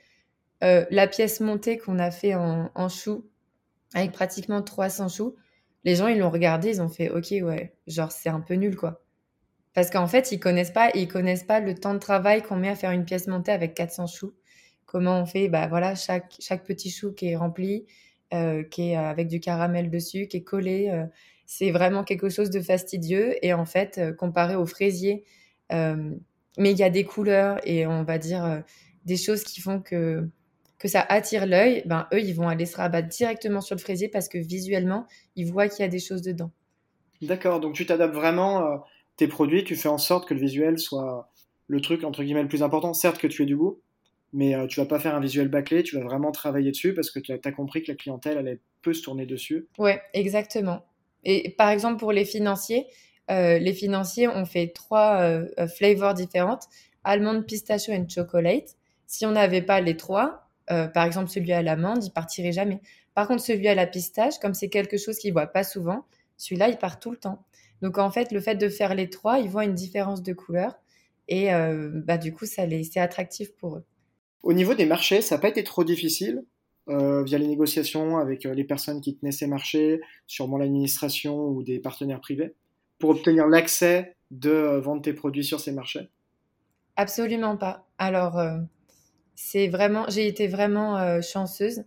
La 0.63 1.07
pièce 1.07 1.41
montée 1.41 1.77
qu'on 1.77 1.99
a 1.99 2.09
fait 2.09 2.35
en, 2.35 2.89
choux, 2.89 3.29
avec 3.93 4.11
pratiquement 4.11 4.61
300 4.61 5.09
choux, 5.09 5.35
les 5.83 5.95
gens, 5.95 6.07
ils 6.07 6.17
l'ont 6.17 6.29
regardé, 6.29 6.69
ils 6.69 6.81
ont 6.81 6.89
fait 6.89 7.09
OK, 7.09 7.31
ouais, 7.31 7.75
genre, 7.87 8.11
c'est 8.11 8.29
un 8.29 8.39
peu 8.39 8.53
nul, 8.53 8.75
quoi. 8.75 9.03
Parce 9.73 9.89
qu'en 9.89 10.07
fait, 10.07 10.31
ils 10.31 10.39
connaissent 10.39 10.71
pas, 10.71 10.91
ils 10.93 11.07
connaissent 11.07 11.43
pas 11.43 11.59
le 11.59 11.75
temps 11.75 11.93
de 11.93 11.99
travail 11.99 12.43
qu'on 12.43 12.55
met 12.55 12.69
à 12.69 12.75
faire 12.75 12.91
une 12.91 13.05
pièce 13.05 13.27
montée 13.27 13.51
avec 13.51 13.73
400 13.73 14.07
choux. 14.07 14.33
Comment 14.85 15.19
on 15.19 15.25
fait? 15.25 15.49
Bah 15.49 15.67
voilà, 15.67 15.95
chaque, 15.95 16.63
petit 16.65 16.91
chou 16.91 17.13
qui 17.13 17.29
est 17.29 17.35
rempli, 17.35 17.87
euh, 18.33 18.63
qui 18.63 18.91
est 18.91 18.95
avec 18.95 19.27
du 19.27 19.39
caramel 19.39 19.89
dessus, 19.89 20.27
qui 20.27 20.37
est 20.37 20.43
collé. 20.43 20.89
Euh, 20.91 21.05
c'est 21.47 21.71
vraiment 21.71 22.03
quelque 22.03 22.29
chose 22.29 22.51
de 22.51 22.61
fastidieux. 22.61 23.35
Et 23.43 23.53
en 23.53 23.65
fait, 23.65 23.97
euh, 23.97 24.13
comparé 24.13 24.55
au 24.55 24.65
fraisier, 24.65 25.25
mais 25.71 26.71
il 26.71 26.77
y 26.77 26.83
a 26.83 26.91
des 26.91 27.03
couleurs 27.03 27.59
et 27.63 27.87
on 27.87 28.03
va 28.03 28.19
dire 28.19 28.61
des 29.05 29.17
choses 29.17 29.43
qui 29.43 29.59
font 29.59 29.81
que, 29.81 30.29
que 30.83 30.89
ça 30.89 30.99
attire 31.07 31.45
l'œil, 31.45 31.81
ben, 31.85 32.07
eux, 32.13 32.19
ils 32.19 32.35
vont 32.35 32.49
aller 32.49 32.65
se 32.65 32.75
rabattre 32.75 33.07
directement 33.07 33.61
sur 33.61 33.73
le 33.73 33.79
fraisier 33.79 34.09
parce 34.09 34.27
que 34.27 34.37
visuellement, 34.37 35.07
ils 35.37 35.49
voient 35.49 35.69
qu'il 35.69 35.79
y 35.79 35.85
a 35.85 35.89
des 35.89 35.99
choses 35.99 36.21
dedans. 36.21 36.51
D'accord, 37.21 37.61
donc 37.61 37.73
tu 37.73 37.85
t'adaptes 37.85 38.13
vraiment 38.13 38.67
euh, 38.67 38.77
tes 39.15 39.29
produits, 39.29 39.63
tu 39.63 39.77
fais 39.77 39.87
en 39.87 39.97
sorte 39.97 40.27
que 40.27 40.33
le 40.33 40.41
visuel 40.41 40.77
soit 40.77 41.31
le 41.67 41.79
truc 41.79 42.03
entre 42.03 42.21
guillemets 42.21 42.41
le 42.41 42.49
plus 42.49 42.63
important. 42.63 42.93
Certes 42.93 43.17
que 43.17 43.27
tu 43.27 43.43
aies 43.43 43.45
du 43.45 43.55
goût, 43.55 43.79
mais 44.33 44.55
euh, 44.55 44.67
tu 44.67 44.81
vas 44.81 44.85
pas 44.85 44.99
faire 44.99 45.15
un 45.15 45.21
visuel 45.21 45.47
bâclé, 45.47 45.83
tu 45.83 45.95
vas 45.95 46.03
vraiment 46.03 46.33
travailler 46.33 46.71
dessus 46.71 46.93
parce 46.93 47.11
que 47.11 47.19
tu 47.21 47.31
as, 47.31 47.51
compris 47.53 47.81
que 47.81 47.89
la 47.89 47.95
clientèle 47.95 48.37
allait 48.37 48.59
peu 48.81 48.93
se 48.93 49.01
tourner 49.01 49.25
dessus. 49.25 49.69
Ouais, 49.77 50.01
exactement. 50.13 50.83
Et 51.23 51.51
par 51.57 51.69
exemple 51.69 51.97
pour 51.97 52.11
les 52.11 52.25
financiers, 52.25 52.87
euh, 53.31 53.57
les 53.57 53.73
financiers 53.73 54.27
ont 54.27 54.45
fait 54.45 54.73
trois 54.75 55.21
euh, 55.21 55.47
flavors 55.67 56.13
différentes 56.13 56.67
almond, 57.05 57.41
pistachio 57.41 57.93
et 57.93 58.05
chocolate. 58.09 58.75
Si 59.07 59.25
on 59.25 59.31
n'avait 59.31 59.61
pas 59.61 59.79
les 59.79 59.95
trois, 59.95 60.43
par 60.67 61.05
exemple 61.05 61.29
celui 61.29 61.51
à 61.51 61.61
l'amande, 61.61 62.03
il 62.03 62.11
partirait 62.11 62.51
jamais. 62.51 62.81
Par 63.13 63.27
contre 63.27 63.41
celui 63.41 63.67
à 63.67 63.75
la 63.75 63.85
pistache, 63.85 64.39
comme 64.39 64.53
c'est 64.53 64.69
quelque 64.69 64.97
chose 64.97 65.17
qu'ils 65.17 65.33
voient 65.33 65.47
pas 65.47 65.63
souvent, 65.63 66.05
celui-là 66.37 66.69
il 66.69 66.77
part 66.77 66.99
tout 66.99 67.11
le 67.11 67.17
temps. 67.17 67.43
Donc 67.81 67.97
en 67.97 68.11
fait 68.11 68.31
le 68.31 68.39
fait 68.39 68.55
de 68.55 68.69
faire 68.69 68.95
les 68.95 69.09
trois, 69.09 69.39
ils 69.39 69.49
voient 69.49 69.65
une 69.65 69.73
différence 69.75 70.23
de 70.23 70.33
couleur 70.33 70.79
et 71.27 71.49
bah 72.05 72.17
du 72.17 72.33
coup 72.33 72.45
ça 72.45 72.63
c'est 72.83 72.99
attractif 72.99 73.53
pour 73.55 73.77
eux. 73.77 73.85
Au 74.43 74.53
niveau 74.53 74.73
des 74.73 74.85
marchés, 74.85 75.21
ça 75.21 75.35
n'a 75.35 75.41
pas 75.41 75.49
été 75.49 75.63
trop 75.63 75.83
difficile 75.83 76.43
euh, 76.89 77.23
via 77.23 77.37
les 77.37 77.47
négociations 77.47 78.17
avec 78.17 78.45
euh, 78.45 78.53
les 78.53 78.65
personnes 78.65 78.99
qui 78.99 79.15
tenaient 79.15 79.31
ces 79.31 79.47
marchés, 79.47 80.01
sûrement 80.27 80.57
l'administration 80.57 81.47
ou 81.47 81.63
des 81.63 81.79
partenaires 81.79 82.19
privés, 82.19 82.55
pour 82.99 83.11
obtenir 83.11 83.47
l'accès 83.47 84.17
de 84.31 84.49
euh, 84.49 84.81
vendre 84.81 85.01
tes 85.01 85.13
produits 85.13 85.45
sur 85.45 85.61
ces 85.61 85.71
marchés? 85.71 86.09
Absolument 86.97 87.55
pas. 87.55 87.87
Alors, 87.97 88.37
c'est 89.35 89.67
vraiment, 89.67 90.05
j'ai 90.09 90.27
été 90.27 90.47
vraiment 90.47 91.21
chanceuse. 91.21 91.83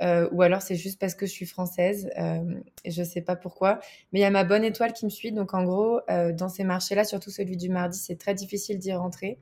ou 0.00 0.42
alors 0.42 0.62
c'est 0.62 0.76
juste 0.76 0.98
parce 1.00 1.14
que 1.14 1.26
je 1.26 1.32
suis 1.32 1.46
française, 1.46 2.10
et 2.84 2.90
je 2.90 3.02
sais 3.02 3.22
pas 3.22 3.36
pourquoi. 3.36 3.80
Mais 4.12 4.20
il 4.20 4.22
y 4.22 4.26
a 4.26 4.30
ma 4.30 4.44
bonne 4.44 4.64
étoile 4.64 4.92
qui 4.92 5.04
me 5.04 5.10
suit, 5.10 5.32
donc 5.32 5.54
en 5.54 5.64
gros, 5.64 6.00
dans 6.08 6.48
ces 6.48 6.64
marchés-là, 6.64 7.04
surtout 7.04 7.30
celui 7.30 7.56
du 7.56 7.68
mardi, 7.68 7.98
c'est 7.98 8.18
très 8.18 8.34
difficile 8.34 8.78
d'y 8.78 8.92
rentrer. 8.92 9.38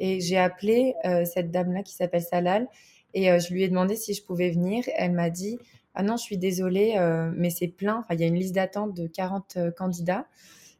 Et 0.00 0.20
j'ai 0.20 0.36
appelé 0.36 0.94
euh, 1.04 1.24
cette 1.24 1.52
dame-là 1.52 1.84
qui 1.84 1.94
s'appelle 1.94 2.22
Salal 2.22 2.68
et 3.14 3.30
euh, 3.30 3.38
je 3.38 3.52
lui 3.52 3.62
ai 3.62 3.68
demandé 3.68 3.94
si 3.94 4.14
je 4.14 4.24
pouvais 4.24 4.50
venir. 4.50 4.84
Elle 4.96 5.12
m'a 5.12 5.30
dit 5.30 5.58
Ah 5.94 6.02
non, 6.02 6.16
je 6.16 6.22
suis 6.24 6.38
désolée, 6.38 6.94
euh, 6.98 7.30
mais 7.36 7.50
c'est 7.50 7.68
plein. 7.68 7.98
Enfin, 7.98 8.14
il 8.14 8.20
y 8.20 8.24
a 8.24 8.26
une 8.26 8.34
liste 8.34 8.54
d'attente 8.54 8.94
de 8.94 9.06
40 9.06 9.58
candidats. 9.76 10.26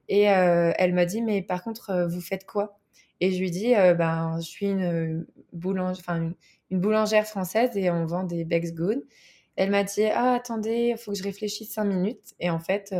Et 0.08 0.22
elle 0.22 0.92
m'a 0.92 1.06
dit 1.06 1.22
Mais 1.22 1.40
par 1.40 1.62
contre, 1.62 2.06
vous 2.10 2.20
faites 2.20 2.44
quoi? 2.44 2.80
Et 3.22 3.30
je 3.30 3.38
lui 3.38 3.46
ai 3.46 3.50
dit 3.50 3.74
ben, 3.96 4.36
Je 4.40 4.46
suis 4.46 4.66
une, 4.66 5.26
boulange... 5.52 5.98
enfin, 6.00 6.32
une, 6.70 6.80
boulangère 6.80 7.26
française 7.26 7.70
et 7.76 7.90
on 7.90 8.04
vend 8.04 8.24
des 8.24 8.44
Bex 8.44 8.74
Good. 8.74 9.02
Elle 9.56 9.70
m'a 9.70 9.84
dit 9.84 10.04
Ah, 10.04 10.34
attendez, 10.34 10.92
il 10.92 10.98
faut 10.98 11.12
que 11.12 11.18
je 11.18 11.22
réfléchisse 11.22 11.72
cinq 11.72 11.84
minutes. 11.84 12.34
Et 12.40 12.50
en 12.50 12.58
fait, 12.58 12.94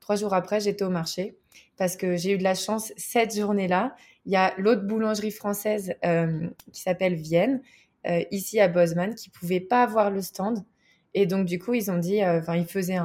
trois 0.00 0.16
jours 0.16 0.34
après, 0.34 0.60
j'étais 0.60 0.84
au 0.84 0.90
marché 0.90 1.36
parce 1.76 1.96
que 1.96 2.16
j'ai 2.16 2.32
eu 2.32 2.38
de 2.38 2.42
la 2.42 2.54
chance 2.54 2.92
cette 2.96 3.36
journée-là. 3.36 3.94
Il 4.24 4.32
y 4.32 4.36
a 4.36 4.54
l'autre 4.58 4.82
boulangerie 4.82 5.30
française 5.30 5.94
euh, 6.04 6.48
qui 6.72 6.80
s'appelle 6.80 7.14
Vienne, 7.14 7.62
euh, 8.06 8.22
ici 8.30 8.60
à 8.60 8.68
Bosman, 8.68 9.14
qui 9.14 9.30
pouvait 9.30 9.60
pas 9.60 9.82
avoir 9.82 10.10
le 10.10 10.22
stand. 10.22 10.64
Et 11.14 11.26
donc, 11.26 11.46
du 11.46 11.58
coup, 11.58 11.74
ils 11.74 11.90
ont 11.90 11.98
dit, 11.98 12.22
euh, 12.22 12.40
enfin, 12.40 12.56
ils 12.56 12.66
faisaient 12.66 12.98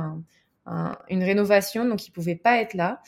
une 1.10 1.24
rénovation, 1.24 1.86
donc 1.86 2.08
ils 2.08 2.12
pouvaient 2.12 2.36
pas 2.36 2.62
être 2.62 2.74
là. 2.74 3.02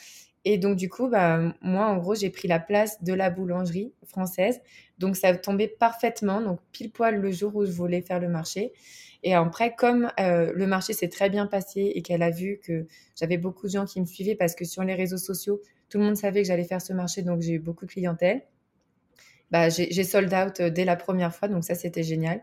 Et 0.44 0.58
donc, 0.58 0.76
du 0.76 0.88
coup, 0.88 1.08
bah, 1.08 1.40
moi, 1.62 1.86
en 1.86 1.96
gros, 1.98 2.14
j'ai 2.14 2.30
pris 2.30 2.48
la 2.48 2.60
place 2.60 3.02
de 3.02 3.14
la 3.14 3.30
boulangerie 3.30 3.92
française. 4.06 4.60
Donc, 4.98 5.16
ça 5.16 5.34
tombait 5.36 5.68
parfaitement, 5.68 6.40
donc 6.40 6.60
pile 6.72 6.90
poil 6.90 7.16
le 7.20 7.30
jour 7.30 7.56
où 7.56 7.64
je 7.64 7.72
voulais 7.72 8.02
faire 8.02 8.20
le 8.20 8.28
marché. 8.28 8.72
Et 9.22 9.34
après, 9.34 9.74
comme 9.74 10.10
le 10.18 10.66
marché 10.66 10.92
s'est 10.92 11.08
très 11.08 11.30
bien 11.30 11.46
passé 11.46 11.92
et 11.94 12.02
qu'elle 12.02 12.22
a 12.22 12.30
vu 12.30 12.60
que 12.62 12.86
j'avais 13.18 13.38
beaucoup 13.38 13.66
de 13.66 13.72
gens 13.72 13.86
qui 13.86 13.98
me 14.00 14.04
suivaient 14.04 14.34
parce 14.34 14.54
que 14.54 14.66
sur 14.66 14.84
les 14.84 14.94
réseaux 14.94 15.16
sociaux, 15.16 15.62
tout 15.88 15.98
le 15.98 16.04
monde 16.04 16.16
savait 16.16 16.42
que 16.42 16.48
j'allais 16.48 16.64
faire 16.64 16.82
ce 16.82 16.92
marché, 16.92 17.22
donc 17.22 17.40
j'ai 17.40 17.52
eu 17.52 17.58
beaucoup 17.58 17.86
de 17.86 17.90
clientèle. 17.90 18.42
Bah, 19.50 19.68
j'ai 19.68 20.04
sold 20.04 20.34
out 20.34 20.60
euh, 20.60 20.70
dès 20.70 20.84
la 20.84 20.96
première 20.96 21.32
fois, 21.34 21.46
donc 21.46 21.64
ça, 21.64 21.76
c'était 21.76 22.02
génial. 22.02 22.42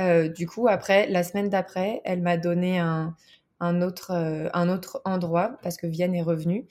Euh, 0.00 0.28
du 0.28 0.48
coup, 0.48 0.66
après, 0.68 1.06
la 1.06 1.22
semaine 1.22 1.48
d'après, 1.48 2.00
elle 2.04 2.22
m'a 2.22 2.36
donné 2.36 2.80
euh, 2.80 3.04
un 3.60 3.80
autre 3.82 5.02
endroit 5.04 5.58
parce 5.62 5.76
que 5.76 5.86
Vienne 5.86 6.14
est 6.14 6.22
revenue. 6.22 6.66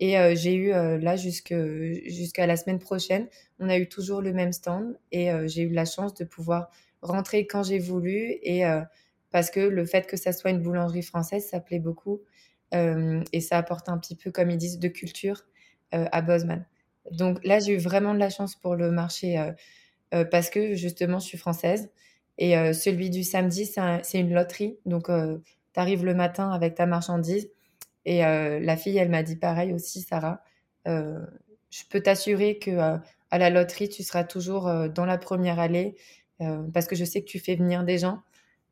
Et 0.00 0.16
j'ai 0.34 0.54
eu 0.54 0.70
là 0.70 1.14
jusqu'à 1.16 2.46
la 2.46 2.56
semaine 2.56 2.78
prochaine, 2.78 3.28
on 3.58 3.68
a 3.68 3.76
eu 3.78 3.86
toujours 3.86 4.22
le 4.22 4.32
même 4.32 4.52
stand 4.52 4.98
et 5.12 5.30
j'ai 5.46 5.62
eu 5.62 5.70
la 5.70 5.84
chance 5.84 6.14
de 6.14 6.24
pouvoir 6.24 6.70
rentrer 7.02 7.46
quand 7.46 7.62
j'ai 7.62 7.78
voulu 7.78 8.38
et 8.42 8.62
parce 9.30 9.50
que 9.50 9.60
le 9.60 9.84
fait 9.84 10.06
que 10.06 10.16
ça 10.16 10.32
soit 10.32 10.52
une 10.52 10.62
boulangerie 10.62 11.02
française, 11.02 11.46
ça 11.46 11.60
plaît 11.60 11.80
beaucoup 11.80 12.22
et 12.72 13.40
ça 13.40 13.58
apporte 13.58 13.90
un 13.90 13.98
petit 13.98 14.16
peu, 14.16 14.30
comme 14.30 14.50
ils 14.50 14.56
disent, 14.56 14.78
de 14.78 14.88
culture 14.88 15.44
euh, 15.92 16.06
à 16.12 16.22
Bosman. 16.22 16.64
Donc 17.10 17.44
là, 17.44 17.58
j'ai 17.58 17.72
eu 17.72 17.78
vraiment 17.78 18.14
de 18.14 18.20
la 18.20 18.30
chance 18.30 18.54
pour 18.54 18.76
le 18.76 18.92
marché 18.92 19.40
euh, 19.40 19.50
euh, 20.14 20.24
parce 20.24 20.50
que 20.50 20.74
justement, 20.74 21.18
je 21.18 21.26
suis 21.26 21.38
française. 21.38 21.90
Et 22.38 22.54
celui 22.72 23.10
du 23.10 23.22
samedi, 23.22 23.66
c'est 23.66 24.18
une 24.18 24.32
loterie. 24.32 24.78
Donc, 24.86 25.08
tu 25.08 25.80
arrives 25.80 26.06
le 26.06 26.14
matin 26.14 26.50
avec 26.52 26.74
ta 26.74 26.86
marchandise. 26.86 27.50
Et 28.04 28.20
la 28.20 28.76
fille, 28.76 28.96
elle 28.96 29.10
m'a 29.10 29.22
dit 29.22 29.36
pareil 29.36 29.72
aussi, 29.72 30.00
Sarah. 30.00 30.42
je 30.86 31.84
peux 31.90 32.00
t'assurer 32.00 32.58
que 32.58 32.70
à 33.30 33.38
la 33.38 33.50
loterie, 33.50 33.88
tu 33.88 34.02
seras 34.02 34.24
toujours 34.24 34.70
dans 34.88 35.04
la 35.04 35.18
première 35.18 35.58
allée 35.58 35.96
parce 36.38 36.86
que 36.86 36.96
je 36.96 37.04
sais 37.04 37.20
que 37.20 37.28
tu 37.28 37.38
fais 37.38 37.56
venir 37.56 37.84
des 37.84 37.98
gens, 37.98 38.22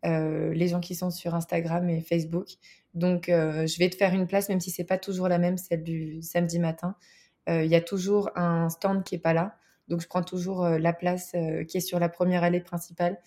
les 0.04 0.68
gens 0.68 0.80
qui 0.80 0.94
sont 0.94 1.10
sur 1.10 1.34
Instagram 1.34 1.88
et 1.90 2.00
Facebook. 2.00 2.56
Donc, 2.94 3.28
euh, 3.28 3.66
je 3.66 3.78
vais 3.78 3.88
te 3.88 3.96
faire 3.96 4.14
une 4.14 4.26
place, 4.26 4.48
même 4.48 4.60
si 4.60 4.70
c'est 4.70 4.84
pas 4.84 4.98
toujours 4.98 5.28
la 5.28 5.38
même, 5.38 5.56
celle 5.56 5.82
du 5.82 6.20
samedi 6.22 6.58
matin. 6.58 6.96
Euh, 7.48 7.64
il 7.64 7.70
y 7.70 7.76
a 7.76 7.80
toujours 7.80 8.30
un 8.34 8.68
stand 8.68 9.04
qui 9.04 9.14
est 9.14 9.20
pas 9.20 9.32
là. 9.32 9.56
Donc, 9.88 10.00
je 10.00 10.08
prends 10.08 10.22
toujours 10.22 10.64
euh, 10.64 10.78
la 10.78 10.92
place 10.92 11.34
qui 11.68 11.76
est 11.76 11.80
sur 11.80 11.98
la 11.98 12.08
première 12.08 12.42
allée 12.42 12.60
principale 12.60 13.18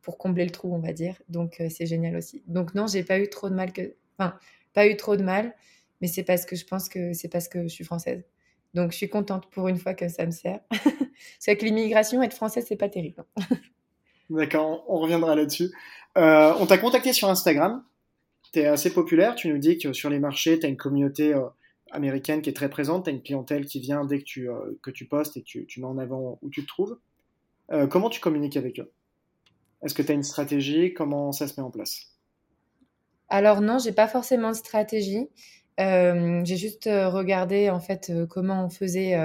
pour 0.00 0.16
combler 0.16 0.44
le 0.44 0.52
trou, 0.52 0.72
on 0.72 0.78
va 0.78 0.92
dire. 0.92 1.20
Donc, 1.28 1.60
c'est 1.68 1.86
génial 1.86 2.16
aussi. 2.16 2.44
Donc, 2.46 2.74
non, 2.74 2.86
j'ai 2.86 3.02
pas 3.02 3.18
eu 3.18 3.28
trop 3.28 3.48
de 3.50 3.54
mal 3.54 3.72
que. 3.72 3.96
Enfin, 4.16 4.38
pas 4.74 4.86
eu 4.86 4.96
trop 4.96 5.16
de 5.16 5.22
mal, 5.22 5.54
mais 6.00 6.08
c'est 6.08 6.24
parce 6.24 6.44
que 6.44 6.56
je 6.56 6.66
pense 6.66 6.88
que 6.88 7.12
c'est 7.12 7.28
parce 7.28 7.48
que 7.48 7.62
je 7.62 7.68
suis 7.68 7.84
française. 7.84 8.24
Donc, 8.74 8.90
je 8.90 8.96
suis 8.96 9.08
contente 9.08 9.48
pour 9.50 9.68
une 9.68 9.78
fois 9.78 9.94
que 9.94 10.08
ça 10.08 10.26
me 10.26 10.32
sert. 10.32 10.60
c'est 11.38 11.56
que 11.56 11.64
l'immigration, 11.64 12.22
être 12.22 12.34
française, 12.34 12.64
c'est 12.68 12.76
pas 12.76 12.88
terrible. 12.88 13.24
D'accord, 14.30 14.84
on 14.88 14.98
reviendra 14.98 15.36
là-dessus. 15.36 15.70
on 16.16 16.66
t'a 16.66 16.78
contacté 16.78 17.12
sur 17.12 17.28
Instagram 17.28 17.84
tu 18.54 18.60
es 18.60 18.66
assez 18.66 18.92
populaire. 18.92 19.34
Tu 19.34 19.48
nous 19.48 19.58
dis 19.58 19.78
que 19.78 19.92
sur 19.92 20.08
les 20.08 20.18
marchés, 20.18 20.58
tu 20.58 20.66
as 20.66 20.68
une 20.68 20.76
communauté 20.76 21.34
euh, 21.34 21.44
américaine 21.90 22.40
qui 22.40 22.50
est 22.50 22.54
très 22.54 22.70
présente. 22.70 23.04
Tu 23.04 23.10
as 23.10 23.12
une 23.12 23.22
clientèle 23.22 23.66
qui 23.66 23.80
vient 23.80 24.04
dès 24.04 24.18
que 24.18 24.24
tu, 24.24 24.48
euh, 24.48 24.78
que 24.82 24.90
tu 24.90 25.06
postes 25.06 25.36
et 25.36 25.42
que 25.42 25.64
tu, 25.64 25.80
mets 25.80 25.86
en 25.86 25.98
avant 25.98 26.38
où 26.40 26.48
tu 26.48 26.62
te 26.62 26.68
trouves. 26.68 26.96
Euh, 27.72 27.86
comment 27.86 28.08
tu 28.08 28.20
communiques 28.20 28.56
avec 28.56 28.78
eux? 28.78 28.90
Est-ce 29.82 29.94
que 29.94 30.02
tu 30.02 30.12
as 30.12 30.14
une 30.14 30.22
stratégie? 30.22 30.94
Comment 30.94 31.32
ça 31.32 31.48
se 31.48 31.60
met 31.60 31.66
en 31.66 31.70
place? 31.70 32.13
Alors 33.28 33.60
non, 33.60 33.78
j'ai 33.78 33.92
pas 33.92 34.08
forcément 34.08 34.50
de 34.50 34.56
stratégie. 34.56 35.28
j'ai 35.78 36.56
juste 36.56 36.84
regardé 36.84 37.70
en 37.70 37.80
fait 37.80 38.12
comment 38.28 38.64
on 38.64 38.70
faisait 38.70 39.18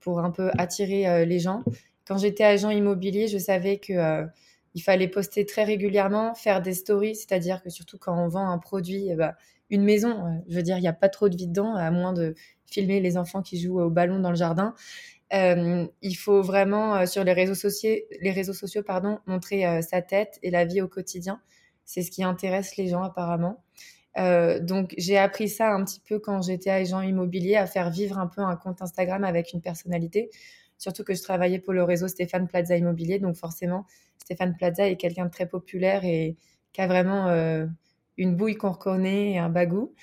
pour 0.00 0.20
un 0.20 0.30
peu 0.30 0.50
attirer 0.58 1.26
les 1.26 1.38
gens. 1.38 1.62
Quand 2.06 2.18
j'étais 2.18 2.44
agent 2.44 2.70
immobilier, 2.70 3.28
je 3.28 3.38
savais 3.38 3.78
que 3.78 4.26
il 4.74 4.82
fallait 4.82 5.08
poster 5.08 5.44
très 5.44 5.64
régulièrement, 5.64 6.34
faire 6.34 6.62
des 6.62 6.74
stories, 6.74 7.16
c'est-à-dire 7.16 7.62
que 7.62 7.70
surtout 7.70 7.98
quand 7.98 8.16
on 8.16 8.28
vend 8.28 8.48
un 8.48 8.58
produit, 8.58 9.08
eh 9.10 9.16
ben, 9.16 9.34
une 9.70 9.84
maison, 9.84 10.26
euh, 10.26 10.30
je 10.48 10.56
veux 10.56 10.62
dire, 10.62 10.78
il 10.78 10.82
n'y 10.82 10.88
a 10.88 10.92
pas 10.92 11.08
trop 11.08 11.28
de 11.28 11.36
vie 11.36 11.46
dedans, 11.46 11.74
à 11.74 11.90
moins 11.90 12.12
de 12.12 12.34
filmer 12.66 13.00
les 13.00 13.16
enfants 13.16 13.42
qui 13.42 13.60
jouent 13.60 13.80
au 13.80 13.90
ballon 13.90 14.18
dans 14.20 14.30
le 14.30 14.36
jardin. 14.36 14.74
Euh, 15.34 15.86
il 16.02 16.14
faut 16.14 16.42
vraiment, 16.42 16.96
euh, 16.96 17.06
sur 17.06 17.24
les 17.24 17.32
réseaux 17.32 17.54
sociaux, 17.54 17.94
les 18.20 18.30
réseaux 18.30 18.52
sociaux 18.52 18.82
pardon, 18.82 19.18
montrer 19.26 19.82
sa 19.82 20.02
tête 20.02 20.38
et 20.42 20.50
la 20.50 20.64
vie 20.64 20.80
au 20.80 20.88
quotidien. 20.88 21.40
C'est 21.84 22.02
ce 22.02 22.10
qui 22.10 22.24
intéresse 22.24 22.76
les 22.76 22.88
gens 22.88 23.02
apparemment. 23.02 23.62
donc 24.16 24.94
j'ai 24.98 25.18
appris 25.18 25.48
ça 25.48 25.72
un 25.72 25.84
petit 25.84 26.00
peu 26.00 26.18
quand 26.18 26.42
j'étais 26.42 26.70
agent 26.70 27.00
immobilier, 27.00 27.56
à 27.56 27.66
faire 27.66 27.90
vivre 27.90 28.18
un 28.18 28.26
peu 28.26 28.42
un 28.42 28.56
compte 28.56 28.82
Instagram 28.82 29.24
avec 29.24 29.52
une 29.52 29.60
personnalité. 29.60 30.30
Surtout 30.82 31.04
que 31.04 31.14
je 31.14 31.22
travaillais 31.22 31.60
pour 31.60 31.72
le 31.72 31.84
réseau 31.84 32.08
Stéphane 32.08 32.48
Plaza 32.48 32.76
Immobilier, 32.76 33.20
donc 33.20 33.36
forcément 33.36 33.86
Stéphane 34.18 34.56
Plaza 34.56 34.88
est 34.88 34.96
quelqu'un 34.96 35.26
de 35.26 35.30
très 35.30 35.46
populaire 35.46 36.04
et 36.04 36.36
qui 36.72 36.80
a 36.80 36.88
vraiment 36.88 37.28
euh, 37.28 37.66
une 38.16 38.34
bouille 38.34 38.56
qu'on 38.56 38.72
reconnaît 38.72 39.30
et 39.30 39.38
un 39.38 39.48
bagou. 39.48 39.94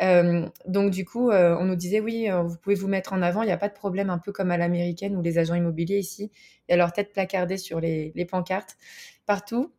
Euh, 0.00 0.48
donc 0.66 0.92
du 0.92 1.04
coup, 1.04 1.30
euh, 1.30 1.56
on 1.58 1.64
nous 1.64 1.74
disait 1.74 1.98
oui, 1.98 2.28
vous 2.30 2.56
pouvez 2.56 2.76
vous 2.76 2.86
mettre 2.86 3.12
en 3.12 3.22
avant, 3.22 3.42
il 3.42 3.46
n'y 3.46 3.52
a 3.52 3.56
pas 3.56 3.68
de 3.68 3.74
problème, 3.74 4.10
un 4.10 4.18
peu 4.18 4.30
comme 4.30 4.52
à 4.52 4.56
l'américaine 4.56 5.16
où 5.16 5.22
les 5.22 5.38
agents 5.38 5.56
immobiliers 5.56 5.98
ici, 5.98 6.30
il 6.68 6.70
y 6.70 6.74
a 6.74 6.76
leur 6.76 6.92
tête 6.92 7.12
placardée 7.12 7.58
sur 7.58 7.80
les, 7.80 8.12
pancartes 8.30 8.76
partout. 9.26 9.72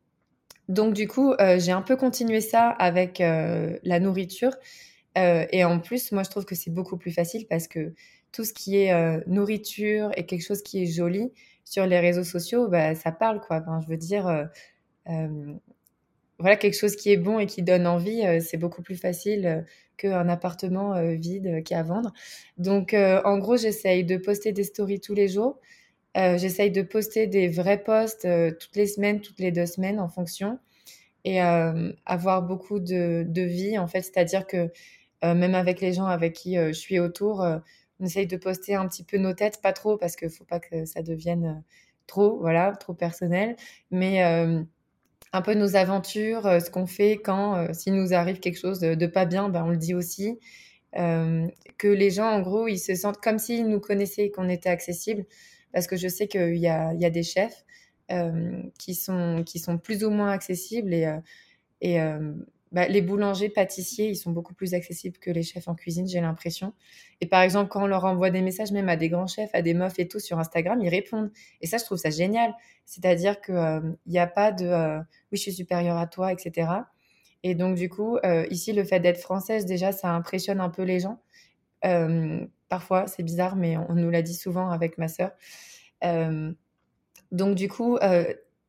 Donc 0.70 0.94
du 0.94 1.08
coup, 1.08 1.34
j'ai 1.58 1.72
un 1.72 1.82
peu 1.82 1.98
continué 1.98 2.42
ça 2.42 2.70
avec 2.70 3.20
la 3.20 4.00
nourriture. 4.00 4.52
et 5.16 5.64
en 5.64 5.80
plus, 5.80 6.12
moi, 6.12 6.24
je 6.24 6.30
trouve 6.30 6.46
que 6.46 6.56
c'est 6.56 6.72
beaucoup 6.72 6.98
plus 6.98 7.12
facile 7.12 7.46
parce 7.48 7.68
que 7.68 7.94
tout 8.32 8.46
ce 8.46 8.54
qui 8.54 8.78
est 8.78 9.28
nourriture 9.28 10.12
et 10.16 10.26
quelque 10.26 10.46
chose 10.46 10.62
qui 10.62 10.84
est 10.84 10.86
joli, 10.86 11.32
sur 11.66 11.86
les 11.86 12.00
réseaux 12.00 12.24
sociaux, 12.24 12.68
bah, 12.68 12.96
ça 12.96 13.12
parle, 13.12 13.42
quoi. 13.42 13.64
je 13.82 13.88
veux 13.88 13.98
dire, 13.98 14.48
voilà, 16.40 16.56
quelque 16.56 16.78
chose 16.78 16.96
qui 16.96 17.12
est 17.12 17.18
bon 17.18 17.40
et 17.40 17.46
qui 17.48 17.64
donne 17.64 17.86
envie, 17.86 18.24
c'est 18.42 18.58
beaucoup 18.58 18.82
plus 18.82 18.96
facile 18.96 19.66
qu'un 19.98 20.30
appartement 20.30 21.02
vide 21.16 21.64
qui 21.64 21.74
a 21.74 21.80
à 21.80 21.84
vendre. 21.84 22.14
Donc, 22.58 22.94
en 22.94 23.38
gros, 23.40 23.58
j'essaye 23.58 24.04
de 24.06 24.18
poster 24.18 24.52
des 24.52 24.64
stories 24.64 25.00
tous 25.00 25.14
les 25.14 25.28
jours. 25.28 25.60
J'essaye 26.16 26.72
de 26.72 26.82
poster 26.82 27.28
des 27.28 27.48
vrais 27.48 27.84
posts 27.84 28.28
toutes 28.60 28.76
les 28.76 28.88
semaines, 28.88 29.22
toutes 29.22 29.40
les 29.40 29.52
deux 29.52 29.66
semaines 29.66 30.00
en 30.00 30.10
fonction 30.10 30.60
et 31.26 31.40
avoir 31.40 32.42
beaucoup 32.42 32.80
de, 32.80 33.26
de, 33.28 33.42
vie 33.42 33.78
en 33.78 33.88
fait. 33.88 34.02
C'est-à-dire 34.02 34.48
que 34.48 34.72
même 35.24 35.56
avec 35.56 35.82
les 35.82 35.94
gens 35.94 36.06
avec 36.06 36.34
qui 36.34 36.56
je 36.56 36.72
suis 36.72 37.00
autour, 37.00 37.46
on 38.00 38.06
essaye 38.06 38.28
de 38.28 38.38
poster 38.38 38.76
un 38.76 38.88
petit 38.88 39.04
peu 39.04 39.18
nos 39.18 39.34
têtes, 39.34 39.62
pas 39.62 39.74
trop 39.74 39.98
parce 39.98 40.16
qu'il 40.16 40.30
faut 40.30 40.46
pas 40.46 40.60
que 40.60 40.86
ça 40.86 41.02
devienne 41.02 41.64
trop, 42.08 42.40
voilà, 42.40 42.72
trop 42.76 42.94
personnel, 42.94 43.56
mais 43.92 44.22
un 45.32 45.42
peu 45.42 45.54
nos 45.54 45.76
aventures, 45.76 46.44
ce 46.44 46.70
qu'on 46.70 46.88
fait 46.88 47.18
quand, 47.18 47.74
s'il 47.74 47.94
nous 47.96 48.14
arrive 48.14 48.40
quelque 48.40 48.58
chose 48.58 48.80
de, 48.80 49.06
pas 49.06 49.26
bien, 49.26 49.50
ben, 49.50 49.64
on 49.66 49.70
le 49.70 49.78
dit 49.78 49.94
aussi. 49.94 50.40
que 50.94 51.88
les 51.88 52.10
gens, 52.10 52.28
en 52.28 52.42
gros, 52.42 52.68
ils 52.68 52.80
se 52.80 52.96
sentent 52.96 53.22
comme 53.22 53.40
s'ils 53.40 53.68
nous 53.68 53.80
connaissaient 53.80 54.32
qu'on 54.32 54.50
était 54.50 54.70
accessible, 54.70 55.26
parce 55.74 55.88
que 55.88 55.98
je 55.98 56.08
sais 56.08 56.28
qu'il 56.28 56.58
y 56.58 56.68
a, 56.68 57.10
des 57.10 57.24
chefs 57.24 57.66
euh, 58.12 58.62
qui, 58.78 58.96
sont, 58.96 59.44
qui 59.46 59.60
sont 59.60 59.78
plus 59.78 60.04
ou 60.04 60.10
moins 60.10 60.32
accessibles. 60.32 60.94
Et, 60.94 61.06
euh, 61.06 61.20
euh, 61.84 62.34
bah, 62.72 62.88
les 62.88 63.02
boulangers, 63.02 63.50
pâtissiers, 63.50 64.10
ils 64.10 64.16
sont 64.16 64.32
beaucoup 64.32 64.54
plus 64.54 64.74
accessibles 64.74 65.18
que 65.18 65.32
les 65.32 65.44
chefs 65.44 65.68
en 65.68 65.76
cuisine, 65.76 66.08
j'ai 66.08 66.22
l'impression. 66.22 66.74
Et 67.22 67.26
par 67.26 67.42
exemple, 67.42 67.70
quand 67.70 67.84
on 67.84 67.88
leur 67.88 68.06
envoie 68.06 68.30
des 68.30 68.42
messages, 68.42 68.72
même 68.72 68.90
à 68.90 68.96
des 68.96 69.10
grands 69.10 69.28
chefs, 69.28 69.50
à 69.54 69.62
des 69.62 69.74
meufs 69.74 69.98
et 70.00 70.08
tout 70.08 70.20
sur 70.20 70.40
Instagram, 70.40 70.80
ils 70.82 70.90
répondent. 70.90 71.32
Et 71.62 71.68
ça, 71.68 71.78
je 71.78 71.86
trouve 71.86 71.98
ça 71.98 72.10
génial. 72.10 72.54
C'est-à-dire 72.86 73.42
qu'il 73.42 73.96
n'y 74.08 74.20
a 74.20 74.28
pas 74.28 74.52
de 74.52 75.00
oui, 75.32 75.38
je 75.38 75.42
suis 75.42 75.54
supérieure 75.54 75.98
à 75.98 76.08
toi, 76.08 76.32
etc. 76.32 76.68
Et 77.44 77.56
donc, 77.56 77.76
du 77.76 77.90
coup, 77.90 78.18
ici, 78.50 78.74
le 78.74 78.84
fait 78.84 79.00
d'être 79.00 79.20
française, 79.20 79.66
déjà, 79.66 79.92
ça 79.92 80.10
impressionne 80.14 80.60
un 80.60 80.70
peu 80.70 80.84
les 80.84 81.00
gens. 81.00 81.20
Parfois, 81.82 83.08
c'est 83.08 83.24
bizarre, 83.24 83.56
mais 83.56 83.78
on, 83.78 83.94
nous 83.94 84.10
l'a 84.10 84.22
dit 84.22 84.34
souvent 84.34 84.70
avec 84.70 84.98
ma 84.98 85.08
sœur. 85.08 85.32
Donc, 87.32 87.56
du 87.56 87.68
coup, 87.70 87.98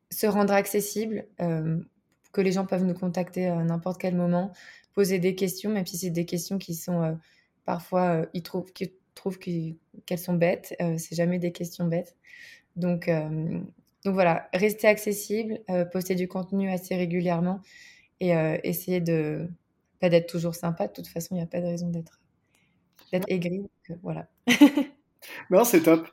se 0.09 0.27
rendre 0.27 0.53
accessible, 0.53 1.25
que 1.37 2.41
les 2.41 2.51
gens 2.51 2.65
peuvent 2.65 2.85
nous 2.85 2.93
contacter 2.93 3.47
à 3.47 3.63
n'importe 3.63 3.99
quel 3.99 4.15
moment, 4.15 4.51
poser 4.93 5.19
des 5.19 5.35
questions, 5.35 5.71
même 5.71 5.85
si 5.85 5.97
c'est 5.97 6.09
des 6.09 6.25
questions 6.25 6.57
qui 6.57 6.75
sont 6.75 7.17
parfois, 7.65 8.25
ils 8.33 8.43
trouvent, 8.43 8.71
qu'elles 8.71 10.19
sont 10.19 10.33
bêtes. 10.33 10.75
c'est 10.97 11.15
jamais 11.15 11.39
des 11.39 11.51
questions 11.51 11.85
bêtes. 11.85 12.15
Donc, 12.75 13.09
donc 14.03 14.13
voilà, 14.13 14.49
rester 14.53 14.87
accessible, 14.87 15.59
poster 15.91 16.15
du 16.15 16.27
contenu 16.27 16.69
assez 16.71 16.95
régulièrement 16.95 17.61
et 18.19 18.31
essayer 18.63 19.01
de 19.01 19.47
pas 19.99 20.09
d'être 20.09 20.27
toujours 20.27 20.55
sympa. 20.55 20.87
De 20.87 20.93
toute 20.93 21.07
façon, 21.07 21.35
il 21.35 21.37
n'y 21.39 21.43
a 21.43 21.47
pas 21.47 21.61
de 21.61 21.67
raison 21.67 21.89
d'être 21.89 22.20
d'être 23.11 23.25
aigri. 23.29 23.69
voilà. 24.03 24.27
non, 25.49 25.63
c'est 25.63 25.81
top. 25.81 26.07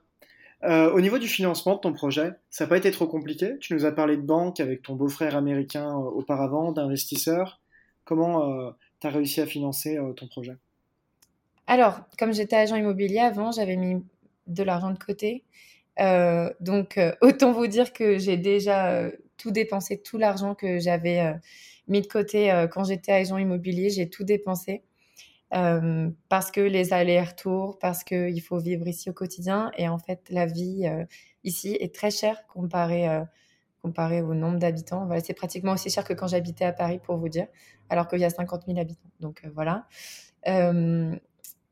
Euh, 0.64 0.90
au 0.92 1.00
niveau 1.00 1.18
du 1.18 1.28
financement 1.28 1.76
de 1.76 1.80
ton 1.80 1.92
projet, 1.92 2.32
ça 2.50 2.64
n'a 2.64 2.68
pas 2.68 2.76
été 2.76 2.90
trop 2.90 3.06
compliqué 3.06 3.58
Tu 3.60 3.74
nous 3.74 3.84
as 3.84 3.92
parlé 3.92 4.16
de 4.16 4.22
banque 4.22 4.58
avec 4.58 4.82
ton 4.82 4.96
beau-frère 4.96 5.36
américain 5.36 5.88
euh, 5.88 6.02
auparavant, 6.02 6.72
d'investisseurs. 6.72 7.60
Comment 8.04 8.50
euh, 8.50 8.70
tu 9.00 9.06
as 9.06 9.10
réussi 9.10 9.40
à 9.40 9.46
financer 9.46 9.98
ton 10.16 10.26
projet? 10.26 10.56
Alors, 11.66 12.00
comme 12.18 12.32
j'étais 12.32 12.56
agent 12.56 12.74
immobilier 12.74 13.20
avant, 13.20 13.52
j'avais 13.52 13.76
mis 13.76 14.02
de 14.46 14.62
l'argent 14.62 14.90
de 14.90 14.98
côté. 14.98 15.44
donc, 16.60 16.98
autant 17.20 17.52
vous 17.52 17.66
dire 17.66 17.92
que 17.92 18.18
j'ai 18.18 18.38
déjà 18.38 19.10
tout 19.36 19.50
dépensé, 19.50 20.00
tout 20.00 20.16
l'argent 20.16 20.54
que 20.54 20.78
j'avais 20.78 21.34
mis 21.86 22.00
de 22.00 22.06
côté 22.06 22.66
quand 22.72 22.84
j'étais 22.84 23.12
agent 23.12 23.36
immobilier, 23.36 23.90
j'ai 23.90 24.08
tout 24.08 24.24
dépensé. 24.24 24.82
Euh, 25.54 26.10
parce 26.28 26.50
que 26.50 26.60
les 26.60 26.92
allers-retours, 26.92 27.78
parce 27.78 28.04
qu'il 28.04 28.40
faut 28.42 28.58
vivre 28.58 28.86
ici 28.86 29.08
au 29.08 29.12
quotidien. 29.12 29.70
Et 29.78 29.88
en 29.88 29.98
fait, 29.98 30.20
la 30.30 30.46
vie 30.46 30.86
euh, 30.86 31.04
ici 31.44 31.76
est 31.80 31.94
très 31.94 32.10
chère 32.10 32.46
comparée, 32.46 33.08
euh, 33.08 33.24
au 33.82 34.34
nombre 34.34 34.58
d'habitants. 34.58 35.08
C'est 35.24 35.34
pratiquement 35.34 35.72
aussi 35.72 35.88
cher 35.88 36.04
que 36.04 36.12
quand 36.12 36.26
j'habitais 36.26 36.64
à 36.66 36.72
Paris, 36.72 37.00
pour 37.02 37.16
vous 37.16 37.28
dire, 37.28 37.46
alors 37.88 38.08
qu'il 38.08 38.18
y 38.18 38.24
a 38.24 38.30
50 38.30 38.66
000 38.66 38.78
habitants. 38.78 39.08
Donc 39.20 39.42
voilà. 39.54 39.86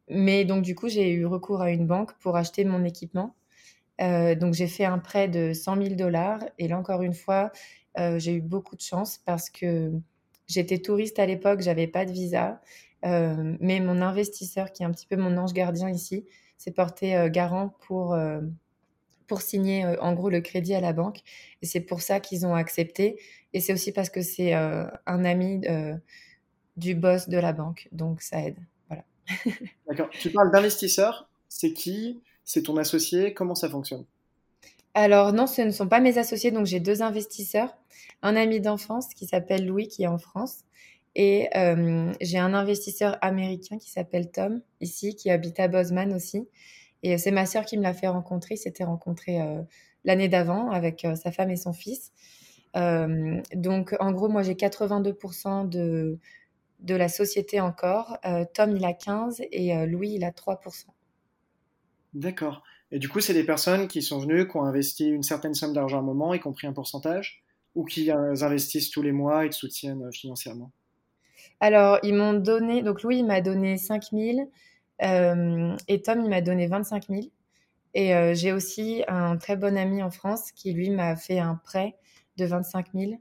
mais 0.09 0.45
donc 0.45 0.63
du 0.63 0.75
coup, 0.75 0.89
j'ai 0.89 1.11
eu 1.13 1.27
recours 1.27 1.61
à 1.61 1.71
une 1.71 1.87
banque 1.87 2.13
pour 2.21 2.37
acheter 2.37 2.65
mon 2.65 2.85
équipement. 2.85 3.35
donc 3.99 4.55
j'ai 4.55 4.69
fait 4.69 4.85
un 4.87 4.99
prêt 4.99 5.29
de 5.29 5.53
100 5.53 5.77
000 5.83 5.95
dollars. 5.97 6.41
Et 6.59 6.69
là, 6.69 6.79
encore 6.79 7.03
une 7.03 7.13
fois, 7.15 7.53
j'ai 8.17 8.33
eu 8.35 8.41
beaucoup 8.41 8.77
de 8.77 8.83
chance 8.83 9.19
parce 9.19 9.51
que 9.51 9.93
j'étais 10.47 10.79
touriste 10.79 11.19
à 11.19 11.27
l'époque, 11.27 11.61
j'avais 11.61 11.87
pas 11.87 12.07
de 12.07 12.13
visa. 12.13 12.63
Euh, 13.05 13.57
mais 13.61 13.81
mon 13.81 14.01
investisseur, 14.03 14.73
qui 14.73 14.83
est 14.83 14.87
un 14.87 14.91
petit 14.91 15.07
peu 15.07 15.17
mon 15.17 15.37
ange 15.37 15.53
gardien 15.53 15.91
ici, 15.91 16.25
s'est 16.59 16.71
porté 16.71 17.17
euh, 17.17 17.29
garant 17.29 17.77
pour, 17.87 18.15
euh, 18.15 18.41
pour 19.27 19.43
signer 19.43 19.85
en 20.01 20.15
gros 20.15 20.31
le 20.31 20.41
crédit 20.41 20.75
à 20.75 20.81
la 20.81 20.93
banque. 20.93 21.21
Et 21.63 21.67
c'est 21.67 21.81
pour 21.81 22.01
ça 22.01 22.21
qu'ils 22.21 22.47
ont 22.47 22.55
accepté. 22.55 23.21
Et 23.53 23.61
c'est 23.61 23.73
aussi 23.73 23.93
parce 23.93 24.11
que 24.11 24.23
c'est 24.23 24.53
un 24.53 25.25
ami 25.25 25.63
du 26.77 26.95
boss 26.95 27.29
de 27.29 27.39
la 27.39 27.53
banque. 27.53 27.89
Donc 27.93 28.23
ça 28.23 28.41
aide. 28.43 28.59
Voilà. 28.89 29.05
D'accord. 29.89 30.09
Tu 30.11 30.31
parles 30.31 30.51
d'investisseur. 30.51 31.29
C'est 31.49 31.73
qui? 31.73 32.21
C'est 32.45 32.63
ton 32.63 32.77
associé? 32.77 33.35
Comment 33.35 33.55
ça 33.55 33.69
fonctionne? 33.69 34.05
Alors 34.95 35.35
non, 35.35 35.47
ce 35.47 35.61
ne 35.61 35.73
sont 35.73 35.89
pas 35.89 36.01
mes 36.01 36.17
associés, 36.17 36.51
donc 36.51 36.65
j'ai 36.65 36.81
deux 36.81 37.03
investisseurs. 37.03 37.77
Un 38.23 38.35
ami 38.35 38.61
d'enfance 38.61 39.13
qui 39.13 39.27
s'appelle 39.27 39.67
Louis, 39.67 39.89
qui 39.89 40.05
est 40.05 40.07
en 40.07 40.17
France, 40.17 40.61
et 41.19 41.49
euh, 41.57 42.13
j'ai 42.21 42.37
un 42.37 42.53
investisseur 42.53 43.17
américain 43.23 43.79
qui 43.79 43.91
s'appelle 43.91 44.31
Tom, 44.31 44.61
ici, 44.83 45.17
qui 45.17 45.31
habite 45.31 45.59
à 45.59 45.67
Bozeman 45.67 46.13
aussi. 46.13 46.47
Et 47.03 47.17
c'est 47.17 47.31
ma 47.31 47.47
sœur 47.47 47.65
qui 47.65 47.79
me 47.79 47.83
l'a 47.83 47.95
fait 47.95 48.07
rencontrer. 48.07 48.57
Il 48.57 48.59
s'était 48.59 48.85
rencontré 48.85 49.41
euh, 49.41 49.63
l'année 50.05 50.29
d'avant 50.29 50.71
avec 50.71 51.07
euh, 51.07 51.15
sa 51.15 51.33
femme 51.33 51.51
et 51.51 51.57
son 51.57 51.73
fils. 51.73 52.13
donc, 52.75 53.97
en 53.99 54.13
gros, 54.13 54.29
moi, 54.29 54.43
j'ai 54.43 54.53
82% 54.53 55.67
de, 55.71 56.19
de 56.81 56.95
la 56.95 57.09
société 57.09 57.63
encore. 57.63 58.19
Tom, 58.53 58.77
il 58.77 58.85
a 58.85 58.93
15% 58.93 59.49
et 59.51 59.87
Louis, 59.87 60.11
il 60.17 60.25
a 60.25 60.33
3%. 60.33 60.85
D'accord. 62.13 62.63
Et 62.91 62.99
du 62.99 63.09
coup, 63.09 63.21
c'est 63.21 63.33
des 63.33 63.45
personnes 63.45 63.89
qui 63.89 64.03
sont 64.03 64.19
venues, 64.19 64.47
qui 64.47 64.57
ont 64.59 64.65
investi 64.65 65.09
une 65.09 65.23
certaine 65.23 65.55
somme 65.55 65.73
d'argent 65.73 65.97
à 65.97 66.01
un 66.01 66.05
moment, 66.05 66.35
y 66.35 66.41
compris 66.41 66.67
un 66.67 66.75
pourcentage, 66.75 67.43
ou 67.75 67.87
qui 67.87 68.11
investissent 68.11 68.91
tous 68.91 69.01
les 69.01 69.13
mois 69.13 69.47
et 69.47 69.49
te 69.49 69.55
soutiennent 69.55 70.13
financièrement? 70.13 70.71
Alors, 71.61 71.99
ils 72.03 72.15
m'ont 72.15 72.35
donné, 72.35 72.83
donc 72.83 73.03
Louis, 73.03 73.19
il 73.19 73.27
m'a 73.27 73.41
donné 73.41 73.77
5 73.77 74.05
000 74.13 74.51
euh, 75.03 75.77
et 75.89 76.03
Tom, 76.03 76.23
il 76.23 76.31
m'a 76.31 76.41
donné 76.41 76.67
25 76.67 77.09
000. 77.09 77.23
Et 77.95 78.15
euh, 78.15 78.35
j'ai 78.35 78.53
aussi 78.53 79.03
un 79.09 79.37
très 79.37 79.57
bon 79.57 79.77
ami 79.77 80.03
en 80.03 80.11
France 80.11 80.53
qui, 80.53 80.73
lui, 80.73 80.91
m'a 80.91 81.17
fait 81.17 81.39
un 81.39 81.55
prêt 81.65 81.97
de 82.37 82.45
25 82.45 82.87
000. 82.95 83.13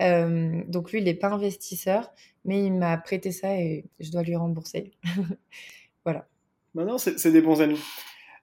Euh, 0.00 0.62
donc, 0.68 0.92
lui, 0.92 1.00
il 1.00 1.04
n'est 1.04 1.14
pas 1.14 1.30
investisseur, 1.30 2.12
mais 2.44 2.64
il 2.64 2.72
m'a 2.72 2.96
prêté 2.96 3.32
ça 3.32 3.56
et 3.56 3.84
je 4.00 4.10
dois 4.10 4.22
lui 4.22 4.36
rembourser. 4.36 4.92
voilà. 6.04 6.26
Non, 6.74 6.98
c'est 6.98 7.32
des 7.32 7.42
bons 7.42 7.60
amis. 7.60 7.80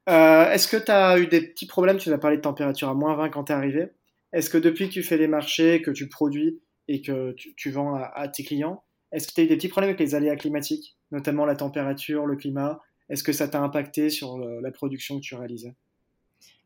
Est-ce 0.05 0.67
que 0.67 0.77
tu 0.77 0.91
as 0.91 1.19
eu 1.19 1.27
des 1.27 1.41
petits 1.41 1.67
problèmes? 1.67 1.97
Tu 1.97 2.11
as 2.11 2.17
parlé 2.17 2.37
de 2.37 2.41
température 2.41 2.89
à 2.89 2.93
moins 2.93 3.15
20 3.15 3.29
quand 3.29 3.45
tu 3.45 3.51
es 3.51 3.55
arrivé. 3.55 3.89
Est-ce 4.33 4.49
que 4.49 4.57
depuis 4.57 4.87
que 4.87 4.93
tu 4.93 5.03
fais 5.03 5.17
les 5.17 5.27
marchés, 5.27 5.81
que 5.81 5.91
tu 5.91 6.07
produis 6.07 6.59
et 6.87 7.01
que 7.01 7.33
tu, 7.33 7.71
vends 7.71 7.95
à, 7.95 8.27
tes 8.27 8.43
clients, 8.43 8.83
est-ce 9.12 9.28
que 9.28 9.34
tu 9.34 9.41
as 9.41 9.43
eu 9.43 9.48
des 9.48 9.56
petits 9.56 9.69
problèmes 9.69 9.89
avec 9.89 10.00
les 10.00 10.15
aléas 10.15 10.36
climatiques, 10.36 10.98
notamment 11.12 11.45
la 11.45 11.56
température, 11.56 12.26
le 12.26 12.36
climat? 12.36 12.80
Est-ce 13.10 13.24
que 13.24 13.34
ça 13.34 13.48
t'a 13.48 13.60
impacté 13.62 14.10
sur 14.10 14.38
la 14.38 14.72
production 14.72 15.15
que 15.15 15.24
tu 15.24 15.36
réalisais? 15.36 15.74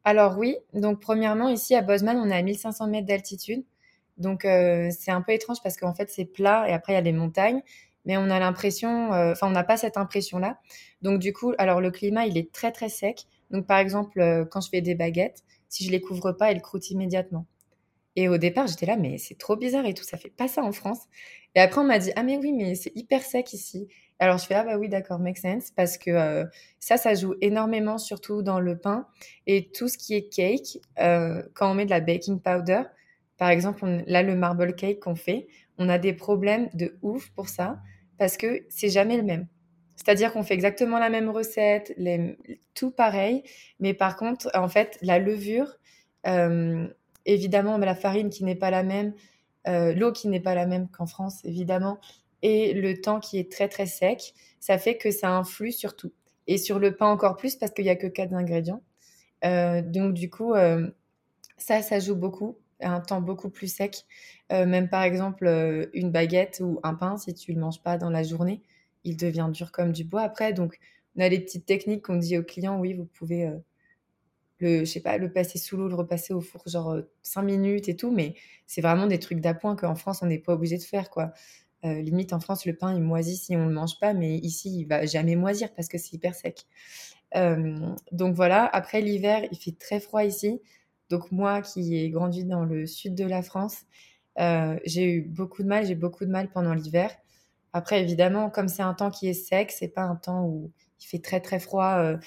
Alors 0.03 0.37
oui, 0.37 0.57
donc 0.73 0.99
premièrement, 0.99 1.47
ici 1.47 1.75
à 1.75 1.81
Bozeman, 1.81 2.17
on 2.17 2.29
est 2.29 2.35
à 2.35 2.41
1500 2.41 2.87
mètres 2.87 3.07
d'altitude. 3.07 3.63
Donc 4.17 4.45
euh, 4.45 4.89
c'est 4.91 5.11
un 5.11 5.21
peu 5.21 5.31
étrange 5.31 5.57
parce 5.63 5.77
qu'en 5.77 5.93
fait 5.93 6.09
c'est 6.09 6.25
plat 6.25 6.69
et 6.69 6.73
après 6.73 6.93
il 6.93 6.95
y 6.95 6.99
a 6.99 7.01
les 7.01 7.13
montagnes, 7.13 7.61
mais 8.05 8.17
on 8.17 8.29
a 8.29 8.39
l'impression, 8.39 9.13
euh, 9.13 9.31
enfin 9.31 9.47
on 9.47 9.51
n'a 9.51 9.63
pas 9.63 9.77
cette 9.77 9.97
impression-là. 9.97 10.59
Donc 11.01 11.19
du 11.19 11.33
coup, 11.33 11.53
alors 11.57 11.81
le 11.81 11.89
climat 11.89 12.25
il 12.25 12.37
est 12.37 12.51
très 12.51 12.71
très 12.71 12.89
sec. 12.89 13.25
Donc 13.49 13.65
par 13.65 13.79
exemple, 13.79 14.19
euh, 14.19 14.45
quand 14.45 14.61
je 14.61 14.69
fais 14.69 14.81
des 14.81 14.95
baguettes, 14.95 15.43
si 15.69 15.85
je 15.85 15.91
les 15.91 16.01
couvre 16.01 16.31
pas, 16.33 16.51
elles 16.51 16.61
croûtent 16.61 16.91
immédiatement. 16.91 17.45
Et 18.15 18.29
au 18.29 18.37
départ, 18.37 18.67
j'étais 18.67 18.85
là, 18.85 18.95
mais 18.95 19.17
c'est 19.17 19.37
trop 19.37 19.55
bizarre 19.55 19.85
et 19.85 19.93
tout, 19.93 20.03
ça 20.03 20.17
fait 20.17 20.29
pas 20.29 20.47
ça 20.47 20.63
en 20.63 20.71
France. 20.71 20.99
Et 21.55 21.59
après, 21.59 21.81
on 21.81 21.85
m'a 21.85 21.99
dit, 21.99 22.11
ah 22.15 22.23
mais 22.23 22.37
oui, 22.37 22.53
mais 22.53 22.75
c'est 22.75 22.91
hyper 22.95 23.21
sec 23.23 23.53
ici. 23.53 23.87
Alors 24.19 24.37
je 24.37 24.45
fais, 24.45 24.55
ah 24.55 24.63
bah 24.63 24.77
oui, 24.77 24.89
d'accord, 24.89 25.19
make 25.19 25.37
sense, 25.37 25.71
parce 25.71 25.97
que 25.97 26.11
euh, 26.11 26.45
ça, 26.79 26.97
ça 26.97 27.13
joue 27.15 27.33
énormément, 27.41 27.97
surtout 27.97 28.41
dans 28.41 28.59
le 28.59 28.77
pain. 28.77 29.07
Et 29.47 29.71
tout 29.71 29.87
ce 29.87 29.97
qui 29.97 30.13
est 30.13 30.29
cake, 30.29 30.79
euh, 30.99 31.41
quand 31.53 31.71
on 31.71 31.73
met 31.73 31.85
de 31.85 31.89
la 31.89 31.99
baking 31.99 32.39
powder, 32.39 32.83
par 33.37 33.49
exemple, 33.49 33.85
là, 34.07 34.23
le 34.23 34.35
marble 34.35 34.75
cake 34.75 34.99
qu'on 34.99 35.15
fait, 35.15 35.47
on 35.77 35.89
a 35.89 35.97
des 35.97 36.13
problèmes 36.13 36.69
de 36.73 36.97
ouf 37.01 37.31
pour 37.31 37.49
ça, 37.49 37.79
parce 38.17 38.37
que 38.37 38.65
c'est 38.69 38.89
jamais 38.89 39.17
le 39.17 39.23
même. 39.23 39.47
C'est-à-dire 39.95 40.31
qu'on 40.33 40.43
fait 40.43 40.53
exactement 40.53 40.99
la 40.99 41.09
même 41.09 41.29
recette, 41.29 41.93
tout 42.75 42.91
pareil, 42.91 43.43
mais 43.79 43.93
par 43.93 44.15
contre, 44.15 44.49
en 44.53 44.67
fait, 44.67 44.97
la 45.01 45.19
levure, 45.19 45.77
évidemment, 47.25 47.77
la 47.77 47.95
farine 47.95 48.29
qui 48.29 48.43
n'est 48.43 48.55
pas 48.55 48.71
la 48.71 48.83
même, 48.83 49.13
l'eau 49.65 50.11
qui 50.11 50.27
n'est 50.27 50.41
pas 50.41 50.55
la 50.55 50.65
même 50.65 50.89
qu'en 50.89 51.05
France, 51.05 51.43
évidemment, 51.45 51.99
et 52.41 52.73
le 52.73 52.99
temps 52.99 53.19
qui 53.19 53.39
est 53.39 53.51
très 53.51 53.69
très 53.69 53.85
sec, 53.85 54.33
ça 54.59 54.77
fait 54.77 54.97
que 54.97 55.11
ça 55.11 55.29
influe 55.29 55.71
sur 55.71 55.95
tout. 55.95 56.11
Et 56.47 56.57
sur 56.57 56.79
le 56.79 56.95
pain 56.95 57.07
encore 57.07 57.37
plus 57.37 57.55
parce 57.55 57.71
qu'il 57.71 57.85
n'y 57.85 57.89
a 57.89 57.95
que 57.95 58.07
quatre 58.07 58.33
ingrédients. 58.33 58.81
donc 59.43 60.13
du 60.13 60.29
coup, 60.29 60.53
ça, 61.57 61.81
ça 61.81 61.99
joue 61.99 62.15
beaucoup 62.15 62.57
un 62.83 62.99
temps 62.99 63.21
beaucoup 63.21 63.49
plus 63.49 63.73
sec. 63.73 64.05
Euh, 64.51 64.65
même 64.65 64.89
par 64.89 65.03
exemple, 65.03 65.47
euh, 65.47 65.87
une 65.93 66.11
baguette 66.11 66.61
ou 66.63 66.79
un 66.83 66.93
pain, 66.93 67.17
si 67.17 67.33
tu 67.33 67.51
ne 67.51 67.57
le 67.57 67.61
manges 67.61 67.81
pas 67.81 67.97
dans 67.97 68.09
la 68.09 68.23
journée, 68.23 68.61
il 69.03 69.17
devient 69.17 69.49
dur 69.51 69.71
comme 69.71 69.91
du 69.91 70.03
bois 70.03 70.21
après. 70.21 70.53
Donc, 70.53 70.79
on 71.15 71.21
a 71.21 71.29
les 71.29 71.39
petites 71.39 71.65
techniques 71.65 72.05
qu'on 72.05 72.17
dit 72.17 72.37
aux 72.37 72.43
clients, 72.43 72.79
oui, 72.79 72.93
vous 72.93 73.05
pouvez 73.05 73.47
euh, 73.47 73.57
le, 74.63 74.79
je 74.79 74.85
sais 74.85 75.01
pas, 75.01 75.17
le 75.17 75.31
passer 75.31 75.59
sous 75.59 75.77
l'eau, 75.77 75.87
le 75.87 75.95
repasser 75.95 76.33
au 76.33 76.41
four 76.41 76.63
genre 76.67 76.97
5 77.23 77.43
minutes 77.43 77.89
et 77.89 77.95
tout, 77.95 78.11
mais 78.11 78.35
c'est 78.67 78.81
vraiment 78.81 79.07
des 79.07 79.19
trucs 79.19 79.39
d'appoint 79.41 79.75
qu'en 79.75 79.95
France, 79.95 80.21
on 80.23 80.27
n'est 80.27 80.39
pas 80.39 80.53
obligé 80.53 80.77
de 80.77 80.83
faire, 80.83 81.09
quoi. 81.09 81.33
limite, 81.83 82.33
en 82.33 82.39
France, 82.39 82.65
le 82.65 82.75
pain, 82.75 82.93
il 82.95 83.01
moisit 83.01 83.37
si 83.37 83.55
on 83.57 83.67
le 83.67 83.73
mange 83.73 83.99
pas, 83.99 84.13
mais 84.13 84.37
ici, 84.37 84.79
il 84.81 84.85
va 84.85 85.05
jamais 85.05 85.35
moisir 85.35 85.73
parce 85.75 85.87
que 85.89 85.97
c'est 85.97 86.13
hyper 86.13 86.35
sec. 86.35 86.65
donc 88.11 88.35
voilà, 88.35 88.65
après 88.65 89.01
l'hiver, 89.01 89.43
il 89.51 89.57
fait 89.57 89.77
très 89.77 89.99
froid 89.99 90.23
ici. 90.23 90.61
Donc 91.09 91.31
moi 91.31 91.61
qui 91.61 91.95
ai 91.97 92.09
grandi 92.09 92.43
dans 92.45 92.65
le 92.65 92.87
sud 92.87 93.15
de 93.15 93.25
la 93.25 93.41
France, 93.43 93.83
euh, 94.39 94.79
j'ai 94.85 95.13
eu 95.13 95.21
beaucoup 95.21 95.63
de 95.63 95.67
mal, 95.67 95.85
j'ai 95.85 95.95
beaucoup 95.95 96.25
de 96.25 96.31
mal 96.31 96.49
pendant 96.49 96.73
l'hiver. 96.73 97.11
Après, 97.73 98.01
évidemment, 98.01 98.49
comme 98.49 98.67
c'est 98.67 98.83
un 98.83 98.93
temps 98.93 99.11
qui 99.11 99.27
est 99.27 99.33
sec, 99.33 99.71
c'est 99.71 99.89
pas 99.89 100.03
un 100.03 100.15
temps 100.15 100.45
où 100.45 100.71
il 101.01 101.05
fait 101.05 101.19
très 101.19 101.39
très 101.39 101.59
froid, 101.59 101.97
euh, 101.99 102.17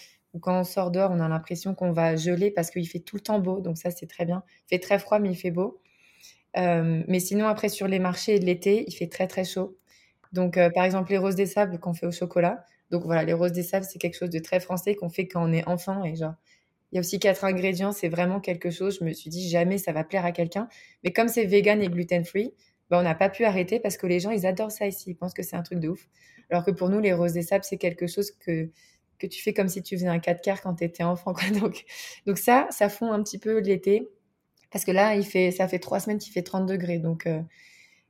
quand 0.40 0.60
on 0.60 0.64
sort 0.64 0.90
dehors, 0.90 1.10
on 1.12 1.20
a 1.20 1.28
l'impression 1.28 1.74
qu'on 1.74 1.92
va 1.92 2.16
geler 2.16 2.50
parce 2.50 2.70
qu'il 2.70 2.86
fait 2.88 3.00
tout 3.00 3.16
le 3.16 3.22
temps 3.22 3.38
beau, 3.38 3.60
donc 3.60 3.78
ça 3.78 3.90
c'est 3.90 4.06
très 4.06 4.24
bien. 4.24 4.42
Il 4.66 4.76
fait 4.76 4.78
très 4.80 4.98
froid, 4.98 5.18
mais 5.18 5.30
il 5.30 5.36
fait 5.36 5.50
beau. 5.50 5.80
Euh, 6.56 7.02
mais 7.08 7.20
sinon, 7.20 7.46
après, 7.46 7.68
sur 7.68 7.88
les 7.88 7.98
marchés 7.98 8.38
de 8.38 8.46
l'été, 8.46 8.84
il 8.86 8.92
fait 8.92 9.08
très 9.08 9.26
très 9.26 9.44
chaud. 9.44 9.76
Donc, 10.32 10.58
par 10.74 10.84
exemple, 10.84 11.10
les 11.12 11.18
roses 11.18 11.34
des 11.36 11.46
sables 11.46 11.78
qu'on 11.78 11.94
fait 11.94 12.06
au 12.06 12.12
chocolat. 12.12 12.64
Donc 12.90 13.04
voilà, 13.04 13.24
les 13.24 13.32
roses 13.32 13.52
des 13.52 13.62
sables, 13.62 13.84
c'est 13.84 13.98
quelque 13.98 14.16
chose 14.16 14.30
de 14.30 14.38
très 14.38 14.60
français 14.60 14.94
qu'on 14.94 15.08
fait 15.08 15.26
quand 15.26 15.42
on 15.48 15.52
est 15.52 15.66
enfant 15.68 16.04
et 16.04 16.14
genre 16.16 16.34
il 16.92 16.96
y 16.96 16.98
a 16.98 17.00
aussi 17.00 17.18
quatre 17.18 17.44
ingrédients, 17.44 17.92
c'est 17.92 18.08
vraiment 18.08 18.40
quelque 18.40 18.70
chose. 18.70 18.98
Je 19.00 19.04
me 19.04 19.12
suis 19.12 19.30
dit 19.30 19.48
jamais 19.48 19.78
ça 19.78 19.92
va 19.92 20.04
plaire 20.04 20.24
à 20.24 20.32
quelqu'un. 20.32 20.68
Mais 21.04 21.12
comme 21.12 21.28
c'est 21.28 21.44
vegan 21.44 21.82
et 21.82 21.88
gluten 21.88 22.24
free, 22.24 22.54
bah, 22.90 22.98
on 23.00 23.02
n'a 23.02 23.14
pas 23.14 23.28
pu 23.28 23.44
arrêter 23.44 23.80
parce 23.80 23.96
que 23.96 24.06
les 24.06 24.20
gens 24.20 24.30
ils 24.30 24.46
adorent 24.46 24.70
ça 24.70 24.86
ici. 24.86 25.10
Ils 25.10 25.16
pensent 25.16 25.34
que 25.34 25.42
c'est 25.42 25.56
un 25.56 25.62
truc 25.62 25.80
de 25.80 25.88
ouf. 25.88 26.08
Alors 26.50 26.64
que 26.64 26.70
pour 26.70 26.88
nous, 26.88 27.00
les 27.00 27.12
roses 27.12 27.32
des 27.32 27.42
sables, 27.42 27.64
c'est 27.64 27.76
quelque 27.76 28.06
chose 28.06 28.30
que 28.30 28.70
que 29.18 29.26
tu 29.26 29.42
fais 29.42 29.52
comme 29.52 29.68
si 29.68 29.82
tu 29.82 29.96
faisais 29.96 30.08
un 30.08 30.18
4 30.18 30.42
quarts 30.42 30.62
quand 30.62 30.74
tu 30.74 30.84
étais 30.84 31.02
enfant. 31.02 31.32
Donc, 31.60 31.84
donc 32.26 32.38
ça, 32.38 32.66
ça 32.70 32.88
fond 32.88 33.12
un 33.12 33.22
petit 33.22 33.38
peu 33.38 33.58
l'été. 33.58 34.08
Parce 34.70 34.84
que 34.84 34.90
là, 34.90 35.14
il 35.14 35.24
fait, 35.24 35.50
ça 35.50 35.68
fait 35.68 35.78
trois 35.78 36.00
semaines 36.00 36.18
qu'il 36.18 36.32
fait 36.32 36.42
30 36.42 36.66
degrés. 36.66 36.98
Donc, 36.98 37.26
euh, 37.26 37.40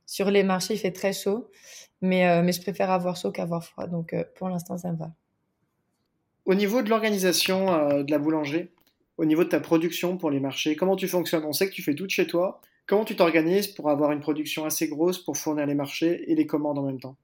sur 0.05 0.31
les 0.31 0.43
marchés, 0.43 0.73
il 0.73 0.79
fait 0.79 0.91
très 0.91 1.13
chaud. 1.13 1.49
Mais, 2.01 2.27
euh, 2.27 2.41
mais 2.43 2.51
je 2.51 2.61
préfère 2.61 2.91
avoir 2.91 3.15
chaud 3.15 3.31
qu'avoir 3.31 3.63
froid. 3.63 3.87
Donc, 3.87 4.13
euh, 4.13 4.23
pour 4.35 4.49
l'instant, 4.49 4.77
ça 4.77 4.91
me 4.91 4.97
va. 4.97 5.11
Au 6.45 6.55
niveau 6.55 6.81
de 6.81 6.89
l'organisation 6.89 8.03
de 8.03 8.09
la 8.09 8.19
boulangerie, 8.19 8.69
au 9.17 9.25
niveau 9.25 9.43
de 9.43 9.49
ta 9.49 9.59
production 9.59 10.17
pour 10.17 10.29
les 10.29 10.39
marchés, 10.39 10.75
comment 10.75 10.95
tu 10.95 11.07
fonctionnes? 11.07 11.43
On 11.43 11.51
sait 11.51 11.67
que 11.67 11.73
tu 11.73 11.83
fais 11.83 11.93
tout 11.93 12.07
chez 12.07 12.25
toi. 12.25 12.61
Comment 12.85 13.03
tu 13.03 13.17
t'organises 13.17 13.67
pour 13.67 13.89
avoir 13.89 14.13
une 14.13 14.21
production 14.21 14.63
assez 14.63 14.87
grosse 14.87 15.19
pour 15.19 15.35
fournir 15.35 15.65
les 15.65 15.75
marchés 15.75 16.31
et 16.31 16.35
les 16.35 16.47
commandes 16.47 16.79
en 16.79 16.83
même 16.83 17.01
temps? 17.01 17.17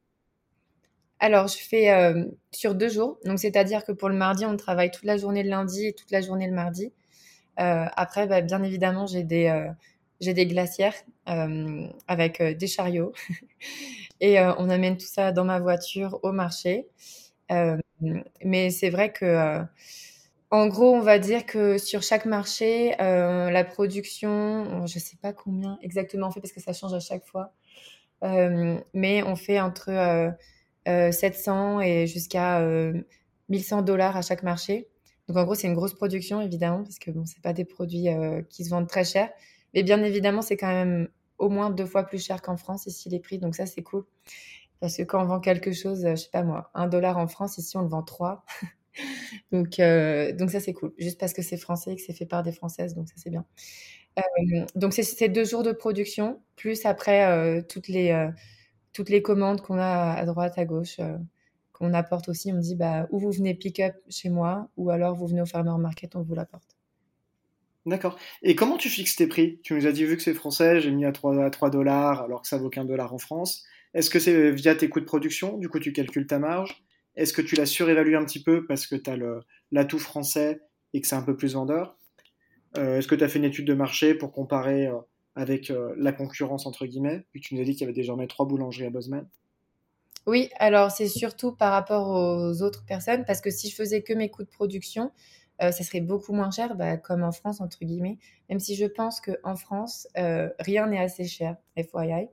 Alors, 1.23 1.47
je 1.47 1.57
fais 1.57 1.91
euh, 1.91 2.25
sur 2.51 2.75
deux 2.75 2.89
jours. 2.89 3.17
Donc, 3.25 3.39
c'est-à-dire 3.39 3.85
que 3.85 3.91
pour 3.91 4.09
le 4.09 4.15
mardi, 4.15 4.45
on 4.45 4.57
travaille 4.57 4.91
toute 4.91 5.05
la 5.05 5.17
journée 5.17 5.43
le 5.43 5.49
lundi 5.49 5.87
et 5.87 5.93
toute 5.93 6.11
la 6.11 6.21
journée 6.21 6.47
le 6.47 6.53
mardi. 6.53 6.91
Euh, 7.59 7.85
après, 7.95 8.27
bah, 8.27 8.41
bien 8.41 8.63
évidemment, 8.63 9.07
j'ai 9.07 9.23
des, 9.23 9.71
j'ai 10.19 10.33
des 10.33 10.45
glacières 10.45 10.95
avec 11.25 12.41
des 12.41 12.67
chariots. 12.67 13.13
et 14.21 14.39
on 14.39 14.69
amène 14.69 14.97
tout 14.97 15.07
ça 15.07 15.31
dans 15.31 15.45
ma 15.45 15.59
voiture 15.59 16.19
au 16.23 16.31
marché. 16.31 16.87
Mais 18.43 18.69
c'est 18.69 18.89
vrai 18.89 19.11
que, 19.11 19.25
euh, 19.25 19.63
en 20.51 20.67
gros, 20.67 20.93
on 20.93 21.01
va 21.01 21.19
dire 21.19 21.45
que 21.45 21.77
sur 21.77 22.03
chaque 22.03 22.25
marché, 22.25 22.99
euh, 23.01 23.49
la 23.49 23.63
production, 23.63 24.85
je 24.85 24.97
ne 24.97 24.99
sais 24.99 25.17
pas 25.21 25.33
combien 25.33 25.77
exactement 25.81 26.27
on 26.27 26.31
fait 26.31 26.41
parce 26.41 26.53
que 26.53 26.61
ça 26.61 26.73
change 26.73 26.93
à 26.93 26.99
chaque 26.99 27.25
fois, 27.25 27.53
euh, 28.23 28.79
mais 28.93 29.23
on 29.23 29.35
fait 29.35 29.59
entre 29.59 29.89
700 30.85 31.81
et 31.81 32.07
jusqu'à 32.07 32.61
1100 33.49 33.81
dollars 33.83 34.17
à 34.17 34.21
chaque 34.21 34.43
marché. 34.43 34.87
Donc 35.27 35.37
en 35.37 35.43
gros, 35.43 35.55
c'est 35.55 35.67
une 35.67 35.73
grosse 35.73 35.93
production 35.93 36.41
évidemment 36.41 36.83
parce 36.83 36.99
que 36.99 37.11
bon, 37.11 37.25
c'est 37.25 37.41
pas 37.41 37.53
des 37.53 37.65
produits 37.65 38.07
qui 38.49 38.65
se 38.65 38.69
vendent 38.69 38.89
très 38.89 39.05
cher, 39.05 39.29
mais 39.73 39.83
bien 39.83 40.03
évidemment, 40.03 40.41
c'est 40.41 40.57
quand 40.57 40.67
même 40.67 41.07
au 41.37 41.49
moins 41.49 41.69
deux 41.69 41.85
fois 41.85 42.03
plus 42.03 42.23
cher 42.23 42.41
qu'en 42.41 42.57
France 42.57 42.85
ici 42.85 43.09
les 43.09 43.19
prix, 43.19 43.37
donc 43.39 43.55
ça 43.55 43.65
c'est 43.65 43.83
cool. 43.83 44.05
Parce 44.79 44.97
que 44.97 45.03
quand 45.03 45.23
on 45.23 45.25
vend 45.25 45.39
quelque 45.39 45.71
chose, 45.71 46.05
euh, 46.05 46.11
je 46.11 46.23
sais 46.23 46.29
pas 46.29 46.43
moi, 46.43 46.69
un 46.73 46.87
dollar 46.87 47.17
en 47.17 47.27
France, 47.27 47.57
ici 47.57 47.77
on 47.77 47.83
le 47.83 47.87
vend 47.87 48.03
trois. 48.03 48.43
donc, 49.51 49.79
euh, 49.79 50.33
donc 50.33 50.51
ça 50.51 50.59
c'est 50.59 50.73
cool. 50.73 50.93
Juste 50.97 51.19
parce 51.19 51.33
que 51.33 51.41
c'est 51.41 51.57
français 51.57 51.93
et 51.93 51.95
que 51.95 52.01
c'est 52.01 52.13
fait 52.13 52.25
par 52.25 52.43
des 52.43 52.51
Françaises, 52.51 52.95
donc 52.95 53.07
ça 53.07 53.15
c'est 53.17 53.29
bien. 53.29 53.45
Euh, 54.19 54.65
donc 54.75 54.93
c'est 54.93 55.29
deux 55.29 55.45
jours 55.45 55.63
de 55.63 55.71
production, 55.71 56.41
plus 56.55 56.85
après 56.85 57.63
toutes, 57.67 57.87
les, 57.87 58.11
toutes 58.93 59.09
les 59.09 59.21
commandes 59.21 59.61
qu'on 59.61 59.77
a 59.77 60.13
à 60.13 60.25
droite, 60.25 60.53
à 60.57 60.65
gauche, 60.65 60.99
qu'on 61.71 61.93
apporte 61.93 62.29
aussi. 62.29 62.53
On 62.53 62.59
dit, 62.59 62.75
bah, 62.75 63.07
ou 63.11 63.19
vous 63.19 63.31
venez 63.31 63.53
pick-up 63.53 63.95
chez 64.09 64.29
moi, 64.29 64.69
ou 64.77 64.89
alors 64.91 65.15
vous 65.15 65.27
venez 65.27 65.41
au 65.41 65.45
farmer 65.45 65.75
market, 65.79 66.15
on 66.15 66.21
vous 66.21 66.35
l'apporte. 66.35 66.77
D'accord. 67.85 68.17
Et 68.43 68.55
comment 68.55 68.77
tu 68.77 68.89
fixes 68.89 69.15
tes 69.15 69.27
prix? 69.27 69.59
Tu 69.61 69.73
nous 69.73 69.85
as 69.85 69.91
dit, 69.91 70.05
vu 70.05 70.15
que 70.15 70.23
c'est 70.23 70.33
français, 70.33 70.79
j'ai 70.79 70.91
mis 70.91 71.05
à 71.05 71.11
3, 71.11 71.43
à 71.43 71.49
3 71.49 71.69
dollars, 71.69 72.21
alors 72.21 72.41
que 72.41 72.47
ça 72.47 72.57
vaut 72.57 72.69
qu'un 72.69 72.85
dollar 72.85 73.13
en 73.13 73.17
France. 73.17 73.65
Est-ce 73.93 74.09
que 74.09 74.19
c'est 74.19 74.51
via 74.51 74.75
tes 74.75 74.87
coûts 74.87 75.01
de 75.01 75.05
production? 75.05 75.57
Du 75.57 75.67
coup, 75.67 75.79
tu 75.79 75.91
calcules 75.91 76.27
ta 76.27 76.39
marge. 76.39 76.83
Est-ce 77.15 77.33
que 77.33 77.41
tu 77.41 77.55
la 77.55 77.65
surévalues 77.65 78.15
un 78.15 78.25
petit 78.25 78.41
peu 78.41 78.65
parce 78.65 78.87
que 78.87 78.95
tu 78.95 79.09
as 79.09 79.17
l'atout 79.71 79.99
français 79.99 80.61
et 80.93 81.01
que 81.01 81.07
c'est 81.07 81.15
un 81.15 81.21
peu 81.21 81.35
plus 81.35 81.53
vendeur? 81.53 81.97
Euh, 82.77 82.97
Est-ce 82.97 83.07
que 83.07 83.15
tu 83.15 83.23
as 83.23 83.27
fait 83.27 83.39
une 83.39 83.45
étude 83.45 83.67
de 83.67 83.73
marché 83.73 84.15
pour 84.15 84.31
comparer 84.31 84.87
euh, 84.87 84.97
avec 85.35 85.69
euh, 85.69 85.93
la 85.97 86.11
concurrence, 86.11 86.65
entre 86.65 86.85
guillemets 86.85 87.25
Puis 87.31 87.41
tu 87.41 87.55
nous 87.55 87.61
as 87.61 87.65
dit 87.65 87.71
qu'il 87.71 87.81
y 87.81 87.83
avait 87.85 87.93
désormais 87.93 88.27
trois 88.27 88.45
boulangeries 88.45 88.85
à 88.85 88.89
Bozeman. 88.89 89.27
Oui, 90.25 90.49
alors 90.57 90.91
c'est 90.91 91.09
surtout 91.09 91.51
par 91.51 91.71
rapport 91.71 92.09
aux 92.09 92.61
autres 92.61 92.85
personnes 92.85 93.25
parce 93.25 93.41
que 93.41 93.49
si 93.49 93.69
je 93.69 93.75
faisais 93.75 94.03
que 94.03 94.13
mes 94.13 94.29
coûts 94.29 94.43
de 94.43 94.49
production, 94.49 95.11
ça 95.59 95.71
serait 95.71 96.01
beaucoup 96.01 96.33
moins 96.33 96.49
cher, 96.49 96.75
bah, 96.75 96.95
comme 96.97 97.23
en 97.23 97.31
France, 97.31 97.59
entre 97.59 97.79
guillemets. 97.83 98.17
Même 98.49 98.59
si 98.59 98.75
je 98.75 98.85
pense 98.85 99.19
qu'en 99.19 99.57
France, 99.57 100.07
rien 100.15 100.87
n'est 100.87 100.99
assez 100.99 101.25
cher, 101.25 101.57
FYI. 101.75 102.29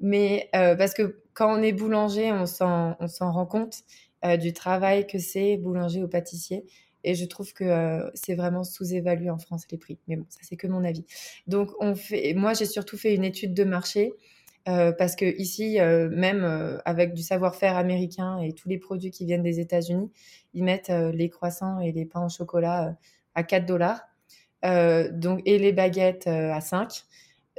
Mais 0.00 0.50
euh, 0.54 0.76
parce 0.76 0.94
que 0.94 1.22
quand 1.32 1.58
on 1.58 1.62
est 1.62 1.72
boulanger, 1.72 2.32
on 2.32 2.46
s'en, 2.46 2.96
rend 3.20 3.46
compte 3.46 3.82
euh, 4.24 4.36
du 4.36 4.52
travail 4.52 5.06
que 5.06 5.18
c'est 5.18 5.56
boulanger 5.56 6.02
ou 6.02 6.08
pâtissier. 6.08 6.64
Et 7.06 7.14
je 7.14 7.24
trouve 7.24 7.54
que 7.54 7.64
euh, 7.64 8.10
c'est 8.14 8.34
vraiment 8.34 8.64
sous-évalué 8.64 9.30
en 9.30 9.38
France 9.38 9.64
les 9.70 9.78
prix. 9.78 9.98
Mais 10.08 10.16
bon, 10.16 10.26
ça 10.28 10.40
c'est 10.42 10.56
que 10.56 10.66
mon 10.66 10.84
avis. 10.84 11.06
Donc 11.46 11.70
on 11.80 11.94
fait, 11.94 12.34
moi 12.34 12.52
j'ai 12.52 12.66
surtout 12.66 12.98
fait 12.98 13.14
une 13.14 13.24
étude 13.24 13.54
de 13.54 13.64
marché 13.64 14.12
parce 14.98 15.14
que 15.14 15.24
ici, 15.40 15.78
même 15.78 16.80
avec 16.84 17.14
du 17.14 17.22
savoir-faire 17.22 17.76
américain 17.76 18.40
et 18.40 18.52
tous 18.52 18.68
les 18.68 18.78
produits 18.78 19.12
qui 19.12 19.24
viennent 19.24 19.44
des 19.44 19.60
États-Unis, 19.60 20.10
ils 20.54 20.64
mettent 20.64 20.90
les 20.90 21.30
croissants 21.30 21.78
et 21.78 21.92
les 21.92 22.04
pains 22.04 22.26
au 22.26 22.28
chocolat 22.28 22.96
à 23.36 23.44
4 23.44 23.64
dollars. 23.64 24.00
donc 24.64 25.40
et 25.44 25.60
les 25.60 25.72
baguettes 25.72 26.26
à 26.26 26.60
5. 26.60 27.04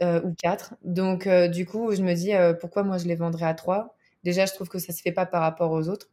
Euh, 0.04 0.22
ou 0.22 0.36
quatre. 0.36 0.76
Donc, 0.84 1.26
euh, 1.26 1.48
du 1.48 1.66
coup, 1.66 1.92
je 1.96 2.04
me 2.04 2.14
dis 2.14 2.32
euh, 2.36 2.54
pourquoi 2.54 2.84
moi 2.84 3.00
je 3.00 3.08
les 3.08 3.16
vendrais 3.16 3.48
à 3.48 3.56
trois? 3.56 3.96
Déjà, 4.24 4.46
je 4.46 4.54
trouve 4.54 4.70
que 4.70 4.78
ça 4.78 4.94
se 4.94 5.02
fait 5.02 5.12
pas 5.12 5.26
par 5.26 5.42
rapport 5.42 5.72
aux 5.72 5.90
autres. 5.90 6.10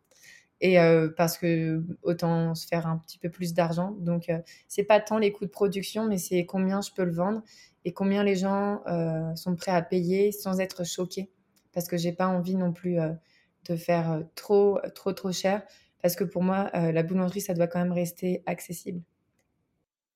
Et 0.66 0.78
parce 1.18 1.36
que 1.36 1.84
autant 2.02 2.54
se 2.54 2.66
faire 2.66 2.86
un 2.86 2.96
petit 2.96 3.18
peu 3.18 3.28
plus 3.28 3.52
d'argent. 3.52 3.94
Donc, 4.00 4.32
c'est 4.66 4.84
pas 4.84 4.98
tant 4.98 5.18
les 5.18 5.30
coûts 5.30 5.44
de 5.44 5.50
production, 5.50 6.08
mais 6.08 6.16
c'est 6.16 6.46
combien 6.46 6.80
je 6.80 6.90
peux 6.90 7.04
le 7.04 7.12
vendre 7.12 7.42
et 7.84 7.92
combien 7.92 8.24
les 8.24 8.34
gens 8.34 8.82
sont 9.36 9.56
prêts 9.56 9.72
à 9.72 9.82
payer 9.82 10.32
sans 10.32 10.60
être 10.60 10.86
choqués. 10.86 11.30
Parce 11.74 11.86
que 11.86 11.98
j'ai 11.98 12.12
pas 12.12 12.28
envie 12.28 12.56
non 12.56 12.72
plus 12.72 12.96
de 13.68 13.76
faire 13.76 14.22
trop, 14.36 14.78
trop, 14.94 15.12
trop 15.12 15.32
cher. 15.32 15.62
Parce 16.00 16.16
que 16.16 16.24
pour 16.24 16.42
moi, 16.42 16.70
la 16.72 17.02
boulangerie, 17.02 17.42
ça 17.42 17.52
doit 17.52 17.66
quand 17.66 17.80
même 17.80 17.92
rester 17.92 18.42
accessible. 18.46 19.02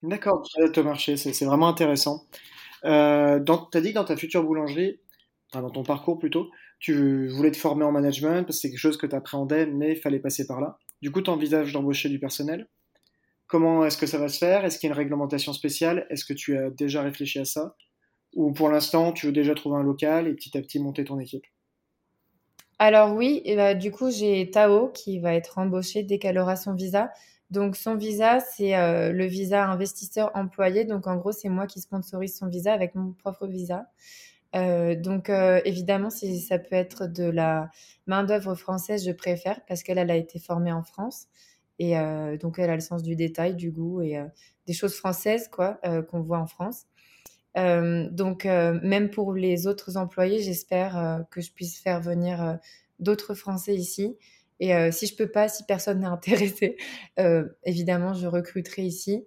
D'accord, 0.03 0.43
tu 0.73 0.83
marché, 0.83 1.19
c'est 1.19 1.45
vraiment 1.45 1.69
intéressant. 1.69 2.25
Euh, 2.85 3.39
tu 3.45 3.79
as 3.79 3.81
dit 3.81 3.91
que 3.91 3.95
dans 3.95 4.05
ta 4.05 4.17
future 4.17 4.45
boulangerie, 4.45 5.01
dans 5.53 5.71
ton 5.71 5.83
parcours 5.83 6.19
plutôt, 6.19 6.51
tu 6.79 7.29
voulais 7.29 7.51
te 7.51 7.57
former 7.57 7.85
en 7.85 7.93
management 7.93 8.45
parce 8.45 8.57
que 8.57 8.63
c'est 8.63 8.71
quelque 8.71 8.79
chose 8.79 8.97
que 8.97 9.07
tu 9.07 9.17
appréhendais, 9.17 9.67
mais 9.67 9.93
il 9.93 9.97
fallait 9.97 10.21
passer 10.21 10.47
par 10.47 10.61
là. 10.61 10.79
Du 11.03 11.11
coup, 11.11 11.23
tu 11.23 11.31
envisages 11.31 11.73
d'embaucher 11.73 12.09
du 12.09 12.19
personnel. 12.19 12.69
Comment 13.47 13.85
est-ce 13.85 13.97
que 13.97 14.07
ça 14.07 14.19
va 14.19 14.29
se 14.29 14.39
faire? 14.39 14.65
Est-ce 14.65 14.79
qu'il 14.79 14.89
y 14.89 14.93
a 14.93 14.95
une 14.95 14.99
réglementation 14.99 15.53
spéciale? 15.53 16.07
Est-ce 16.11 16.25
que 16.25 16.35
tu 16.35 16.57
as 16.57 16.71
déjà 16.71 17.03
réfléchi 17.03 17.39
à 17.39 17.45
ça? 17.45 17.77
Ou 18.35 18.53
pour 18.53 18.69
l'instant, 18.69 19.13
tu 19.13 19.27
veux 19.27 19.33
déjà 19.33 19.55
trouver 19.55 19.77
un 19.77 19.83
local 19.83 20.29
et 20.29 20.35
petit 20.35 20.57
à 20.59 20.61
petit 20.61 20.79
monter 20.79 21.05
ton 21.05 21.19
équipe? 21.19 21.47
Alors 22.79 23.15
oui, 23.15 23.43
et 23.45 23.57
bah, 23.57 23.75
du 23.75 23.91
coup, 23.91 24.11
j'ai 24.11 24.51
Tao 24.51 24.89
qui 24.89 25.19
va 25.19 25.35
être 25.35 25.59
embauché 25.59 26.03
dès 26.03 26.19
qu'elle 26.19 26.39
aura 26.39 26.57
son 26.57 26.75
visa. 26.75 27.11
Donc 27.51 27.77
son 27.77 27.97
visa, 27.97 28.41
c'est 28.41 28.73
le 29.13 29.25
visa 29.25 29.67
investisseur 29.67 30.31
employé. 30.35 30.85
Donc 30.85 31.07
en 31.07 31.17
gros, 31.17 31.33
c'est 31.33 31.49
moi 31.49 31.67
qui 31.67 31.81
sponsorise 31.81 32.37
son 32.37 32.49
visa 32.49 32.73
avec 32.73 32.95
mon 32.95 33.13
propre 33.13 33.47
visa. 33.47 33.87
Donc 34.55 35.31
évidemment, 35.65 36.11
si 36.11 36.41
ça 36.41 36.59
peut 36.59 36.75
être 36.75 37.07
de 37.07 37.25
la 37.25 37.71
main 38.07 38.25
d'œuvre 38.25 38.55
française, 38.55 39.05
je 39.05 39.13
préfère 39.13 39.61
parce 39.67 39.83
qu'elle 39.83 39.99
elle 39.99 40.11
a 40.11 40.17
été 40.17 40.39
formée 40.39 40.73
en 40.73 40.83
France 40.83 41.27
et 41.79 41.95
donc 42.41 42.59
elle 42.59 42.71
a 42.71 42.75
le 42.75 42.81
sens 42.81 43.03
du 43.03 43.15
détail, 43.15 43.55
du 43.55 43.71
goût 43.71 44.01
et 44.01 44.19
des 44.67 44.73
choses 44.73 44.95
françaises 44.95 45.49
quoi 45.49 45.81
qu'on 46.09 46.21
voit 46.21 46.39
en 46.39 46.47
France. 46.47 46.87
donc 47.55 48.45
même 48.47 49.11
pour 49.11 49.35
les 49.35 49.67
autres 49.67 49.97
employés, 49.97 50.43
j'espère 50.43 51.25
que 51.31 51.41
je 51.41 51.53
puisse 51.53 51.79
faire 51.79 52.01
venir 52.01 52.59
d'autres 52.99 53.35
Français 53.35 53.75
ici 53.75 54.17
et 54.61 54.75
euh, 54.75 54.91
si 54.91 55.07
je 55.07 55.15
peux 55.15 55.29
pas, 55.29 55.49
si 55.49 55.65
personne 55.65 56.01
n'est 56.01 56.07
intéressé, 56.07 56.77
euh, 57.19 57.49
évidemment, 57.65 58.15
je 58.15 58.27
recruterai 58.27 58.83
ici. 58.83 59.25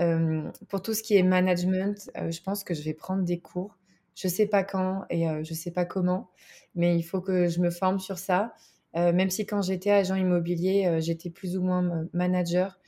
Euh, 0.00 0.50
pour 0.68 0.80
tout 0.80 0.94
ce 0.94 1.02
qui 1.02 1.16
est 1.16 1.24
management, 1.24 2.10
je 2.14 2.40
pense 2.40 2.62
que 2.62 2.74
je 2.74 2.82
vais 2.82 2.94
prendre 2.94 3.24
des 3.24 3.40
cours. 3.40 3.76
Je 4.18 4.26
sais 4.28 4.46
pas 4.46 4.64
quand 4.64 5.04
et 5.10 5.26
je 5.44 5.54
sais 5.54 5.70
pas 5.70 5.84
comment, 5.84 6.30
mais 6.74 6.96
il 6.96 7.02
faut 7.02 7.20
que 7.20 7.48
je 7.48 7.60
me 7.60 7.70
forme 7.70 8.00
sur 8.00 8.18
ça. 8.18 8.52
même 8.94 9.30
si 9.30 9.46
quand 9.46 9.62
j'étais 9.62 9.90
agent 9.90 10.16
immobilier, 10.16 10.98
j'étais 11.00 11.30
plus 11.30 11.56
ou 11.56 11.62
moins 11.62 12.08
manager. 12.12 12.80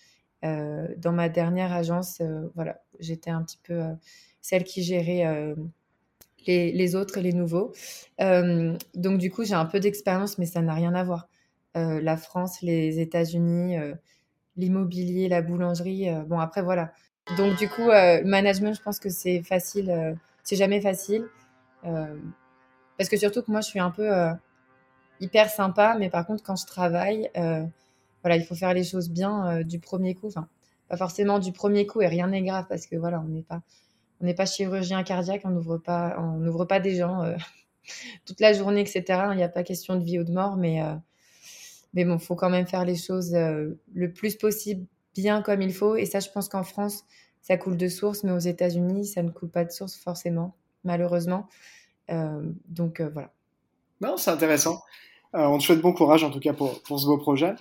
dans 0.43 1.13
ma 1.13 1.29
dernière 1.29 1.73
agence, 1.73 2.21
voilà, 2.57 2.83
j'étais 2.99 3.31
un 3.31 3.43
petit 3.45 3.61
peu 3.63 3.81
celle 4.41 4.65
qui 4.65 4.83
gérait 4.83 5.55
les, 6.49 6.73
les, 6.73 6.97
autres 6.97 7.19
et 7.19 7.23
les 7.23 7.33
nouveaux. 7.33 7.73
donc 8.19 9.19
du 9.19 9.31
coup, 9.31 9.45
j'ai 9.45 9.55
un 9.55 9.67
peu 9.67 9.79
d'expérience, 9.79 10.37
mais 10.39 10.47
ça 10.47 10.63
n'a 10.63 10.75
rien 10.75 10.95
à 10.95 11.05
voir. 11.05 11.29
Euh, 11.77 12.01
la 12.01 12.17
France, 12.17 12.63
les 12.63 12.99
États-Unis, 13.01 13.79
euh, 13.79 13.95
l'immobilier, 14.57 15.29
la 15.29 15.43
boulangerie. 15.43 16.09
Euh, 16.09 16.23
bon, 16.25 16.41
après, 16.41 16.63
voilà. 16.63 16.93
Donc, 17.37 17.57
du 17.59 17.69
coup, 17.69 17.87
management, 18.25 18.75
je 18.75 18.83
pense 18.83 18.99
que 18.99 19.09
c'est 19.09 19.43
facile. 19.43 20.17
C'est 20.43 20.57
jamais 20.57 20.81
facile. 20.81 21.27
parce 21.83 23.09
que 23.09 23.17
surtout 23.17 23.43
que 23.43 23.51
moi, 23.51 23.61
je 23.61 23.69
suis 23.69 23.81
un 23.81 23.91
peu 23.91 24.11
hyper 25.21 25.51
sympa, 25.51 25.97
mais 25.99 26.11
par 26.11 26.27
contre, 26.27 26.43
quand 26.43 26.57
je 26.57 26.67
travaille, 26.67 27.31
voilà, 27.35 28.37
il 28.37 28.45
faut 28.45 28.55
faire 28.55 28.75
les 28.75 28.85
choses 28.85 29.11
bien 29.11 29.63
du 29.63 29.79
premier 29.79 30.15
coup. 30.15 30.31
Pas 30.89 30.97
forcément 30.97 31.39
du 31.39 31.53
premier 31.53 31.87
coup 31.87 32.03
et 32.03 32.09
rien 32.09 32.27
n'est 32.27 32.43
grave 32.43 32.67
parce 32.69 32.87
que 32.87 32.97
voilà, 32.97 33.21
on 33.21 33.29
n'est 33.29 33.43
pas, 33.43 33.63
on 34.21 34.25
n'est 34.25 34.35
pas 34.35 34.47
chirurgien 34.47 35.03
cardiaque, 35.05 35.43
on 35.45 35.51
n'ouvre 35.51 35.79
pas, 35.79 36.17
on 36.19 36.39
n'ouvre 36.39 36.65
pas 36.65 36.81
des 36.81 36.97
gens 36.97 37.23
toute 38.27 38.41
la 38.41 38.53
journée, 38.53 38.81
etc. 38.81 39.05
Il 39.33 39.37
n'y 39.37 39.43
a 39.43 39.49
pas 39.49 39.63
question 39.63 39.97
de 39.97 40.05
vie 40.05 40.19
ou 40.19 40.25
de 40.25 40.33
mort, 40.33 40.57
mais 40.57 40.83
mais 41.95 42.05
bon, 42.05 42.19
faut 42.19 42.37
quand 42.37 42.51
même 42.51 42.67
faire 42.67 42.85
les 42.85 42.97
choses 42.97 43.35
euh, 43.35 43.81
le 43.93 44.13
plus 44.13 44.37
possible 44.37 44.87
bien 45.15 45.43
comme 45.43 45.61
il 45.63 45.75
faut. 45.75 45.97
Et 45.97 46.07
ça, 46.07 46.21
je 46.21 46.29
pense 46.31 46.49
qu'en 46.49 46.63
France, 46.63 47.05
ça 47.43 47.57
coule 47.57 47.77
de 47.77 47.89
source, 47.89 48.25
mais 48.25 48.33
aux 48.33 48.39
États-Unis, 48.39 49.07
ça 49.07 49.23
ne 49.23 49.31
coule 49.31 49.51
pas 49.51 49.65
de 49.65 49.71
source 49.71 49.97
forcément, 49.97 50.55
malheureusement. 50.85 51.49
Euh, 52.11 52.43
donc 52.69 53.01
euh, 53.01 53.09
voilà. 53.13 53.33
Non, 54.01 54.17
c'est 54.17 54.31
intéressant. 54.31 54.83
on 55.33 55.59
te 55.59 55.63
souhaite 55.63 55.81
bon 55.81 55.93
courage 55.93 56.25
en 56.25 56.31
tout 56.31 56.41
cas 56.41 56.53
pour, 56.53 56.81
ce 56.87 57.07
beau 57.07 57.19
projet. 57.19 57.55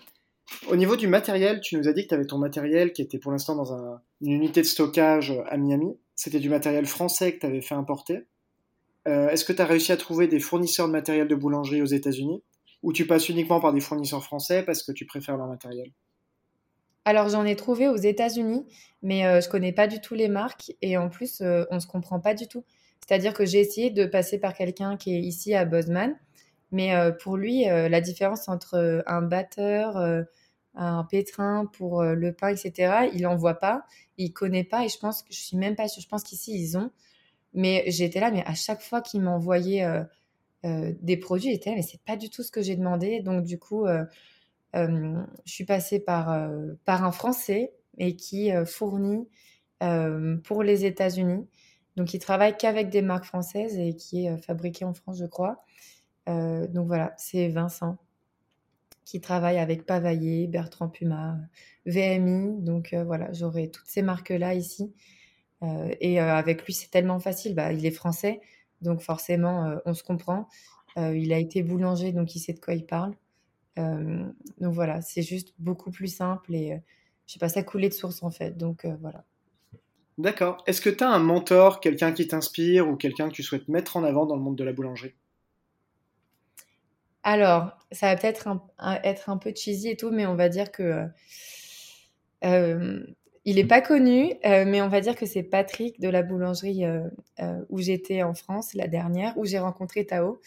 Au 0.67 0.75
niveau 0.75 0.95
du 0.95 1.07
matériel, 1.07 1.59
tu 1.61 1.77
nous 1.77 1.87
as 1.87 1.93
dit 1.93 2.03
que 2.03 2.09
tu 2.09 2.15
avais 2.15 2.25
ton 2.25 2.39
matériel 2.39 2.91
qui 2.91 3.01
était 3.01 3.19
pour 3.19 3.31
l'instant 3.31 3.55
dans 3.55 3.99
une 4.21 4.31
unité 4.31 4.61
de 4.61 4.65
stockage 4.65 5.33
à 5.47 5.57
Miami. 5.57 5.97
C'était 6.15 6.39
du 6.39 6.49
matériel 6.49 6.85
français 6.85 7.33
que 7.33 7.39
tu 7.39 7.45
avais 7.45 7.61
fait 7.61 7.75
importer. 7.75 8.25
Est-ce 9.05 9.45
que 9.45 9.53
tu 9.53 9.61
as 9.61 9.65
réussi 9.65 9.91
à 9.91 9.97
trouver 9.97 10.27
des 10.27 10.39
fournisseurs 10.39 10.87
de 10.87 10.91
matériel 10.91 11.27
de 11.27 11.35
boulangerie 11.35 11.81
aux 11.81 11.85
États-Unis? 11.85 12.43
Ou 12.81 12.93
tu 12.93 13.05
passes 13.05 13.29
uniquement 13.29 13.59
par 13.59 13.73
des 13.73 13.79
fournisseurs 13.79 14.23
français 14.23 14.63
parce 14.63 14.83
que 14.83 14.91
tu 14.91 15.05
préfères 15.05 15.37
leur 15.37 15.47
matériel? 15.47 15.91
Alors 17.05 17.29
j'en 17.29 17.45
ai 17.45 17.55
trouvé 17.55 17.87
aux 17.87 17.95
États-Unis, 17.95 18.65
mais 19.01 19.25
euh, 19.25 19.41
je 19.41 19.49
connais 19.49 19.71
pas 19.71 19.87
du 19.87 20.01
tout 20.01 20.15
les 20.15 20.27
marques 20.27 20.73
et 20.81 20.97
en 20.97 21.09
plus 21.09 21.41
euh, 21.41 21.65
on 21.71 21.79
se 21.79 21.87
comprend 21.87 22.19
pas 22.19 22.33
du 22.33 22.47
tout. 22.47 22.63
C'est-à-dire 23.05 23.33
que 23.33 23.45
j'ai 23.45 23.59
essayé 23.59 23.89
de 23.89 24.05
passer 24.05 24.39
par 24.39 24.53
quelqu'un 24.53 24.97
qui 24.97 25.15
est 25.15 25.19
ici 25.19 25.55
à 25.55 25.65
Bosman, 25.65 26.15
mais 26.71 26.95
euh, 26.95 27.11
pour 27.11 27.37
lui 27.37 27.63
la 27.65 28.01
différence 28.01 28.47
entre 28.47 29.03
un 29.07 29.21
batteur, 29.21 29.97
un 30.75 31.03
pétrin 31.05 31.65
pour 31.65 32.03
le 32.03 32.33
pain, 32.33 32.49
etc. 32.49 33.09
Il 33.13 33.25
en 33.25 33.35
voit 33.35 33.55
pas, 33.55 33.85
il 34.17 34.31
connaît 34.31 34.63
pas 34.63 34.85
et 34.85 34.89
je 34.89 34.99
pense 34.99 35.23
que 35.23 35.33
je 35.33 35.39
suis 35.39 35.57
même 35.57 35.75
pas 35.75 35.87
sûre. 35.87 36.03
Je 36.03 36.07
pense 36.07 36.23
qu'ici 36.23 36.53
ils 36.53 36.77
ont, 36.77 36.91
mais 37.53 37.83
j'étais 37.87 38.19
là, 38.19 38.29
mais 38.29 38.43
à 38.45 38.53
chaque 38.53 38.81
fois 38.81 39.01
qu'il 39.01 39.21
m'envoyait 39.21 39.83
euh, 40.65 40.91
des 41.01 41.15
produits. 41.15 41.51
J'étais 41.51 41.73
mais 41.73 41.81
c'est 41.81 42.01
pas 42.03 42.17
du 42.17 42.29
tout 42.29 42.43
ce 42.43 42.51
que 42.51 42.61
j'ai 42.61 42.75
demandé. 42.75 43.21
Donc 43.21 43.45
du 43.45 43.57
coup, 43.57 43.85
euh, 43.85 43.99
euh, 43.99 44.05
je 44.73 45.23
suis 45.45 45.65
passée 45.65 45.99
par, 45.99 46.49
par 46.85 47.03
un 47.03 47.11
Français 47.11 47.73
et 47.97 48.15
qui 48.15 48.51
fournit 48.65 49.27
pour 50.43 50.63
les 50.63 50.85
États-Unis. 50.85 51.47
Donc 51.95 52.13
il 52.13 52.19
travaille 52.19 52.55
qu'avec 52.55 52.89
des 52.89 53.01
marques 53.01 53.25
françaises 53.25 53.77
et 53.77 53.95
qui 53.95 54.25
est 54.25 54.37
fabriqué 54.37 54.85
en 54.85 54.93
France, 54.93 55.17
je 55.17 55.25
crois. 55.25 55.57
donc 56.27 56.87
voilà, 56.87 57.13
c'est 57.17 57.49
Vincent 57.49 57.97
qui 59.05 59.19
travaille 59.21 59.57
avec 59.57 59.87
Pavaillé, 59.87 60.45
Bertrand 60.45 60.87
Puma, 60.87 61.37
VMI. 61.87 62.61
Donc 62.61 62.93
voilà, 62.93 63.33
j'aurai 63.33 63.71
toutes 63.71 63.87
ces 63.87 64.03
marques-là 64.03 64.53
ici. 64.53 64.93
et 65.99 66.19
avec 66.19 66.65
lui, 66.65 66.73
c'est 66.73 66.91
tellement 66.91 67.19
facile. 67.19 67.55
Bah, 67.55 67.73
il 67.73 67.85
est 67.85 67.91
français. 67.91 68.39
Donc 68.81 69.01
forcément, 69.01 69.65
euh, 69.65 69.77
on 69.85 69.93
se 69.93 70.03
comprend. 70.03 70.47
Euh, 70.97 71.15
il 71.15 71.33
a 71.33 71.37
été 71.37 71.63
boulanger, 71.63 72.11
donc 72.11 72.35
il 72.35 72.39
sait 72.39 72.53
de 72.53 72.59
quoi 72.59 72.73
il 72.73 72.85
parle. 72.85 73.13
Donc 73.77 74.73
voilà, 74.73 75.01
c'est 75.01 75.21
juste 75.21 75.53
beaucoup 75.57 75.91
plus 75.91 76.13
simple 76.13 76.53
et 76.53 76.81
je 77.25 77.33
sais 77.33 77.39
pas, 77.39 77.49
ça 77.49 77.63
coulait 77.63 77.89
de 77.89 77.93
source 77.93 78.23
en 78.23 78.31
fait. 78.31 78.57
Donc 78.57 78.85
voilà. 79.01 79.23
D'accord. 80.17 80.63
Est-ce 80.67 80.81
que 80.81 80.89
tu 80.89 81.03
as 81.03 81.09
un 81.09 81.19
mentor, 81.19 81.79
quelqu'un 81.79 82.11
qui 82.11 82.27
t'inspire 82.27 82.89
ou 82.89 82.97
quelqu'un 82.97 83.29
que 83.29 83.33
tu 83.33 83.43
souhaites 83.43 83.69
mettre 83.69 83.95
en 83.95 84.03
avant 84.03 84.25
dans 84.25 84.35
le 84.35 84.41
monde 84.41 84.57
de 84.57 84.63
la 84.65 84.73
boulangerie? 84.73 85.13
Alors, 87.23 87.77
ça 87.91 88.07
va 88.07 88.19
peut-être 88.19 88.49
être 89.03 89.29
un 89.29 89.37
peu 89.37 89.53
cheesy 89.55 89.89
et 89.89 89.95
tout, 89.95 90.11
mais 90.11 90.25
on 90.25 90.35
va 90.35 90.49
dire 90.49 90.71
que 90.71 91.07
il 93.49 93.55
n'est 93.55 93.65
pas 93.65 93.81
connu, 93.81 94.33
euh, 94.45 94.63
mais 94.65 94.81
on 94.81 94.89
va 94.89 95.01
dire 95.01 95.15
que 95.15 95.25
c'est 95.25 95.41
Patrick 95.41 95.99
de 95.99 96.07
la 96.09 96.21
boulangerie 96.21 96.85
euh, 96.85 97.09
où 97.69 97.79
j'étais 97.79 98.21
en 98.21 98.33
France 98.33 98.73
la 98.73 98.87
dernière, 98.87 99.35
où 99.37 99.45
j'ai 99.45 99.59
rencontré 99.59 100.05
Tao, 100.05 100.39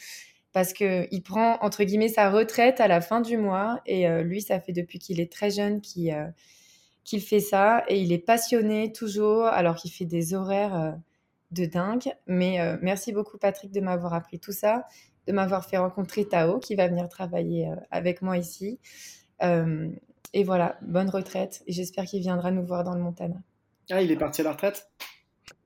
parce 0.52 0.72
qu'il 0.72 1.22
prend 1.24 1.58
entre 1.62 1.84
guillemets 1.84 2.08
sa 2.08 2.30
retraite 2.30 2.80
à 2.80 2.88
la 2.88 3.00
fin 3.00 3.20
du 3.20 3.36
mois 3.38 3.80
et 3.86 4.06
lui, 4.22 4.42
ça 4.42 4.60
fait 4.60 4.72
depuis 4.72 4.98
qu'il 4.98 5.20
est 5.20 5.32
très 5.32 5.50
jeune 5.50 5.80
qu'il 5.80 7.20
fait 7.20 7.40
ça 7.40 7.84
et 7.88 8.00
il 8.00 8.12
est 8.12 8.18
passionné 8.18 8.92
toujours, 8.92 9.44
alors 9.46 9.76
qu'il 9.76 9.90
fait 9.90 10.04
des 10.04 10.34
horaires 10.34 10.98
de 11.50 11.64
dingue. 11.64 12.12
Mais 12.26 12.58
merci 12.82 13.12
beaucoup 13.12 13.38
Patrick 13.38 13.72
de 13.72 13.80
m'avoir 13.80 14.14
appris 14.14 14.38
tout 14.38 14.52
ça, 14.52 14.86
de 15.26 15.32
m'avoir 15.32 15.64
fait 15.64 15.78
rencontrer 15.78 16.26
Tao 16.26 16.58
qui 16.58 16.74
va 16.74 16.88
venir 16.88 17.08
travailler 17.08 17.70
avec 17.90 18.22
moi 18.22 18.36
ici. 18.36 18.78
Et 19.40 20.44
voilà, 20.44 20.78
bonne 20.82 21.10
retraite. 21.10 21.62
Et 21.66 21.72
j'espère 21.72 22.04
qu'il 22.04 22.20
viendra 22.20 22.50
nous 22.50 22.64
voir 22.64 22.84
dans 22.84 22.94
le 22.94 23.00
Montana. 23.00 23.36
Ah, 23.90 24.00
il 24.00 24.10
est 24.10 24.16
parti 24.16 24.40
à 24.40 24.44
la 24.44 24.52
retraite? 24.52 24.90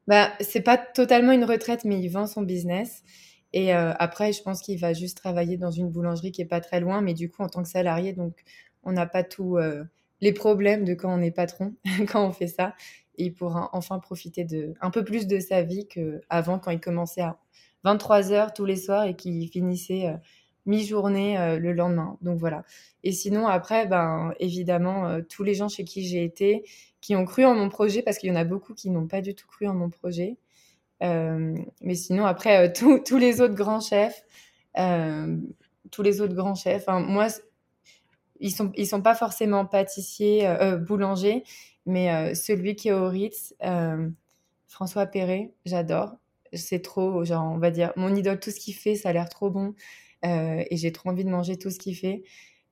Bah, 0.08 0.32
C'est 0.40 0.62
pas 0.62 0.76
totalement 0.76 1.32
une 1.32 1.44
retraite, 1.44 1.84
mais 1.84 2.00
il 2.00 2.08
vend 2.08 2.26
son 2.26 2.42
business. 2.42 3.02
Et 3.52 3.74
euh, 3.74 3.92
après, 3.98 4.32
je 4.32 4.42
pense 4.42 4.60
qu'il 4.62 4.78
va 4.78 4.92
juste 4.92 5.16
travailler 5.16 5.56
dans 5.56 5.70
une 5.70 5.88
boulangerie 5.90 6.32
qui 6.32 6.42
est 6.42 6.46
pas 6.46 6.60
très 6.60 6.80
loin, 6.80 7.00
mais 7.00 7.14
du 7.14 7.30
coup, 7.30 7.42
en 7.42 7.48
tant 7.48 7.62
que 7.62 7.68
salarié, 7.68 8.12
donc 8.12 8.34
on 8.82 8.92
n'a 8.92 9.06
pas 9.06 9.22
tous 9.22 9.56
euh, 9.58 9.84
les 10.20 10.32
problèmes 10.32 10.84
de 10.84 10.94
quand 10.94 11.12
on 11.16 11.22
est 11.22 11.30
patron, 11.30 11.74
quand 12.08 12.26
on 12.26 12.32
fait 12.32 12.48
ça. 12.48 12.74
Il 13.18 13.32
pourra 13.34 13.70
enfin 13.72 13.98
profiter 13.98 14.44
de 14.44 14.74
un 14.82 14.90
peu 14.90 15.02
plus 15.02 15.26
de 15.26 15.40
sa 15.40 15.62
vie 15.62 15.88
qu'avant, 15.88 16.58
quand 16.58 16.70
il 16.70 16.80
commençait 16.80 17.22
à 17.22 17.38
23 17.84 18.32
heures 18.32 18.52
tous 18.52 18.66
les 18.66 18.76
soirs 18.76 19.04
et 19.04 19.16
qu'il 19.16 19.48
finissait 19.48 20.08
euh, 20.08 20.16
mi-journée 20.66 21.58
le 21.60 21.72
lendemain. 21.72 22.18
Donc 22.22 22.38
voilà. 22.38 22.64
Et 23.04 23.12
sinon, 23.12 23.46
après, 23.46 23.86
ben, 23.86 24.32
évidemment, 24.40 25.20
tous 25.30 25.44
les 25.44 25.54
gens 25.54 25.68
chez 25.68 25.84
qui 25.84 26.04
j'ai 26.04 26.24
été, 26.24 26.64
qui 27.00 27.14
ont 27.14 27.24
cru 27.24 27.44
en 27.44 27.54
mon 27.54 27.68
projet, 27.68 28.02
parce 28.02 28.18
qu'il 28.18 28.28
y 28.28 28.32
en 28.32 28.36
a 28.36 28.44
beaucoup 28.44 28.74
qui 28.74 28.90
n'ont 28.90 29.06
pas 29.06 29.20
du 29.20 29.36
tout 29.36 29.46
cru 29.46 29.68
en 29.68 29.74
mon 29.74 29.90
projet. 29.90 30.36
Euh, 31.02 31.54
mais 31.80 31.94
sinon, 31.94 32.26
après, 32.26 32.72
tous 32.72 33.18
les 33.18 33.40
autres 33.40 33.54
grands 33.54 33.80
chefs, 33.80 34.24
tous 35.90 36.02
les 36.02 36.20
autres 36.20 36.34
grands 36.34 36.54
chefs, 36.54 36.86
moi, 36.88 37.28
ils 38.40 38.50
sont, 38.50 38.72
ils 38.76 38.86
sont 38.86 39.02
pas 39.02 39.14
forcément 39.14 39.64
pâtissiers, 39.64 40.48
boulangers, 40.86 41.44
mais 41.86 42.34
celui 42.34 42.76
qui 42.76 42.88
est 42.88 42.92
au 42.92 43.08
Ritz, 43.08 43.54
François 44.68 45.06
Perret, 45.06 45.54
j'adore. 45.64 46.16
C'est 46.52 46.82
trop, 46.82 47.24
genre, 47.24 47.44
on 47.44 47.58
va 47.58 47.70
dire, 47.70 47.92
mon 47.96 48.14
idole, 48.14 48.40
tout 48.40 48.50
ce 48.50 48.60
qu'il 48.60 48.74
fait, 48.74 48.94
ça 48.94 49.10
a 49.10 49.12
l'air 49.12 49.28
trop 49.28 49.50
bon. 49.50 49.74
Euh, 50.24 50.64
et 50.70 50.76
j'ai 50.76 50.92
trop 50.92 51.10
envie 51.10 51.24
de 51.24 51.30
manger 51.30 51.56
tout 51.56 51.70
ce 51.70 51.78
qu'il 51.78 51.94
fait, 51.94 52.22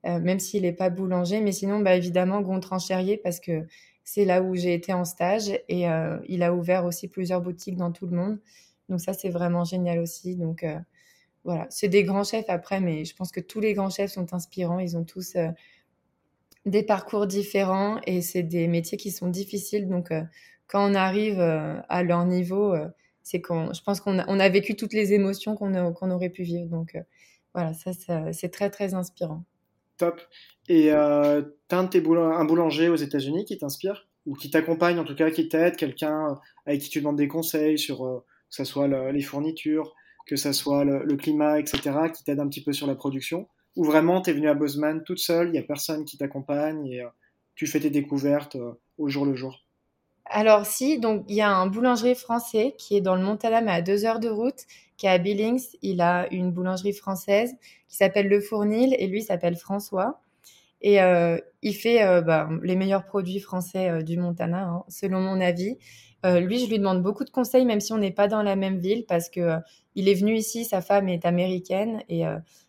euh, 0.05 0.19
même 0.19 0.39
s'il 0.39 0.63
n'est 0.63 0.73
pas 0.73 0.89
boulanger. 0.89 1.41
Mais 1.41 1.51
sinon, 1.51 1.79
bah, 1.79 1.95
évidemment, 1.95 2.41
Gontran 2.41 2.79
Cherrier, 2.79 3.17
parce 3.17 3.39
que 3.39 3.65
c'est 4.05 4.23
là 4.23 4.41
où 4.41 4.55
j'ai 4.55 4.73
été 4.73 4.93
en 4.93 5.03
stage 5.03 5.49
et 5.67 5.89
euh, 5.89 6.17
il 6.29 6.43
a 6.43 6.53
ouvert 6.53 6.85
aussi 6.85 7.09
plusieurs 7.09 7.41
boutiques 7.41 7.75
dans 7.75 7.91
tout 7.91 8.05
le 8.07 8.15
monde. 8.15 8.39
Donc 8.87 9.01
ça, 9.01 9.13
c'est 9.13 9.29
vraiment 9.29 9.65
génial 9.65 9.99
aussi. 9.99 10.35
Donc 10.35 10.63
voilà, 11.43 11.65
c'est 11.69 11.89
des 11.89 12.03
grands 12.03 12.23
chefs 12.23 12.49
après, 12.49 12.79
mais 12.79 13.03
je 13.03 13.15
pense 13.15 13.31
que 13.31 13.39
tous 13.39 13.59
les 13.59 13.73
grands 13.73 13.89
chefs 13.89 14.11
sont 14.11 14.33
inspirants. 14.33 14.79
Ils 14.79 14.95
ont 14.95 15.03
tous 15.03 15.35
des 16.65 16.83
parcours 16.83 17.27
différents 17.27 17.99
et 18.05 18.21
c'est 18.21 18.43
des 18.43 18.67
métiers 18.67 18.97
qui 18.97 19.11
sont 19.11 19.27
difficiles. 19.27 19.87
Donc, 19.87 20.13
quand 20.67 20.91
on 20.91 20.93
arrive 20.93 21.39
à 21.39 22.03
leur 22.03 22.25
niveau, 22.25 22.75
c'est 23.23 23.41
qu'on, 23.41 23.73
je 23.73 23.81
pense 23.81 24.01
qu'on 24.01 24.19
a, 24.19 24.49
vécu 24.49 24.75
toutes 24.75 24.93
les 24.93 25.13
émotions 25.13 25.55
qu'on, 25.55 25.93
qu'on 25.93 26.11
aurait 26.11 26.29
pu 26.29 26.43
vivre. 26.43 26.69
Donc, 26.69 26.95
voilà, 27.55 27.73
ça, 27.73 27.91
c'est 28.33 28.49
très, 28.49 28.69
très 28.69 28.93
inspirant. 28.93 29.43
Top. 29.97 30.21
Et 30.67 30.91
euh, 30.91 31.41
tu 31.69 31.75
as 31.75 31.79
un, 31.79 32.45
boulanger 32.45 32.89
aux 32.89 32.95
États-Unis 32.95 33.45
qui 33.45 33.57
t'inspire? 33.57 34.07
Ou 34.25 34.33
qui 34.33 34.49
t'accompagne, 34.49 34.99
en 34.99 35.03
tout 35.03 35.15
cas, 35.15 35.29
qui 35.29 35.47
t'aide 35.47 35.75
Quelqu'un 35.75 36.39
avec 36.65 36.81
qui 36.81 36.89
tu 36.89 36.99
demandes 36.99 37.17
des 37.17 37.27
conseils 37.27 37.77
sur 37.77 37.99
que 38.49 38.55
ce 38.55 38.63
soit 38.63 38.87
les 38.87 39.21
fournitures, 39.21 39.93
que 40.25 40.35
ce 40.35 40.51
soit 40.51 40.83
le, 40.83 41.15
climat, 41.15 41.59
etc., 41.59 41.91
qui 42.13 42.23
t'aide 42.23 42.39
un 42.39 42.47
petit 42.47 42.63
peu 42.63 42.73
sur 42.73 42.87
la 42.87 42.95
production? 42.95 43.47
Ou 43.75 43.83
vraiment, 43.83 44.21
tu 44.21 44.31
es 44.31 44.33
venu 44.33 44.47
à 44.47 44.55
Bozeman 44.55 45.03
toute 45.03 45.19
seule, 45.19 45.49
il 45.49 45.51
n'y 45.51 45.59
a 45.59 45.63
personne 45.63 46.05
qui 46.05 46.17
t'accompagne 46.17 46.87
et 46.87 47.03
tu 47.53 47.67
fais 47.67 47.79
tes 47.79 47.91
découvertes 47.91 48.57
au 48.97 49.09
jour 49.09 49.25
le 49.25 49.35
jour? 49.35 49.64
Alors 50.25 50.65
si, 50.65 50.99
donc 50.99 51.23
il 51.27 51.35
y 51.35 51.41
a 51.41 51.49
un 51.49 51.67
boulangerie 51.67 52.15
français 52.15 52.75
qui 52.77 52.97
est 52.97 53.01
dans 53.01 53.15
le 53.15 53.21
Montana, 53.23 53.61
mais 53.61 53.71
à 53.71 53.81
deux 53.81 54.05
heures 54.05 54.19
de 54.19 54.29
route, 54.29 54.65
qui 54.97 55.05
est 55.05 55.09
à 55.09 55.17
Billings. 55.17 55.63
Il 55.81 56.01
a 56.01 56.27
une 56.31 56.51
boulangerie 56.51 56.93
française 56.93 57.53
qui 57.87 57.97
s'appelle 57.97 58.27
Le 58.27 58.39
Fournil 58.39 58.95
et 58.97 59.07
lui 59.07 59.21
s'appelle 59.21 59.55
François. 59.55 60.21
Et 60.81 61.01
euh, 61.01 61.37
il 61.61 61.73
fait 61.73 62.03
euh, 62.03 62.21
bah, 62.21 62.49
les 62.63 62.75
meilleurs 62.75 63.05
produits 63.05 63.39
français 63.39 63.89
euh, 63.89 64.01
du 64.01 64.17
Montana, 64.17 64.67
hein, 64.67 64.83
selon 64.87 65.19
mon 65.21 65.41
avis. 65.41 65.77
lui, 66.23 66.59
je 66.59 66.67
lui 66.69 66.79
demande 66.79 67.03
beaucoup 67.03 67.23
de 67.23 67.29
conseils, 67.29 67.65
même 67.65 67.79
si 67.79 67.93
on 67.93 67.99
n'est 67.99 68.11
pas 68.11 68.27
dans 68.27 68.41
la 68.41 68.55
même 68.55 68.79
ville, 68.79 69.05
parce 69.07 69.29
que 69.29 69.57
il 69.93 70.09
est 70.09 70.15
venu 70.15 70.35
ici, 70.35 70.65
sa 70.65 70.81
femme 70.81 71.07
est 71.07 71.25
américaine 71.25 72.03
et 72.09 72.23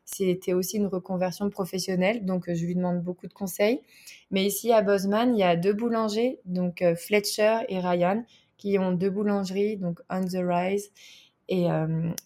c'était 0.07 0.52
aussi 0.52 0.76
une 0.76 0.86
reconversion 0.86 1.50
professionnelle, 1.50 2.24
donc 2.24 2.44
je 2.46 2.64
lui 2.64 2.76
demande 2.76 3.02
beaucoup 3.02 3.26
de 3.26 3.34
conseils. 3.34 3.80
Mais 4.30 4.44
ici 4.44 4.72
à 4.72 4.80
Bozeman, 4.80 5.36
il 5.36 5.40
y 5.40 5.42
a 5.42 5.57
deux 5.57 5.72
boulangers, 5.72 6.38
donc 6.44 6.82
Fletcher 6.96 7.59
et 7.68 7.80
Ryan, 7.80 8.24
qui 8.57 8.78
ont 8.78 8.92
deux 8.92 9.11
boulangeries, 9.11 9.76
donc 9.76 10.00
On 10.09 10.24
the 10.24 10.38
Rise 10.40 10.92
et 11.48 11.66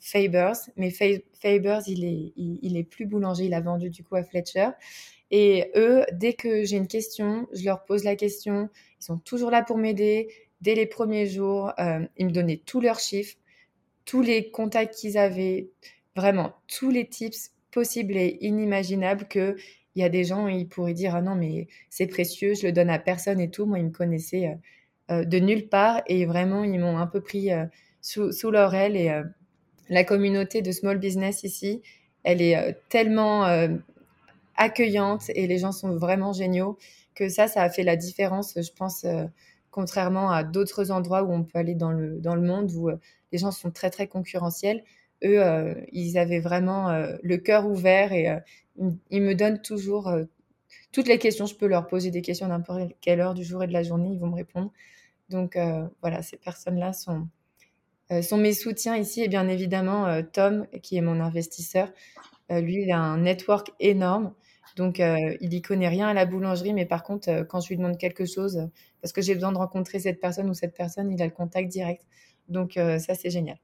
Fabers. 0.00 0.56
Mais 0.76 0.90
Fabers, 0.90 1.82
il 1.88 2.04
est, 2.04 2.32
il, 2.36 2.76
est 2.76 2.84
plus 2.84 3.06
boulanger, 3.06 3.46
il 3.46 3.54
a 3.54 3.60
vendu 3.60 3.90
du 3.90 4.04
coup 4.04 4.14
à 4.14 4.22
Fletcher. 4.22 4.68
Et 5.30 5.70
eux, 5.74 6.04
dès 6.12 6.34
que 6.34 6.64
j'ai 6.64 6.76
une 6.76 6.86
question, 6.86 7.48
je 7.52 7.64
leur 7.64 7.84
pose 7.84 8.04
la 8.04 8.14
question. 8.14 8.68
Ils 9.00 9.04
sont 9.04 9.18
toujours 9.18 9.50
là 9.50 9.62
pour 9.62 9.78
m'aider. 9.78 10.28
Dès 10.60 10.74
les 10.74 10.86
premiers 10.86 11.26
jours, 11.26 11.72
ils 11.78 12.26
me 12.26 12.30
donnaient 12.30 12.60
tous 12.64 12.82
leurs 12.82 13.00
chiffres, 13.00 13.36
tous 14.04 14.20
les 14.20 14.50
contacts 14.50 14.94
qu'ils 14.94 15.16
avaient, 15.16 15.70
vraiment 16.14 16.52
tous 16.66 16.90
les 16.90 17.08
tips 17.08 17.52
possible 17.70 18.16
et 18.16 18.38
inimaginable 18.40 19.26
que 19.28 19.56
il 19.94 20.02
y 20.02 20.04
a 20.04 20.08
des 20.08 20.24
gens, 20.24 20.46
ils 20.48 20.68
pourraient 20.68 20.94
dire 20.94 21.14
ah 21.14 21.22
non 21.22 21.34
mais 21.34 21.66
c'est 21.88 22.06
précieux, 22.06 22.54
je 22.54 22.66
le 22.66 22.72
donne 22.72 22.90
à 22.90 22.98
personne 22.98 23.40
et 23.40 23.50
tout. 23.50 23.66
Moi, 23.66 23.78
ils 23.80 23.86
me 23.86 23.90
connaissaient 23.90 24.46
euh, 24.48 25.22
euh, 25.22 25.24
de 25.24 25.38
nulle 25.38 25.68
part 25.68 26.02
et 26.06 26.26
vraiment 26.26 26.64
ils 26.64 26.78
m'ont 26.78 26.98
un 26.98 27.06
peu 27.06 27.20
pris 27.20 27.52
euh, 27.52 27.66
sous, 28.00 28.32
sous, 28.32 28.50
leur 28.50 28.74
aile 28.74 28.96
et 28.96 29.22
la 29.88 30.04
communauté 30.04 30.62
de 30.62 30.72
small 30.72 30.98
business 30.98 31.42
ici, 31.42 31.82
elle 32.22 32.40
est 32.40 32.78
tellement 32.88 33.44
accueillante 34.56 35.24
et 35.34 35.46
les 35.46 35.58
gens 35.58 35.72
sont 35.72 35.96
vraiment 35.96 36.32
géniaux 36.32 36.78
que 37.14 37.28
ça, 37.28 37.46
ça 37.48 37.62
a 37.62 37.68
fait 37.68 37.82
la 37.82 37.96
différence, 37.96 38.54
je 38.56 38.70
pense, 38.72 39.04
contrairement 39.70 40.30
à 40.30 40.44
d'autres 40.44 40.90
endroits 40.92 41.24
où 41.24 41.32
on 41.32 41.42
peut 41.42 41.58
aller 41.58 41.74
dans 41.74 41.92
le, 41.92 42.20
dans 42.20 42.34
le 42.34 42.40
monde 42.40 42.70
où 42.72 42.88
les 43.32 43.38
gens 43.38 43.50
sont 43.50 43.70
très 43.70 43.90
très 43.90 44.06
concurrentiels 44.06 44.82
eux, 45.24 45.42
euh, 45.42 45.74
ils 45.92 46.18
avaient 46.18 46.40
vraiment 46.40 46.90
euh, 46.90 47.16
le 47.22 47.36
cœur 47.36 47.66
ouvert 47.66 48.12
et 48.12 48.28
euh, 48.28 48.40
ils 49.10 49.22
me 49.22 49.34
donnent 49.34 49.60
toujours 49.60 50.12
toutes 50.92 51.08
les 51.08 51.18
questions. 51.18 51.46
Je 51.46 51.54
peux 51.54 51.66
leur 51.66 51.86
poser 51.86 52.10
des 52.10 52.22
questions 52.22 52.48
n'importe 52.48 52.92
quelle 53.00 53.20
heure 53.20 53.34
du 53.34 53.44
jour 53.44 53.62
et 53.62 53.66
de 53.66 53.72
la 53.72 53.82
journée, 53.82 54.10
ils 54.12 54.18
vont 54.18 54.28
me 54.28 54.36
répondre. 54.36 54.72
Donc 55.28 55.58
voilà, 56.00 56.22
ces 56.22 56.38
personnes-là 56.38 56.94
sont, 56.94 57.28
sont 58.22 58.38
mes 58.38 58.54
soutiens 58.54 58.96
ici. 58.96 59.22
Et 59.22 59.28
bien 59.28 59.48
évidemment, 59.48 60.22
Tom, 60.32 60.66
qui 60.82 60.96
est 60.96 61.02
mon 61.02 61.20
investisseur, 61.20 61.92
lui, 62.48 62.84
il 62.84 62.90
a 62.90 62.98
un 62.98 63.18
network 63.18 63.70
énorme. 63.80 64.32
Donc, 64.76 64.98
il 64.98 65.48
n'y 65.50 65.60
connaît 65.60 65.88
rien 65.88 66.08
à 66.08 66.14
la 66.14 66.24
boulangerie, 66.24 66.72
mais 66.72 66.86
par 66.86 67.02
contre, 67.02 67.42
quand 67.42 67.60
je 67.60 67.68
lui 67.68 67.76
demande 67.76 67.98
quelque 67.98 68.24
chose, 68.24 68.66
parce 69.02 69.12
que 69.12 69.20
j'ai 69.20 69.34
besoin 69.34 69.52
de 69.52 69.58
rencontrer 69.58 69.98
cette 69.98 70.20
personne 70.20 70.48
ou 70.48 70.54
cette 70.54 70.74
personne, 70.74 71.12
il 71.12 71.20
a 71.20 71.26
le 71.26 71.32
contact 71.32 71.68
direct. 71.68 72.06
Donc, 72.48 72.72
ça, 72.76 73.14
c'est 73.14 73.30
génial. 73.30 73.58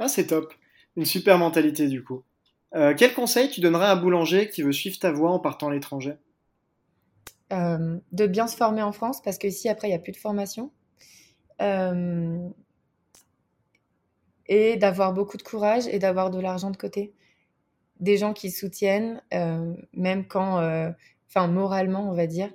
Ah, 0.00 0.08
c'est 0.08 0.26
top. 0.26 0.52
Une 0.96 1.04
super 1.04 1.38
mentalité 1.38 1.86
du 1.86 2.02
coup. 2.02 2.24
Euh, 2.74 2.94
quel 2.96 3.14
conseil 3.14 3.50
tu 3.50 3.60
donnerais 3.60 3.86
à 3.86 3.92
un 3.92 3.96
boulanger 3.96 4.48
qui 4.48 4.62
veut 4.62 4.72
suivre 4.72 4.98
ta 4.98 5.12
voie 5.12 5.30
en 5.30 5.38
partant 5.38 5.68
à 5.68 5.72
l'étranger? 5.72 6.16
Euh, 7.52 7.98
De 8.12 8.26
bien 8.26 8.46
se 8.48 8.56
former 8.56 8.82
en 8.82 8.92
France 8.92 9.22
parce 9.22 9.38
qu'ici, 9.38 9.68
après, 9.68 9.88
il 9.88 9.90
n'y 9.90 9.96
a 9.96 10.00
plus 10.00 10.12
de 10.12 10.16
formation. 10.16 10.72
Euh, 11.62 12.48
et 14.46 14.76
d'avoir 14.76 15.12
beaucoup 15.12 15.36
de 15.36 15.42
courage 15.42 15.86
et 15.86 15.98
d'avoir 15.98 16.30
de 16.30 16.40
l'argent 16.40 16.70
de 16.70 16.76
côté. 16.76 17.12
Des 18.00 18.16
gens 18.16 18.32
qui 18.32 18.50
soutiennent, 18.50 19.22
même 19.92 20.26
quand, 20.26 20.56
enfin, 21.28 21.46
moralement, 21.46 22.08
on 22.10 22.14
va 22.14 22.26
dire. 22.26 22.50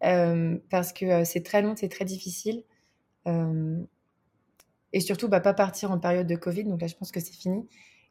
parce 0.00 0.92
que 0.92 1.24
c'est 1.24 1.42
très 1.42 1.62
long, 1.62 1.74
c'est 1.76 1.88
très 1.88 2.04
difficile. 2.04 2.64
Et 4.92 5.00
surtout, 5.00 5.28
bah, 5.28 5.40
pas 5.40 5.54
partir 5.54 5.90
en 5.90 5.98
période 5.98 6.26
de 6.26 6.36
Covid. 6.36 6.64
Donc 6.64 6.80
là, 6.80 6.86
je 6.86 6.94
pense 6.94 7.12
que 7.12 7.20
c'est 7.20 7.34
fini. 7.34 7.66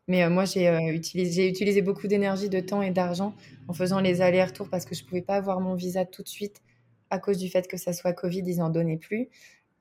Mais 0.07 0.23
euh, 0.23 0.29
moi, 0.29 0.45
j'ai 0.45 0.67
euh, 0.67 0.79
utilisé, 0.93 1.47
utilisé 1.47 1.82
beaucoup 1.82 2.07
d'énergie, 2.07 2.49
de 2.49 2.59
temps 2.59 2.82
et 2.82 2.91
d'argent 2.91 3.36
en 3.67 3.73
faisant 3.73 3.99
les 3.99 4.21
allers-retours 4.21 4.69
parce 4.69 4.86
que 4.86 4.95
je 4.95 5.03
ne 5.03 5.07
pouvais 5.07 5.21
pas 5.21 5.36
avoir 5.36 5.59
mon 5.61 5.75
visa 5.75 6.05
tout 6.05 6.23
de 6.23 6.27
suite 6.27 6.61
à 7.09 7.19
cause 7.19 7.38
du 7.38 7.49
fait 7.49 7.67
que 7.67 7.77
ça 7.77 7.93
soit 7.93 8.13
Covid, 8.13 8.43
ils 8.45 8.57
n'en 8.57 8.69
donnaient 8.69 8.97
plus. 8.97 9.29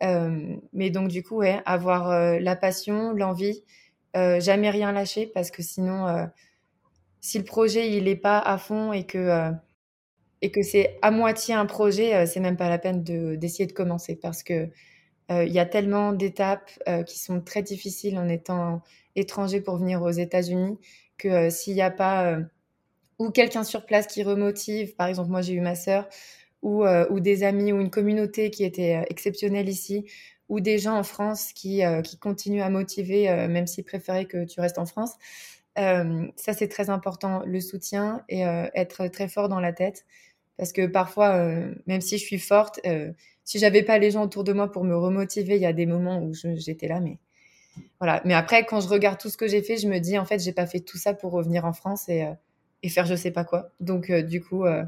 Euh, 0.02 0.56
mais 0.72 0.90
donc, 0.90 1.08
du 1.08 1.22
coup, 1.22 1.36
ouais, 1.36 1.60
avoir 1.64 2.40
la 2.40 2.56
passion, 2.56 3.12
l'envie, 3.12 3.62
jamais 4.14 4.70
rien 4.70 4.90
lâcher 4.90 5.26
parce 5.26 5.52
que 5.52 5.62
sinon, 5.62 6.28
si 7.20 7.38
le 7.38 7.44
projet 7.44 7.96
il 7.96 8.04
n'est 8.04 8.16
pas 8.16 8.40
à 8.40 8.58
fond 8.58 8.92
et 8.92 9.04
que, 9.04 9.52
et 10.42 10.50
que 10.50 10.62
c'est 10.62 10.98
à 11.02 11.12
moitié 11.12 11.54
un 11.54 11.66
projet, 11.66 12.26
c'est 12.26 12.40
même 12.40 12.56
pas 12.56 12.68
la 12.68 12.78
peine 12.78 13.04
d'essayer 13.04 13.66
de 13.66 13.72
commencer 13.72 14.16
parce 14.16 14.42
que 14.42 14.68
il 15.30 15.52
y 15.52 15.58
a 15.60 15.66
tellement 15.66 16.12
d'étapes 16.12 16.70
euh, 16.88 17.02
qui 17.04 17.18
sont 17.18 17.40
très 17.40 17.62
difficiles 17.62 18.18
en 18.18 18.28
étant 18.28 18.82
étranger 19.14 19.60
pour 19.60 19.76
venir 19.76 20.02
aux 20.02 20.10
États-Unis 20.10 20.78
que 21.18 21.28
euh, 21.28 21.50
s'il 21.50 21.74
n'y 21.74 21.82
a 21.82 21.90
pas 21.90 22.38
ou 23.18 23.30
quelqu'un 23.30 23.64
sur 23.64 23.84
place 23.84 24.06
qui 24.06 24.22
remotive, 24.22 24.96
par 24.96 25.06
exemple 25.06 25.30
moi 25.30 25.42
j'ai 25.42 25.52
eu 25.52 25.60
ma 25.60 25.74
sœur, 25.74 26.08
ou, 26.62 26.84
ou, 26.86 27.20
des 27.20 27.42
amis 27.42 27.72
ou 27.72 27.80
une 27.80 27.90
communauté 27.90 28.50
qui 28.50 28.64
était 28.64 29.04
exceptionnelle 29.10 29.68
ici, 29.68 30.06
ou 30.48 30.60
des 30.60 30.78
gens 30.78 30.96
en 30.96 31.02
France 31.02 31.52
qui, 31.52 31.82
qui 32.02 32.18
continuent 32.18 32.62
à 32.62 32.70
motiver, 32.70 33.28
même 33.48 33.66
s'ils 33.66 33.84
préféraient 33.84 34.24
que 34.24 34.44
tu 34.44 34.60
restes 34.60 34.78
en 34.78 34.86
France. 34.86 35.16
ça, 35.76 36.52
c'est 36.54 36.68
très 36.68 36.88
important, 36.88 37.42
le 37.44 37.60
soutien 37.60 38.24
et 38.30 38.40
être 38.74 39.08
très 39.08 39.28
fort 39.28 39.50
dans 39.50 39.60
la 39.60 39.74
tête. 39.74 40.06
Parce 40.56 40.72
que 40.72 40.86
parfois, 40.86 41.44
même 41.86 42.00
si 42.00 42.16
je 42.16 42.24
suis 42.24 42.38
forte, 42.38 42.80
si 43.50 43.58
j'avais 43.58 43.82
pas 43.82 43.98
les 43.98 44.12
gens 44.12 44.22
autour 44.22 44.44
de 44.44 44.52
moi 44.52 44.70
pour 44.70 44.84
me 44.84 44.96
remotiver, 44.96 45.56
il 45.56 45.60
y 45.60 45.66
a 45.66 45.72
des 45.72 45.84
moments 45.84 46.22
où 46.22 46.32
j'étais 46.34 46.86
là, 46.86 47.00
mais 47.00 47.18
voilà. 47.98 48.22
Mais 48.24 48.34
après, 48.34 48.64
quand 48.64 48.80
je 48.80 48.86
regarde 48.86 49.18
tout 49.18 49.28
ce 49.28 49.36
que 49.36 49.48
j'ai 49.48 49.60
fait, 49.60 49.76
je 49.76 49.88
me 49.88 49.98
dis 49.98 50.16
en 50.16 50.24
fait, 50.24 50.38
j'ai 50.38 50.52
pas 50.52 50.68
fait 50.68 50.78
tout 50.78 50.98
ça 50.98 51.14
pour 51.14 51.32
revenir 51.32 51.64
en 51.64 51.72
France 51.72 52.08
et, 52.08 52.22
euh, 52.22 52.88
faire 52.88 53.06
je 53.06 53.16
sais 53.16 53.32
pas 53.32 53.42
quoi. 53.42 53.72
Donc 53.80 54.08
euh, 54.08 54.22
du 54.22 54.40
coup, 54.40 54.66
euh, 54.66 54.84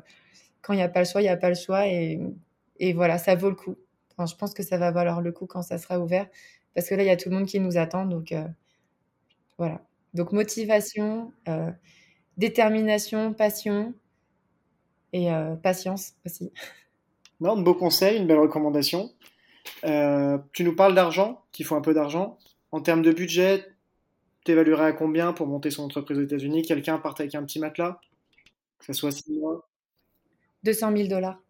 quand 0.61 0.75
il 0.75 0.77
n'y 0.77 0.83
a 0.83 0.89
pas 0.89 1.01
le 1.01 1.07
choix, 1.07 1.23
il 1.23 1.25
n'y 1.25 1.29
a 1.31 1.37
pas 1.37 1.49
le 1.49 1.57
choix 1.57 1.89
et, 1.89 2.21
voilà, 2.95 3.19
ça 3.19 3.35
vaut 3.35 3.51
le 3.51 3.57
coup. 3.57 3.75
Je 4.17 4.35
pense 4.37 4.55
que 4.55 4.63
ça 4.63 4.79
va 4.79 4.93
valoir 4.93 5.21
le 5.23 5.33
coup 5.33 5.47
quand 5.47 5.63
ça 5.63 5.77
sera 5.77 5.99
ouvert 5.99 6.29
parce 6.77 6.89
que 6.89 6.95
là, 6.95 7.03
il 7.03 7.07
y 7.07 7.11
a 7.11 7.17
tout 7.17 7.31
le 7.31 7.35
monde 7.35 7.49
qui 7.49 7.59
nous 7.59 7.79
attend. 7.79 8.07
Donc 8.07 8.33
voilà. 9.59 9.81
Donc 10.15 10.31
motivation, 10.31 11.33
détermination, 12.37 13.35
passion 13.35 13.93
et 15.13 15.31
patience 15.65 16.13
aussi. 16.25 16.53
Non, 17.43 17.57
de 17.57 17.63
beaux 17.65 17.75
conseils, 17.75 18.19
une 18.19 18.29
belle 18.29 18.39
recommandation. 18.39 19.11
Euh, 19.85 20.39
tu 20.53 20.63
nous 20.63 20.77
parles 20.77 20.95
d'argent, 20.95 21.43
qu'il 21.51 21.67
faut 21.67 21.75
un 21.75 21.81
peu 21.81 21.93
d'argent. 21.93 22.39
En 22.71 22.81
termes 22.81 23.03
de 23.03 23.11
budget, 23.11 23.67
t'évaluerais 24.45 24.87
à 24.87 24.93
combien 24.93 25.33
pour 25.33 25.49
monter 25.49 25.73
son 25.73 25.83
entreprise 25.83 26.19
aux 26.19 26.23
États-Unis? 26.23 26.63
Quelqu'un 26.63 26.99
part 26.99 27.17
avec 27.19 27.35
un 27.35 27.43
petit 27.43 27.59
matelas? 27.59 27.99
Que 28.79 28.85
ça 28.85 28.93
soit 28.93 29.11
6 29.11 29.33
mois? 29.33 29.69
200 30.63 30.97
000 30.97 31.09
dollars. 31.09 31.41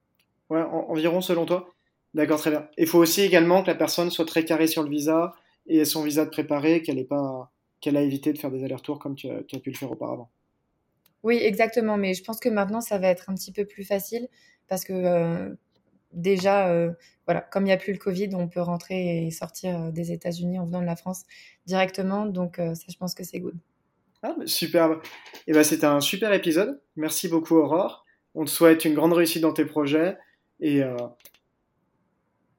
Ouais, 0.48 0.62
environ 0.62 1.20
selon 1.20 1.44
toi? 1.44 1.74
D'accord, 2.14 2.40
très 2.40 2.50
bien. 2.50 2.66
Il 2.78 2.86
faut 2.86 2.98
aussi 2.98 3.20
également 3.20 3.62
que 3.62 3.66
la 3.66 3.74
personne 3.74 4.10
soit 4.10 4.24
très 4.24 4.46
carrée 4.46 4.68
sur 4.68 4.82
le 4.82 4.88
visa 4.88 5.34
et 5.66 5.76
ait 5.76 5.84
son 5.84 6.04
visa 6.04 6.24
de 6.24 6.30
préparé, 6.30 6.80
qu'elle 6.80 7.06
pas, 7.06 7.52
qu'elle 7.82 7.98
a 7.98 8.02
évité 8.02 8.32
de 8.32 8.38
faire 8.38 8.50
des 8.50 8.64
allers-retours 8.64 8.98
comme 8.98 9.14
tu 9.14 9.28
as, 9.28 9.42
pu 9.42 9.70
le 9.70 9.76
faire 9.76 9.92
auparavant. 9.92 10.30
Oui, 11.22 11.36
exactement. 11.36 11.98
Mais 11.98 12.14
je 12.14 12.24
pense 12.24 12.40
que 12.40 12.48
maintenant, 12.48 12.80
ça 12.80 12.96
va 12.96 13.08
être 13.08 13.28
un 13.28 13.34
petit 13.34 13.52
peu 13.52 13.66
plus 13.66 13.84
facile 13.84 14.28
parce 14.68 14.84
que 14.84 14.94
euh, 14.94 15.54
déjà, 16.12 16.68
euh, 16.68 16.92
voilà, 17.26 17.40
comme 17.40 17.64
il 17.64 17.66
n'y 17.66 17.72
a 17.72 17.76
plus 17.76 17.92
le 17.92 17.98
Covid, 17.98 18.30
on 18.34 18.48
peut 18.48 18.60
rentrer 18.60 19.26
et 19.26 19.30
sortir 19.30 19.80
euh, 19.80 19.90
des 19.90 20.12
États-Unis 20.12 20.58
en 20.58 20.66
venant 20.66 20.80
de 20.80 20.86
la 20.86 20.96
France 20.96 21.24
directement. 21.66 22.26
Donc, 22.26 22.58
euh, 22.58 22.74
ça, 22.74 22.84
je 22.88 22.96
pense 22.96 23.14
que 23.14 23.24
c'est 23.24 23.40
good. 23.40 23.56
Ah, 24.22 24.34
superbe. 24.46 25.00
Et 25.02 25.42
eh 25.48 25.52
ben, 25.52 25.64
c'était 25.64 25.86
un 25.86 26.00
super 26.00 26.32
épisode. 26.32 26.80
Merci 26.96 27.28
beaucoup, 27.28 27.56
Aurore. 27.56 28.04
on 28.34 28.44
te 28.44 28.50
souhaite 28.50 28.84
une 28.84 28.94
grande 28.94 29.12
réussite 29.12 29.42
dans 29.42 29.52
tes 29.52 29.64
projets 29.64 30.16
et 30.60 30.82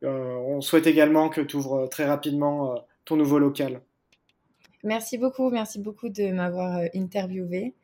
on 0.02 0.60
souhaite 0.60 0.88
également 0.88 1.30
que 1.30 1.40
tu 1.40 1.56
ouvres 1.56 1.88
très 1.88 2.04
rapidement 2.04 2.76
ton 3.06 3.16
nouveau 3.16 3.40
local. 3.40 3.80
Merci 4.84 5.18
beaucoup, 5.18 5.50
merci 5.52 5.80
beaucoup 5.80 6.10
de 6.10 6.34
m'avoir 6.34 6.82
interviewé. 6.94 7.76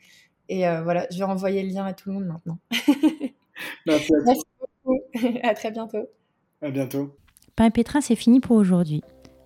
Et 0.49 0.63
voilà, 0.84 1.07
je 1.09 1.20
vais 1.20 1.24
renvoyer 1.24 1.63
le 1.63 1.70
lien 1.70 1.86
à 1.86 1.93
tout 1.93 2.09
le 2.09 2.15
monde 2.15 2.26
maintenant. 2.26 2.59
merci. 3.86 4.11
à 5.43 5.53
très 5.53 5.72
bientôt. 5.72 6.07
À 6.62 6.70
bientôt. 6.70 7.16
Pain 7.55 7.66
et 7.66 7.72
Pétrin, 7.72 8.01
c'est 8.01 8.16
fini 8.16 8.39
pour 8.39 8.55
aujourd'hui. 8.55 9.01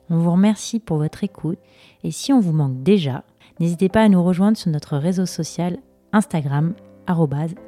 On 0.09 0.18
vous 0.18 0.32
remercie 0.32 0.80
pour 0.80 0.97
votre 0.97 1.24
écoute. 1.24 1.59
Et 2.03 2.11
si 2.11 2.34
on 2.34 2.39
vous 2.39 2.53
manque 2.53 2.84
déjà, 2.84 3.24
n'hésitez 3.59 3.89
pas 3.89 4.03
à 4.03 4.09
nous 4.09 4.24
rejoindre 4.24 4.57
sur 4.57 4.72
notre 4.72 4.97
réseau 4.97 5.26
social 5.26 5.78
Instagram, 6.11 6.74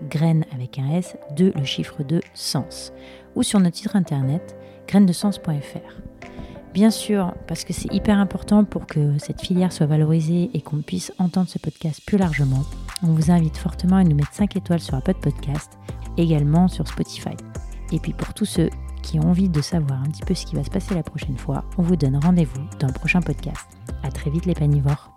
graine 0.10 0.46
avec 0.54 0.80
un 0.80 0.92
S 0.92 1.18
de 1.36 1.52
le 1.56 1.64
chiffre 1.64 2.04
de 2.04 2.22
sens, 2.34 2.94
ou 3.36 3.44
sur 3.44 3.60
notre 3.60 3.78
site 3.78 3.96
internet 3.96 4.56
grainesdesens.fr. 4.88 6.02
Bien 6.74 6.92
sûr, 6.92 7.34
parce 7.48 7.64
que 7.64 7.74
c'est 7.74 7.92
hyper 7.94 8.20
important 8.20 8.66
pour 8.66 8.86
que 8.86 9.18
cette 9.18 9.42
filière 9.42 9.72
soit 9.72 9.86
valorisée 9.86 10.52
et 10.54 10.62
qu'on 10.62 10.82
puisse 10.82 11.14
entendre 11.20 11.50
ce 11.50 11.58
podcast 11.58 12.02
plus 12.06 12.18
largement, 12.18 12.64
on 13.02 13.08
vous 13.08 13.32
invite 13.32 13.58
fortement 13.58 13.96
à 13.96 14.04
nous 14.04 14.16
mettre 14.16 14.34
5 14.34 14.56
étoiles 14.58 14.82
sur 14.82 14.96
Apple 14.96 15.16
Podcast, 15.16 15.72
également 16.18 16.68
sur 16.68 16.88
Spotify. 16.88 17.36
Et 17.92 18.00
puis 18.00 18.14
pour 18.14 18.34
tous 18.34 18.46
ceux 18.46 18.70
qui 19.02 19.20
ont 19.20 19.30
envie 19.30 19.50
de 19.50 19.62
savoir 19.62 20.02
un 20.02 20.10
petit 20.10 20.24
peu 20.24 20.34
ce 20.34 20.46
qui 20.46 20.56
va 20.56 20.64
se 20.64 20.70
passer 20.70 20.96
la 20.96 21.04
prochaine 21.04 21.38
fois, 21.38 21.66
on 21.78 21.84
vous 21.84 21.96
donne 21.96 22.18
rendez-vous 22.18 22.64
dans 22.80 22.88
le 22.88 22.94
prochain 22.94 23.22
podcast. 23.22 23.68
À 24.04 24.12
très 24.12 24.32
vite 24.32 24.46
les 24.46 24.56
panivores. 24.56 25.15